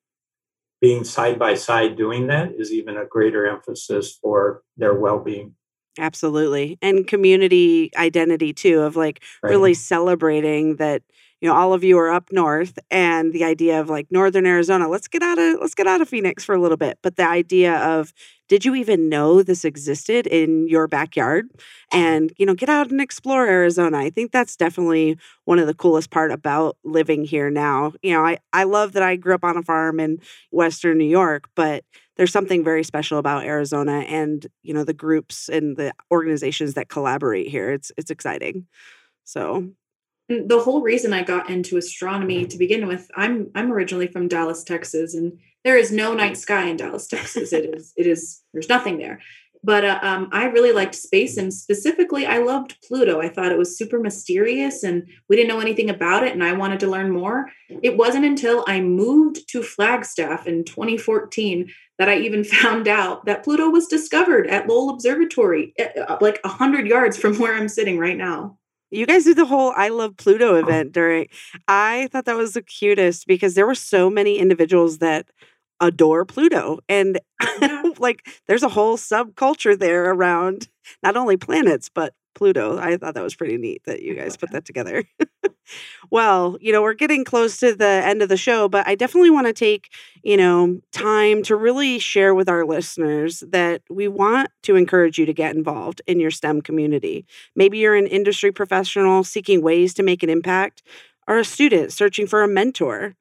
being 0.82 1.04
side 1.04 1.40
by 1.40 1.54
side 1.54 1.96
doing 1.96 2.28
that 2.28 2.52
is 2.58 2.72
even 2.72 2.98
a 2.98 3.06
greater 3.06 3.48
emphasis 3.48 4.18
for 4.22 4.64
their 4.76 4.94
well 4.94 5.20
being. 5.20 5.56
Absolutely. 6.00 6.78
And 6.82 7.08
community 7.08 7.92
identity 7.96 8.52
too, 8.52 8.82
of 8.82 8.96
like 8.96 9.24
right. 9.42 9.52
really 9.52 9.76
celebrating 9.76 10.78
that 10.78 11.04
you 11.44 11.50
know 11.50 11.56
all 11.56 11.74
of 11.74 11.84
you 11.84 11.98
are 12.00 12.10
up 12.10 12.32
north 12.32 12.80
and 12.90 13.34
the 13.34 13.44
idea 13.44 13.80
of 13.80 13.90
like 13.90 14.08
northern 14.10 14.46
arizona 14.46 14.88
let's 14.88 15.10
get 15.10 15.22
out 15.22 15.38
of 15.38 15.60
let's 15.60 15.76
get 15.76 15.88
out 15.88 16.02
of 16.02 16.08
phoenix 16.08 16.44
for 16.44 16.56
a 16.56 16.62
little 16.62 16.78
bit 16.78 16.98
but 17.04 17.18
the 17.18 17.28
idea 17.28 17.76
of 17.76 18.14
did 18.50 18.66
you 18.66 18.76
even 18.76 19.10
know 19.10 19.42
this 19.42 19.66
existed 19.66 20.28
in 20.28 20.68
your 20.68 20.88
backyard? 20.88 21.46
Mm-hmm. 21.50 21.98
And 21.98 22.34
you 22.38 22.46
know 22.46 22.54
get 22.54 22.70
out 22.70 22.92
and 22.92 23.02
explore 23.02 23.48
arizona. 23.48 23.98
I 23.98 24.10
think 24.10 24.32
that's 24.32 24.56
definitely 24.56 25.18
one 25.46 25.60
of 25.60 25.68
the 25.68 25.74
coolest 25.74 26.12
part 26.12 26.32
about 26.32 26.78
living 26.84 27.24
here 27.26 27.50
now. 27.50 27.94
You 28.02 28.14
know 28.14 28.26
i 28.26 28.38
i 28.52 28.64
love 28.64 28.94
that 28.94 29.04
i 29.04 29.16
grew 29.16 29.34
up 29.34 29.44
on 29.44 29.58
a 29.58 29.64
farm 29.64 30.00
in 30.00 30.20
western 30.52 30.98
new 30.98 31.06
york 31.06 31.50
but 31.56 31.84
there's 32.16 32.32
something 32.32 32.64
very 32.64 32.84
special 32.84 33.18
about 33.18 33.44
arizona 33.44 34.00
and 34.08 34.46
you 34.62 34.74
know 34.74 34.84
the 34.84 34.94
groups 34.94 35.50
and 35.50 35.78
the 35.78 35.92
organizations 36.12 36.76
that 36.76 36.90
collaborate 36.90 37.48
here. 37.48 37.72
It's 37.72 37.92
it's 37.98 38.12
exciting. 38.12 38.68
So 39.24 39.70
the 40.30 40.60
whole 40.60 40.82
reason 40.82 41.14
I 41.14 41.24
got 41.24 41.50
into 41.50 41.78
astronomy 41.78 42.46
to 42.46 42.58
begin 42.58 42.88
with, 42.88 43.10
I'm 43.16 43.52
I'm 43.56 43.72
originally 43.72 44.08
from 44.08 44.28
Dallas, 44.28 44.64
Texas, 44.64 45.14
and 45.14 45.40
there 45.64 45.78
is 45.78 45.92
no 45.92 46.14
night 46.14 46.38
sky 46.38 46.66
in 46.66 46.78
Dallas, 46.78 47.08
Texas. 47.08 47.54
It 47.54 47.74
is 47.76 47.94
it 47.98 48.08
is 48.08 48.42
there's 48.54 48.70
nothing 48.70 48.98
there 48.98 49.20
but 49.64 49.86
uh, 49.86 50.00
um, 50.02 50.28
I 50.34 50.46
really 50.46 50.74
liked 50.74 50.94
space, 50.94 51.38
and 51.38 51.54
specifically, 51.54 52.26
I 52.26 52.40
loved 52.40 52.76
Pluto. 52.86 53.22
I 53.22 53.30
thought 53.30 53.52
it 53.52 53.58
was 53.58 53.78
super 53.78 53.98
mysterious, 53.98 54.84
and 54.84 55.08
we 55.30 55.38
didn't 55.38 55.48
know 55.48 55.62
anything 55.62 55.90
about 55.90 56.24
it, 56.24 56.34
and 56.34 56.44
I 56.44 56.52
wanted 56.52 56.82
to 56.82 56.90
learn 56.90 57.12
more. 57.12 57.50
It 57.82 57.96
wasn't 57.96 58.26
until 58.26 58.66
I 58.68 58.82
moved 58.82 59.48
to 59.50 59.64
Flagstaff 59.64 60.48
in 60.48 60.66
2014 60.66 61.72
that 61.98 62.10
I 62.10 62.18
even 62.18 62.44
found 62.44 62.90
out 62.90 63.26
that 63.26 63.44
Pluto 63.44 63.70
was 63.70 63.88
discovered 63.88 64.48
at 64.48 64.68
Lowell 64.68 64.90
Observatory, 64.90 65.74
eh, 65.80 65.92
uh, 65.98 66.18
like 66.20 66.42
a 66.44 66.50
hundred 66.50 66.86
yards 66.86 67.18
from 67.18 67.38
where 67.38 67.56
I'm 67.56 67.70
sitting 67.70 67.98
right 67.98 68.18
now. 68.18 68.58
You 68.94 69.08
guys 69.08 69.24
did 69.24 69.38
the 69.38 69.46
whole 69.46 69.74
I 69.76 69.90
love 69.90 70.18
Pluto 70.18 70.56
oh. 70.56 70.60
event 70.60 70.92
during. 70.92 71.28
I 71.68 72.10
thought 72.12 72.26
that 72.26 72.38
was 72.38 72.54
the 72.54 72.62
cutest 72.62 73.28
because 73.28 73.56
there 73.56 73.66
were 73.66 73.76
so 73.76 74.10
many 74.10 74.38
individuals 74.38 75.00
that 75.00 75.28
adore 75.80 76.26
Pluto. 76.26 76.80
And 76.88 77.20
like 78.00 78.26
there's 78.48 78.64
a 78.64 78.70
whole 78.70 78.98
subculture 78.98 79.78
there 79.78 80.12
around 80.12 80.68
not 81.02 81.18
only 81.18 81.38
planets, 81.38 81.90
but 81.94 82.14
Pluto. 82.34 82.78
I 82.78 82.98
thought 82.98 83.14
that 83.16 83.24
was 83.24 83.36
pretty 83.36 83.58
neat 83.58 83.84
that 83.86 84.02
you 84.02 84.16
guys 84.16 84.38
put 84.38 84.52
that 84.52 84.66
together. 84.66 85.04
well, 86.12 86.58
you 86.62 86.72
know, 86.72 86.82
we're 86.82 86.94
getting 86.94 87.24
close 87.24 87.58
to 87.58 87.76
the 87.76 87.86
end 87.86 88.22
of 88.22 88.30
the 88.30 88.38
show, 88.38 88.68
but 88.68 88.88
I 88.88 88.96
definitely 88.96 89.30
want 89.30 89.48
to 89.48 89.54
take, 89.54 89.90
you 90.24 90.38
know, 90.38 90.80
time 90.92 91.44
to 91.44 91.56
really 91.56 92.00
share 92.00 92.34
with 92.34 92.50
our 92.50 92.66
listeners 92.66 93.44
that 93.48 93.82
we 93.90 94.08
want 94.08 94.50
to 94.64 94.76
encourage 94.76 95.18
you 95.18 95.26
to 95.26 95.34
get 95.34 95.56
involved 95.56 96.02
in 96.08 96.20
your 96.20 96.32
STEM 96.32 96.62
community. 96.62 97.26
Maybe 97.56 97.78
you're 97.78 97.96
an 97.96 98.08
industry 98.08 98.52
professional 98.52 99.24
seeking 99.24 99.62
ways 99.62 99.94
to 99.96 100.04
make 100.04 100.24
an 100.24 100.30
impact, 100.30 100.84
or 101.28 101.38
a 101.38 101.46
student 101.46 101.94
searching 101.94 102.28
for 102.28 102.44
a 102.44 102.48
mentor 102.48 103.16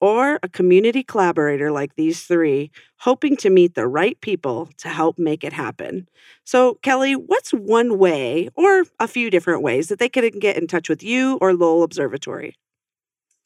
or 0.00 0.38
a 0.42 0.48
community 0.48 1.02
collaborator 1.02 1.70
like 1.70 1.94
these 1.96 2.24
three, 2.24 2.70
hoping 2.98 3.36
to 3.36 3.50
meet 3.50 3.74
the 3.74 3.86
right 3.86 4.20
people 4.20 4.68
to 4.78 4.88
help 4.88 5.18
make 5.18 5.44
it 5.44 5.52
happen. 5.52 6.08
So, 6.44 6.74
Kelly, 6.82 7.14
what's 7.14 7.50
one 7.50 7.98
way 7.98 8.48
or 8.54 8.84
a 9.00 9.08
few 9.08 9.30
different 9.30 9.62
ways 9.62 9.88
that 9.88 9.98
they 9.98 10.08
could 10.08 10.40
get 10.40 10.56
in 10.56 10.66
touch 10.66 10.88
with 10.88 11.02
you 11.02 11.38
or 11.40 11.54
Lowell 11.54 11.82
Observatory? 11.82 12.56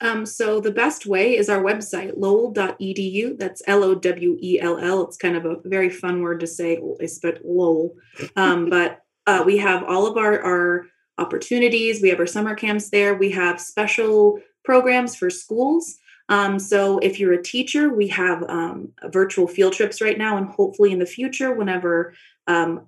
Um, 0.03 0.25
so 0.25 0.61
the 0.61 0.71
best 0.71 1.05
way 1.05 1.37
is 1.37 1.51
our 1.51 1.63
website, 1.63 2.15
lowell.edu. 2.17 3.39
That's 3.39 3.63
L 3.67 3.85
O 3.85 3.95
W 3.95 4.39
E 4.41 4.59
L 4.61 4.79
L. 4.79 5.07
It's 5.07 5.19
kind 5.19 5.37
of 5.37 5.45
a 5.45 5.57
very 5.65 5.91
fun 5.91 6.23
word 6.23 6.41
to 6.41 6.47
say, 6.47 6.79
but 7.23 7.41
Lowell. 7.45 7.95
Um, 8.35 8.71
but 8.71 9.01
uh, 9.27 9.43
we 9.45 9.59
have 9.59 9.85
all 9.85 10.07
of 10.07 10.17
our, 10.17 10.41
our 10.41 10.87
opportunities. 11.19 12.01
We 12.01 12.09
have 12.09 12.19
our 12.19 12.27
summer 12.27 12.55
camps 12.55 12.89
there. 12.89 13.15
We 13.15 13.31
have 13.33 13.61
special 13.61 14.41
programs 14.65 15.15
for 15.15 15.29
schools. 15.29 15.99
Um, 16.31 16.61
so 16.61 16.99
if 16.99 17.19
you're 17.19 17.33
a 17.33 17.43
teacher, 17.43 17.93
we 17.93 18.07
have 18.09 18.45
um, 18.49 18.93
virtual 19.07 19.49
field 19.49 19.73
trips 19.73 20.01
right 20.01 20.17
now, 20.17 20.37
and 20.37 20.47
hopefully 20.49 20.93
in 20.93 21.01
the 21.01 21.07
future, 21.07 21.53
whenever 21.53 22.15
um, 22.47 22.87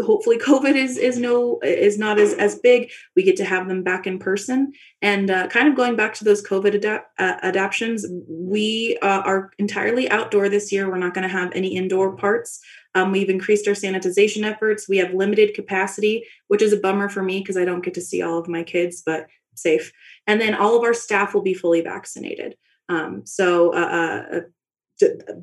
hopefully 0.00 0.38
COVID 0.46 0.74
is 0.74 0.96
is 0.96 1.18
no 1.18 1.60
is 1.62 1.98
not 1.98 2.18
as 2.18 2.32
as 2.32 2.56
big, 2.56 2.90
we 3.14 3.22
get 3.22 3.36
to 3.36 3.44
have 3.44 3.68
them 3.68 3.82
back 3.82 4.06
in 4.06 4.18
person. 4.18 4.72
And 5.02 5.30
uh, 5.30 5.48
kind 5.48 5.68
of 5.68 5.76
going 5.76 5.96
back 5.96 6.14
to 6.14 6.24
those 6.24 6.42
COVID 6.42 6.74
adapt, 6.74 7.20
uh, 7.20 7.36
adaptions, 7.42 8.06
we 8.26 8.98
uh, 9.02 9.22
are 9.24 9.50
entirely 9.58 10.10
outdoor 10.10 10.48
this 10.48 10.72
year. 10.72 10.88
We're 10.88 10.96
not 10.96 11.14
going 11.14 11.28
to 11.28 11.34
have 11.34 11.52
any 11.54 11.76
indoor 11.76 12.16
parts. 12.16 12.58
Um, 12.94 13.12
we've 13.12 13.28
increased 13.28 13.68
our 13.68 13.74
sanitization 13.74 14.44
efforts. 14.44 14.88
We 14.88 14.96
have 14.96 15.12
limited 15.12 15.52
capacity, 15.54 16.24
which 16.48 16.62
is 16.62 16.72
a 16.72 16.80
bummer 16.80 17.10
for 17.10 17.22
me 17.22 17.40
because 17.40 17.58
I 17.58 17.66
don't 17.66 17.84
get 17.84 17.94
to 17.94 18.00
see 18.00 18.22
all 18.22 18.38
of 18.38 18.48
my 18.48 18.62
kids, 18.62 19.02
but 19.04 19.26
safe. 19.54 19.92
And 20.26 20.40
then 20.40 20.54
all 20.54 20.76
of 20.76 20.84
our 20.84 20.94
staff 20.94 21.34
will 21.34 21.42
be 21.42 21.54
fully 21.54 21.82
vaccinated. 21.82 22.56
Um, 22.88 23.26
so 23.26 23.74
uh, 23.74 24.24
uh, 24.32 24.40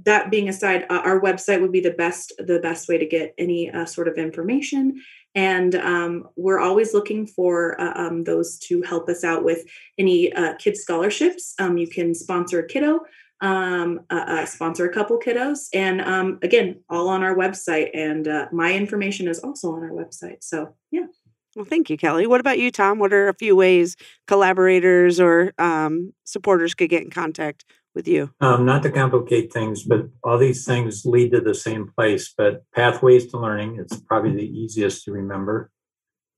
that 0.04 0.30
being 0.32 0.50
aside, 0.50 0.86
uh, 0.90 1.02
our 1.04 1.20
website 1.22 1.62
would 1.62 1.72
be 1.72 1.80
the 1.80 1.92
best 1.92 2.34
the 2.38 2.60
best 2.60 2.88
way 2.88 2.98
to 2.98 3.06
get 3.06 3.34
any 3.38 3.72
uh, 3.72 3.86
sort 3.86 4.08
of 4.08 4.18
information. 4.18 5.02
And 5.34 5.76
um, 5.76 6.30
we're 6.36 6.60
always 6.60 6.94
looking 6.94 7.28
for 7.28 7.80
uh, 7.80 7.94
um, 7.96 8.24
those 8.24 8.58
to 8.60 8.82
help 8.84 9.10
us 9.10 9.24
out 9.24 9.44
with 9.44 9.66
any 9.98 10.32
uh, 10.34 10.56
kid 10.56 10.78
scholarships. 10.78 11.54
Um, 11.60 11.78
you 11.78 11.88
can 11.88 12.16
sponsor 12.16 12.60
a 12.60 12.68
kiddo, 12.68 13.02
um, 13.42 14.02
sponsor 14.46 14.86
a 14.86 14.94
couple 14.94 15.20
kiddos, 15.20 15.68
and 15.74 16.02
um, 16.02 16.40
again, 16.42 16.82
all 16.90 17.10
on 17.10 17.22
our 17.22 17.36
website. 17.36 17.90
And 17.94 18.28
my 18.54 18.74
information 18.74 19.28
is 19.28 19.40
also 19.40 19.74
on 19.74 19.84
our 19.84 19.92
website. 19.92 20.42
So 20.42 20.74
yeah. 20.92 21.08
Well, 21.56 21.66
thank 21.66 21.90
you, 21.90 21.98
Kelly. 21.98 22.28
What 22.28 22.42
about 22.42 22.60
you, 22.60 22.70
Tom? 22.70 23.00
What 23.00 23.14
are 23.14 23.30
a 23.30 23.34
few 23.34 23.56
ways 23.56 23.96
collaborators 24.28 25.22
or 25.22 25.54
um, 25.58 26.14
supporters 26.26 26.74
could 26.74 26.90
get 26.90 27.04
in 27.04 27.10
contact 27.10 27.64
with 27.96 28.08
you? 28.10 28.32
Um, 28.42 28.66
not 28.66 28.84
to 28.84 28.92
complicate 28.92 29.54
things, 29.54 29.84
but 29.84 30.10
all 30.22 30.38
these 30.38 30.66
things 30.66 31.06
lead 31.06 31.32
to 31.32 31.40
the 31.40 31.56
same 31.56 31.88
place. 31.98 32.34
But 32.38 32.64
pathways 32.76 33.28
to 33.28 33.38
learning, 33.38 33.78
it's 33.80 33.98
probably 34.02 34.34
the 34.34 34.60
easiest 34.60 35.06
to 35.06 35.14
remember. 35.14 35.72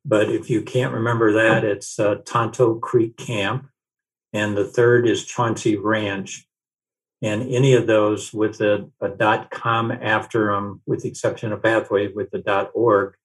But 0.05 0.29
if 0.29 0.51
you 0.51 0.61
can't 0.61 0.93
remember 0.93 1.33
that, 1.33 1.65
it's 1.65 1.99
uh, 1.99 2.17
Tonto 2.23 2.75
Creek 2.75 3.17
Camp. 3.17 3.67
And 4.33 4.55
the 4.55 4.65
third 4.65 5.07
is 5.07 5.25
Chauncey 5.25 5.77
Ranch. 5.77 6.47
And 7.23 7.41
any 7.51 7.73
of 7.73 7.87
those 7.87 8.31
with 8.31 8.61
a, 8.61 8.87
a 9.01 9.47
.com 9.49 9.91
after 9.91 10.53
them, 10.53 10.81
with 10.85 11.01
the 11.01 11.09
exception 11.09 11.51
of 11.51 11.63
Pathway 11.63 12.09
with 12.13 12.29
the 12.29 12.69
.org, 12.75 13.15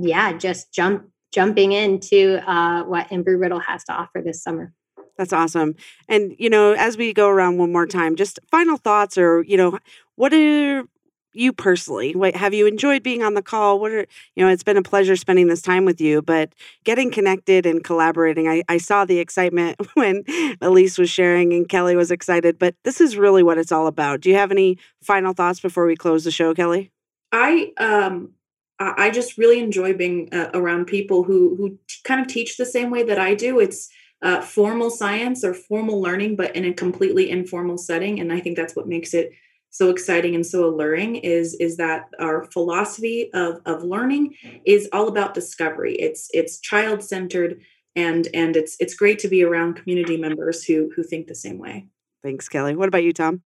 yeah, 0.01 0.37
just 0.37 0.73
jump 0.73 1.07
jumping 1.33 1.73
into 1.73 2.41
uh, 2.51 2.83
what 2.85 3.09
Embry 3.09 3.41
Riddle 3.41 3.61
has 3.61 3.85
to 3.85 3.93
offer 3.93 4.21
this 4.25 4.43
summer. 4.43 4.73
That's 5.17 5.33
awesome. 5.33 5.75
And 6.09 6.35
you 6.39 6.51
know, 6.51 6.73
as 6.73 6.97
we 6.97 7.13
go 7.13 7.29
around 7.29 7.59
one 7.59 7.73
more 7.73 7.87
time, 7.87 8.17
just 8.17 8.39
final 8.51 8.77
thoughts, 8.77 9.19
or 9.19 9.43
you 9.43 9.57
know, 9.57 9.79
what 10.17 10.33
are 10.33 10.85
you 11.33 11.53
personally 11.53 12.15
what 12.15 12.35
have 12.35 12.55
you 12.55 12.67
enjoyed 12.67 13.03
being 13.03 13.23
on 13.23 13.35
the 13.35 13.43
call? 13.43 13.79
What 13.79 13.93
are 13.93 14.07
you 14.35 14.45
know 14.45 14.49
it's 14.49 14.63
been 14.63 14.77
a 14.77 14.83
pleasure 14.83 15.17
spending 15.17 15.49
this 15.49 15.63
time 15.63 15.85
with 15.85 16.01
you 16.01 16.23
but 16.23 16.55
getting 16.85 17.11
connected 17.11 17.67
and 17.67 17.83
collaborating 17.85 18.49
i, 18.49 18.63
I 18.69 18.79
saw 18.79 19.05
the 19.05 19.19
excitement 19.19 19.79
when 19.95 20.25
elise 20.61 20.99
was 20.99 21.11
sharing 21.11 21.53
and 21.53 21.69
kelly 21.69 21.97
was 21.97 22.11
excited 22.11 22.59
but 22.59 22.75
this 22.85 23.01
is 23.01 23.17
really 23.17 23.43
what 23.43 23.59
it's 23.59 23.73
all 23.73 23.87
about. 23.87 24.21
Do 24.21 24.31
you 24.31 24.37
have 24.37 24.51
any 24.51 24.79
final 25.03 25.33
thoughts 25.33 25.61
before 25.61 25.87
we 25.87 25.97
close 25.97 26.25
the 26.25 26.31
show 26.31 26.55
kelly? 26.55 26.91
I 27.33 27.73
um 27.79 28.33
i 28.79 29.11
just 29.11 29.37
really 29.37 29.59
enjoy 29.59 29.93
being 29.93 30.33
uh, 30.33 30.51
around 30.55 30.87
people 30.87 31.25
who 31.25 31.55
who 31.57 31.79
t- 31.87 31.97
kind 32.05 32.21
of 32.21 32.27
teach 32.27 32.57
the 32.57 32.65
same 32.65 32.91
way 32.91 33.03
that 33.03 33.19
i 33.19 33.35
do. 33.35 33.61
It's 33.61 33.91
uh, 34.23 34.41
formal 34.41 34.91
science 34.91 35.45
or 35.45 35.55
formal 35.55 36.01
learning 36.01 36.37
but 36.37 36.55
in 36.55 36.65
a 36.65 36.75
completely 36.75 37.31
informal 37.31 37.79
setting 37.79 38.21
and 38.21 38.33
i 38.33 38.41
think 38.41 38.57
that's 38.57 38.77
what 38.77 38.87
makes 38.87 39.15
it 39.15 39.33
so 39.71 39.89
exciting 39.89 40.35
and 40.35 40.45
so 40.45 40.65
alluring 40.65 41.17
is 41.17 41.55
is 41.55 41.77
that 41.77 42.09
our 42.19 42.45
philosophy 42.53 43.31
of 43.33 43.61
of 43.67 43.83
learning 43.83 44.35
is 44.67 44.89
all 44.93 45.09
about 45.09 45.35
discovery. 45.35 45.95
It's 45.95 46.29
it's 46.33 46.61
child 46.61 47.03
centered 47.03 47.61
and 47.97 48.29
and 48.35 48.57
it's 48.57 48.77
it's 48.81 48.95
great 48.95 49.19
to 49.21 49.29
be 49.29 49.43
around 49.43 49.75
community 49.75 50.17
members 50.17 50.65
who 50.65 50.91
who 50.95 51.03
think 51.03 51.27
the 51.27 51.35
same 51.35 51.59
way. 51.59 51.87
Thanks 52.23 52.49
kelly. 52.49 52.77
What 52.77 52.89
about 52.89 53.05
you 53.05 53.13
tom? 53.13 53.43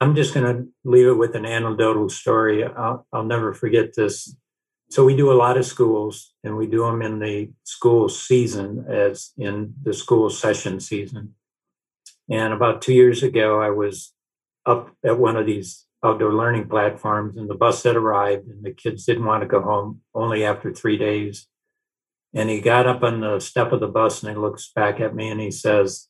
I'm 0.00 0.14
just 0.14 0.34
going 0.34 0.54
to 0.54 0.68
leave 0.84 1.06
it 1.06 1.16
with 1.18 1.34
an 1.34 1.46
anecdotal 1.46 2.08
story. 2.08 2.64
I'll, 2.64 3.06
I'll 3.12 3.24
never 3.24 3.54
forget 3.54 3.94
this. 3.94 4.36
So 4.90 5.04
we 5.04 5.16
do 5.16 5.32
a 5.32 5.34
lot 5.34 5.56
of 5.56 5.64
schools 5.64 6.32
and 6.42 6.56
we 6.56 6.66
do 6.66 6.84
them 6.84 7.00
in 7.00 7.20
the 7.20 7.50
school 7.62 8.08
season 8.08 8.84
as 8.88 9.32
in 9.38 9.74
the 9.82 9.94
school 9.94 10.28
session 10.30 10.80
season. 10.80 11.34
And 12.30 12.52
about 12.52 12.82
two 12.82 12.92
years 12.92 13.22
ago, 13.22 13.60
I 13.60 13.70
was 13.70 14.12
up 14.66 14.90
at 15.04 15.18
one 15.18 15.36
of 15.36 15.46
these 15.46 15.86
outdoor 16.04 16.34
learning 16.34 16.68
platforms 16.68 17.36
and 17.36 17.48
the 17.48 17.54
bus 17.54 17.82
had 17.82 17.96
arrived 17.96 18.46
and 18.46 18.62
the 18.62 18.72
kids 18.72 19.04
didn't 19.04 19.24
want 19.24 19.42
to 19.42 19.48
go 19.48 19.62
home 19.62 20.02
only 20.14 20.44
after 20.44 20.72
three 20.72 20.98
days. 20.98 21.46
And 22.34 22.50
he 22.50 22.60
got 22.60 22.86
up 22.86 23.02
on 23.02 23.20
the 23.20 23.40
step 23.40 23.72
of 23.72 23.80
the 23.80 23.88
bus 23.88 24.22
and 24.22 24.30
he 24.30 24.36
looks 24.36 24.70
back 24.74 25.00
at 25.00 25.14
me 25.14 25.28
and 25.28 25.40
he 25.40 25.50
says, 25.50 26.08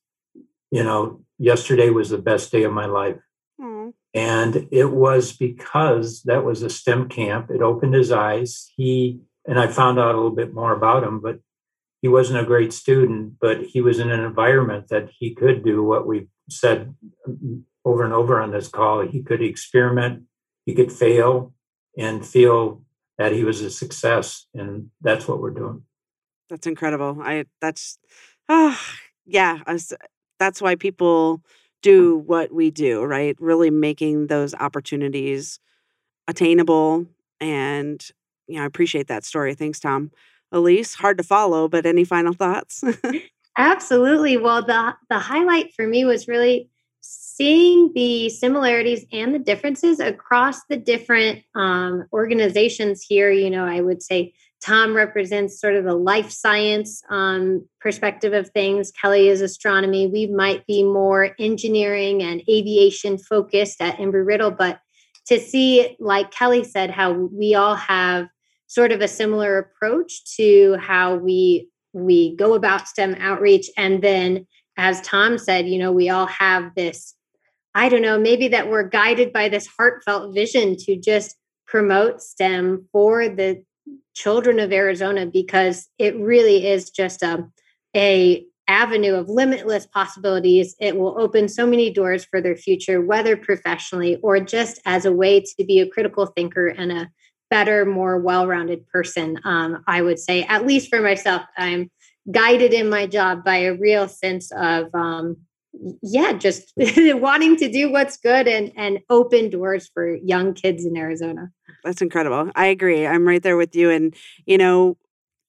You 0.71 0.83
know, 0.83 1.23
yesterday 1.39 1.91
was 1.91 2.11
the 2.11 2.19
best 2.19 2.51
day 2.51 2.65
of 2.65 2.73
my 2.73 2.87
life. 2.87 3.21
Mm. 3.61 3.93
And 4.15 4.69
it 4.73 4.91
was 4.91 5.33
because 5.33 6.23
that 6.23 6.45
was 6.45 6.63
a 6.63 6.71
STEM 6.71 7.09
camp. 7.09 7.51
It 7.51 7.63
opened 7.63 7.95
his 7.95 8.11
eyes. 8.11 8.71
He, 8.77 9.21
and 9.47 9.61
I 9.61 9.67
found 9.69 9.99
out 9.99 10.15
a 10.15 10.17
little 10.17 10.35
bit 10.35 10.55
more 10.55 10.73
about 10.73 11.05
him, 11.05 11.21
but 11.21 11.41
he 12.01 12.09
wasn't 12.09 12.41
a 12.41 12.47
great 12.47 12.73
student, 12.73 13.35
but 13.41 13.63
he 13.63 13.81
was 13.81 13.99
in 13.99 14.11
an 14.11 14.21
environment 14.21 14.89
that 14.89 15.11
he 15.19 15.35
could 15.35 15.65
do 15.65 15.83
what 15.83 16.07
we 16.07 16.29
said 16.49 16.95
over 17.85 18.05
and 18.05 18.12
over 18.12 18.41
on 18.41 18.51
this 18.51 18.68
call. 18.68 19.03
He 19.03 19.22
could 19.22 19.43
experiment, 19.43 20.24
he 20.64 20.74
could 20.74 20.93
fail, 20.93 21.53
and 21.97 22.26
feel 22.26 22.82
that 23.18 23.32
he 23.32 23.45
was 23.45 23.61
a 23.61 23.70
success. 23.70 24.47
And 24.55 24.91
that's 25.01 25.28
what 25.28 25.41
we're 25.41 25.51
doing. 25.51 25.82
That's 26.49 26.66
incredible. 26.66 27.18
I, 27.22 27.45
that's, 27.61 27.99
oh, 28.49 28.78
yeah, 29.26 29.61
that's 30.39 30.61
why 30.61 30.74
people 30.74 31.43
do 31.82 32.16
what 32.16 32.53
we 32.53 32.70
do, 32.70 33.03
right? 33.03 33.37
Really 33.41 33.70
making 33.70 34.26
those 34.26 34.55
opportunities 34.55 35.59
attainable. 36.28 37.07
And, 37.41 38.05
you 38.47 38.57
know, 38.57 38.62
I 38.62 38.66
appreciate 38.66 39.09
that 39.09 39.24
story. 39.24 39.55
Thanks, 39.55 39.80
Tom. 39.80 40.11
Elise, 40.51 40.95
hard 40.95 41.18
to 41.18 41.24
follow, 41.24 41.68
but 41.68 41.87
any 41.87 42.05
final 42.05 42.32
thoughts? 42.32 42.82
Absolutely. 43.57 44.37
Well, 44.37 44.64
the 44.64 44.95
the 45.09 45.18
highlight 45.18 45.74
for 45.74 45.87
me 45.87 46.05
was 46.05 46.26
really 46.26 46.68
seeing 47.37 47.93
the 47.95 48.29
similarities 48.31 49.05
and 49.13 49.35
the 49.35 49.39
differences 49.39 50.01
across 50.01 50.65
the 50.69 50.77
different 50.77 51.43
um, 51.55 52.07
organizations 52.13 53.03
here. 53.03 53.31
You 53.31 53.51
know, 53.51 53.65
I 53.65 53.81
would 53.81 54.03
say 54.03 54.35
Tom 54.63 54.95
represents 54.95 55.61
sort 55.61 55.75
of 55.75 55.85
the 55.85 55.95
life 55.95 56.31
science 56.31 57.03
um, 57.11 57.69
perspective 57.81 58.33
of 58.33 58.49
things. 58.51 58.93
Kelly 58.93 59.29
is 59.29 59.41
astronomy. 59.41 60.07
We 60.07 60.27
might 60.27 60.67
be 60.67 60.83
more 60.83 61.35
engineering 61.39 62.23
and 62.23 62.41
aviation 62.49 63.19
focused 63.19 63.83
at 63.83 63.99
Embry 63.99 64.27
Riddle, 64.27 64.53
but 64.53 64.81
to 65.27 65.39
see, 65.41 65.97
like 65.99 66.31
Kelly 66.31 66.65
said, 66.65 66.91
how 66.91 67.13
we 67.13 67.55
all 67.55 67.75
have 67.75 68.29
sort 68.67 68.93
of 68.93 69.01
a 69.01 69.09
similar 69.09 69.59
approach 69.59 70.37
to 70.37 70.77
how 70.81 71.17
we 71.17 71.69
we 71.93 72.35
go 72.37 72.55
about 72.55 72.89
STEM 72.89 73.15
outreach, 73.21 73.71
and 73.77 74.03
then, 74.03 74.47
as 74.77 75.01
Tom 75.03 75.39
said, 75.39 75.68
you 75.68 75.79
know, 75.79 75.93
we 75.93 76.09
all 76.09 76.27
have 76.27 76.75
this. 76.75 77.14
I 77.75 77.89
don't 77.89 78.03
know, 78.03 78.18
maybe 78.18 78.49
that 78.49 78.70
we're 78.70 78.89
guided 78.89 79.33
by 79.33 79.49
this 79.49 79.66
heartfelt 79.66 80.35
vision 80.35 80.77
to 80.81 80.97
just 80.97 81.37
promote 81.66 82.22
STEM 82.22 82.89
for 82.93 83.29
the 83.29 83.64
children 84.14 84.61
of 84.61 84.72
Arizona 84.72 85.27
because 85.27 85.89
it 85.99 86.16
really 86.16 86.66
is 86.66 86.91
just 86.91 87.22
a 87.22 87.47
a 87.97 88.45
avenue 88.66 89.14
of 89.14 89.29
limitless 89.29 89.87
possibilities. 89.87 90.75
It 90.81 90.97
will 90.97 91.20
open 91.20 91.49
so 91.49 91.66
many 91.66 91.93
doors 91.93 92.25
for 92.25 92.41
their 92.41 92.57
future, 92.57 93.01
whether 93.01 93.37
professionally 93.37 94.16
or 94.22 94.41
just 94.41 94.81
as 94.87 95.05
a 95.05 95.12
way 95.12 95.41
to 95.41 95.64
be 95.64 95.81
a 95.81 95.89
critical 95.89 96.27
thinker 96.27 96.68
and 96.68 96.91
a 96.91 97.11
better, 97.51 97.85
more 97.85 98.18
well-rounded 98.18 98.87
person. 98.89 99.39
Um, 99.45 99.85
I 99.87 100.03
would 100.03 100.18
say, 100.18 100.45
at 100.45 100.66
least 100.66 100.89
for 100.89 101.01
myself, 101.01 101.43
I'm 101.57 101.91
guided 102.31 102.72
in 102.72 102.89
my 102.89 103.07
job 103.07 103.45
by 103.45 103.59
a 103.59 103.75
real 103.75 104.09
sense 104.09 104.51
of 104.53 104.95
um, 104.95 105.37
yeah, 106.03 106.33
just 106.33 106.72
wanting 106.77 107.57
to 107.57 107.70
do 107.70 107.91
what's 107.91 108.16
good 108.16 108.47
and 108.49 108.72
and 108.77 109.01
open 109.11 109.51
doors 109.51 109.91
for 109.93 110.16
young 110.16 110.55
kids 110.55 110.85
in 110.85 110.97
Arizona. 110.97 111.51
That's 111.83 112.03
incredible. 112.03 112.51
I 112.55 112.66
agree. 112.66 113.07
I'm 113.07 113.27
right 113.27 113.43
there 113.43 113.57
with 113.57 113.75
you. 113.75 113.91
And 113.91 114.14
you 114.47 114.59
know, 114.59 114.97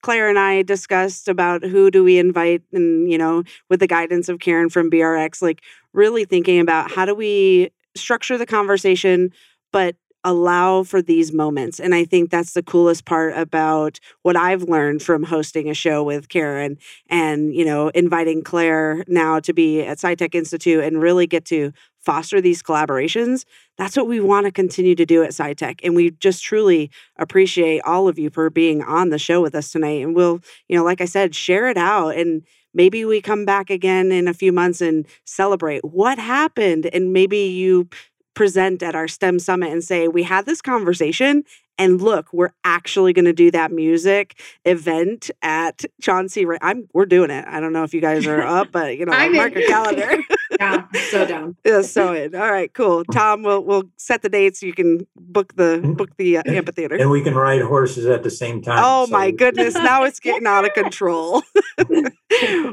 Claire 0.03 0.29
and 0.29 0.39
I 0.39 0.63
discussed 0.63 1.27
about 1.27 1.63
who 1.63 1.91
do 1.91 2.03
we 2.03 2.17
invite, 2.17 2.63
and 2.73 3.09
you 3.09 3.17
know, 3.17 3.43
with 3.69 3.79
the 3.79 3.87
guidance 3.87 4.29
of 4.29 4.39
Karen 4.39 4.69
from 4.69 4.89
BRX, 4.89 5.41
like 5.41 5.61
really 5.93 6.25
thinking 6.25 6.59
about 6.59 6.91
how 6.91 7.05
do 7.05 7.15
we 7.15 7.71
structure 7.95 8.37
the 8.37 8.45
conversation, 8.45 9.31
but 9.71 9.95
allow 10.25 10.83
for 10.83 11.01
these 11.01 11.31
moments. 11.31 11.79
And 11.79 11.95
I 11.95 12.03
think 12.03 12.31
that's 12.31 12.53
the 12.53 12.63
coolest 12.63 13.05
part 13.05 13.37
about 13.37 13.99
what 14.23 14.35
I've 14.35 14.63
learned 14.63 15.03
from 15.03 15.23
hosting 15.23 15.69
a 15.69 15.73
show 15.73 16.03
with 16.03 16.27
Karen 16.27 16.77
and, 17.09 17.53
you 17.53 17.63
know, 17.63 17.89
inviting 17.89 18.43
Claire 18.43 19.05
now 19.07 19.39
to 19.39 19.53
be 19.53 19.83
at 19.83 19.99
SciTech 19.99 20.35
Institute 20.35 20.83
and 20.83 21.01
really 21.01 21.27
get 21.27 21.45
to 21.45 21.71
foster 22.01 22.41
these 22.41 22.61
collaborations. 22.61 23.45
That's 23.77 23.95
what 23.95 24.07
we 24.07 24.19
want 24.19 24.45
to 24.45 24.51
continue 24.51 24.95
to 24.95 25.05
do 25.05 25.23
at 25.23 25.31
SciTech. 25.31 25.79
And 25.83 25.95
we 25.95 26.11
just 26.11 26.43
truly 26.43 26.91
appreciate 27.17 27.81
all 27.83 28.07
of 28.07 28.19
you 28.19 28.29
for 28.29 28.49
being 28.49 28.83
on 28.83 29.09
the 29.09 29.19
show 29.19 29.41
with 29.41 29.55
us 29.55 29.71
tonight. 29.71 30.03
And 30.03 30.15
we'll, 30.15 30.41
you 30.67 30.77
know, 30.77 30.83
like 30.83 31.01
I 31.01 31.05
said, 31.05 31.35
share 31.35 31.67
it 31.67 31.77
out 31.77 32.09
and 32.09 32.43
maybe 32.73 33.05
we 33.05 33.21
come 33.21 33.45
back 33.45 33.69
again 33.69 34.11
in 34.11 34.27
a 34.27 34.33
few 34.33 34.51
months 34.51 34.81
and 34.81 35.07
celebrate 35.23 35.83
what 35.85 36.19
happened 36.19 36.87
and 36.87 37.13
maybe 37.13 37.37
you 37.37 37.87
present 38.35 38.83
at 38.83 38.95
our 38.95 39.07
STEM 39.07 39.39
summit 39.39 39.71
and 39.71 39.83
say, 39.83 40.07
we 40.07 40.23
had 40.23 40.45
this 40.45 40.61
conversation 40.61 41.43
and 41.77 42.01
look, 42.01 42.31
we're 42.31 42.53
actually 42.63 43.13
going 43.13 43.25
to 43.25 43.33
do 43.33 43.51
that 43.51 43.71
music 43.71 44.39
event 44.63 45.29
at 45.41 45.83
Chauncey. 46.01 46.45
I'm 46.61 46.87
we're 46.93 47.05
doing 47.05 47.31
it. 47.31 47.45
I 47.47 47.59
don't 47.59 47.73
know 47.73 47.83
if 47.83 47.93
you 47.93 48.01
guys 48.01 48.25
are 48.27 48.41
up, 48.41 48.71
but 48.71 48.97
you 48.97 49.05
know, 49.05 49.11
mark 49.31 49.53
your 49.55 49.67
calendar. 49.67 50.17
yeah, 50.59 50.85
so 51.09 51.25
down. 51.27 51.57
yeah, 51.65 51.81
so 51.81 52.13
in. 52.13 52.35
All 52.35 52.51
right, 52.51 52.73
cool. 52.73 53.03
Tom, 53.05 53.43
we'll 53.43 53.63
we'll 53.63 53.83
set 53.97 54.21
the 54.21 54.29
dates. 54.29 54.63
You 54.63 54.73
can 54.73 55.05
book 55.15 55.55
the 55.55 55.81
book 55.97 56.15
the 56.17 56.37
uh, 56.37 56.43
amphitheater, 56.45 56.95
and 56.95 57.09
we 57.09 57.21
can 57.21 57.35
ride 57.35 57.61
horses 57.61 58.05
at 58.05 58.23
the 58.23 58.31
same 58.31 58.61
time. 58.61 58.79
Oh 58.81 59.05
so. 59.05 59.11
my 59.11 59.31
goodness! 59.31 59.73
Now 59.73 60.03
it's 60.03 60.19
getting 60.19 60.47
out 60.47 60.65
of 60.65 60.73
control. 60.73 61.43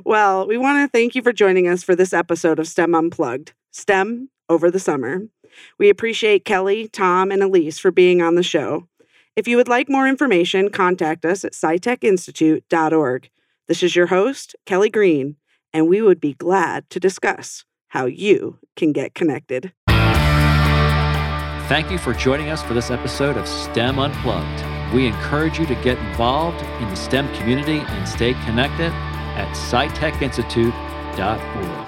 well, 0.05 0.47
we 0.47 0.59
want 0.59 0.85
to 0.85 0.89
thank 0.97 1.15
you 1.15 1.23
for 1.23 1.33
joining 1.33 1.67
us 1.67 1.83
for 1.83 1.97
this 1.97 2.13
episode 2.13 2.59
of 2.59 2.69
STEM 2.69 2.95
Unplugged. 2.95 3.53
STEM 3.73 4.29
over 4.49 4.71
the 4.71 4.79
summer. 4.79 5.23
We 5.79 5.91
appreciate 5.91 6.45
Kelly, 6.45 6.89
Tom, 6.89 7.31
and 7.31 7.43
Elise 7.43 7.79
for 7.79 7.91
being 7.91 8.23
on 8.23 8.35
the 8.35 8.43
show. 8.43 8.89
If 9.35 9.49
you 9.49 9.57
would 9.57 9.69
like 9.69 9.89
more 9.89 10.07
information, 10.07 10.71
contact 10.71 11.25
us 11.25 11.43
at 11.45 11.53
scitechinstitute.org. 11.53 13.31
This 13.69 13.83
is 13.83 13.97
your 13.97 14.09
host, 14.09 14.55
Kelly 14.67 14.91
Green, 14.91 15.37
and 15.73 15.89
we 15.89 16.03
would 16.03 16.21
be 16.21 16.35
glad 16.35 16.91
to 16.91 17.01
discuss 17.01 17.65
how 17.89 18.05
you 18.07 18.59
can 18.77 18.93
get 18.93 19.15
connected. 19.15 19.73
Thank 21.69 21.91
you 21.91 21.97
for 21.97 22.13
joining 22.13 22.51
us 22.51 22.63
for 22.63 22.75
this 22.75 22.91
episode 22.91 23.39
of 23.39 23.49
STEM 23.49 23.99
Unplugged. 23.99 24.93
We 24.93 25.07
encourage 25.07 25.59
you 25.59 25.65
to 25.67 25.75
get 25.77 25.97
involved 25.99 26.61
in 26.83 26.89
the 26.91 26.97
STEM 26.97 27.35
community 27.35 27.79
and 27.79 28.07
stay 28.07 28.35
connected 28.45 28.93
at 28.93 29.49
scitechinstitute.org. 29.57 31.82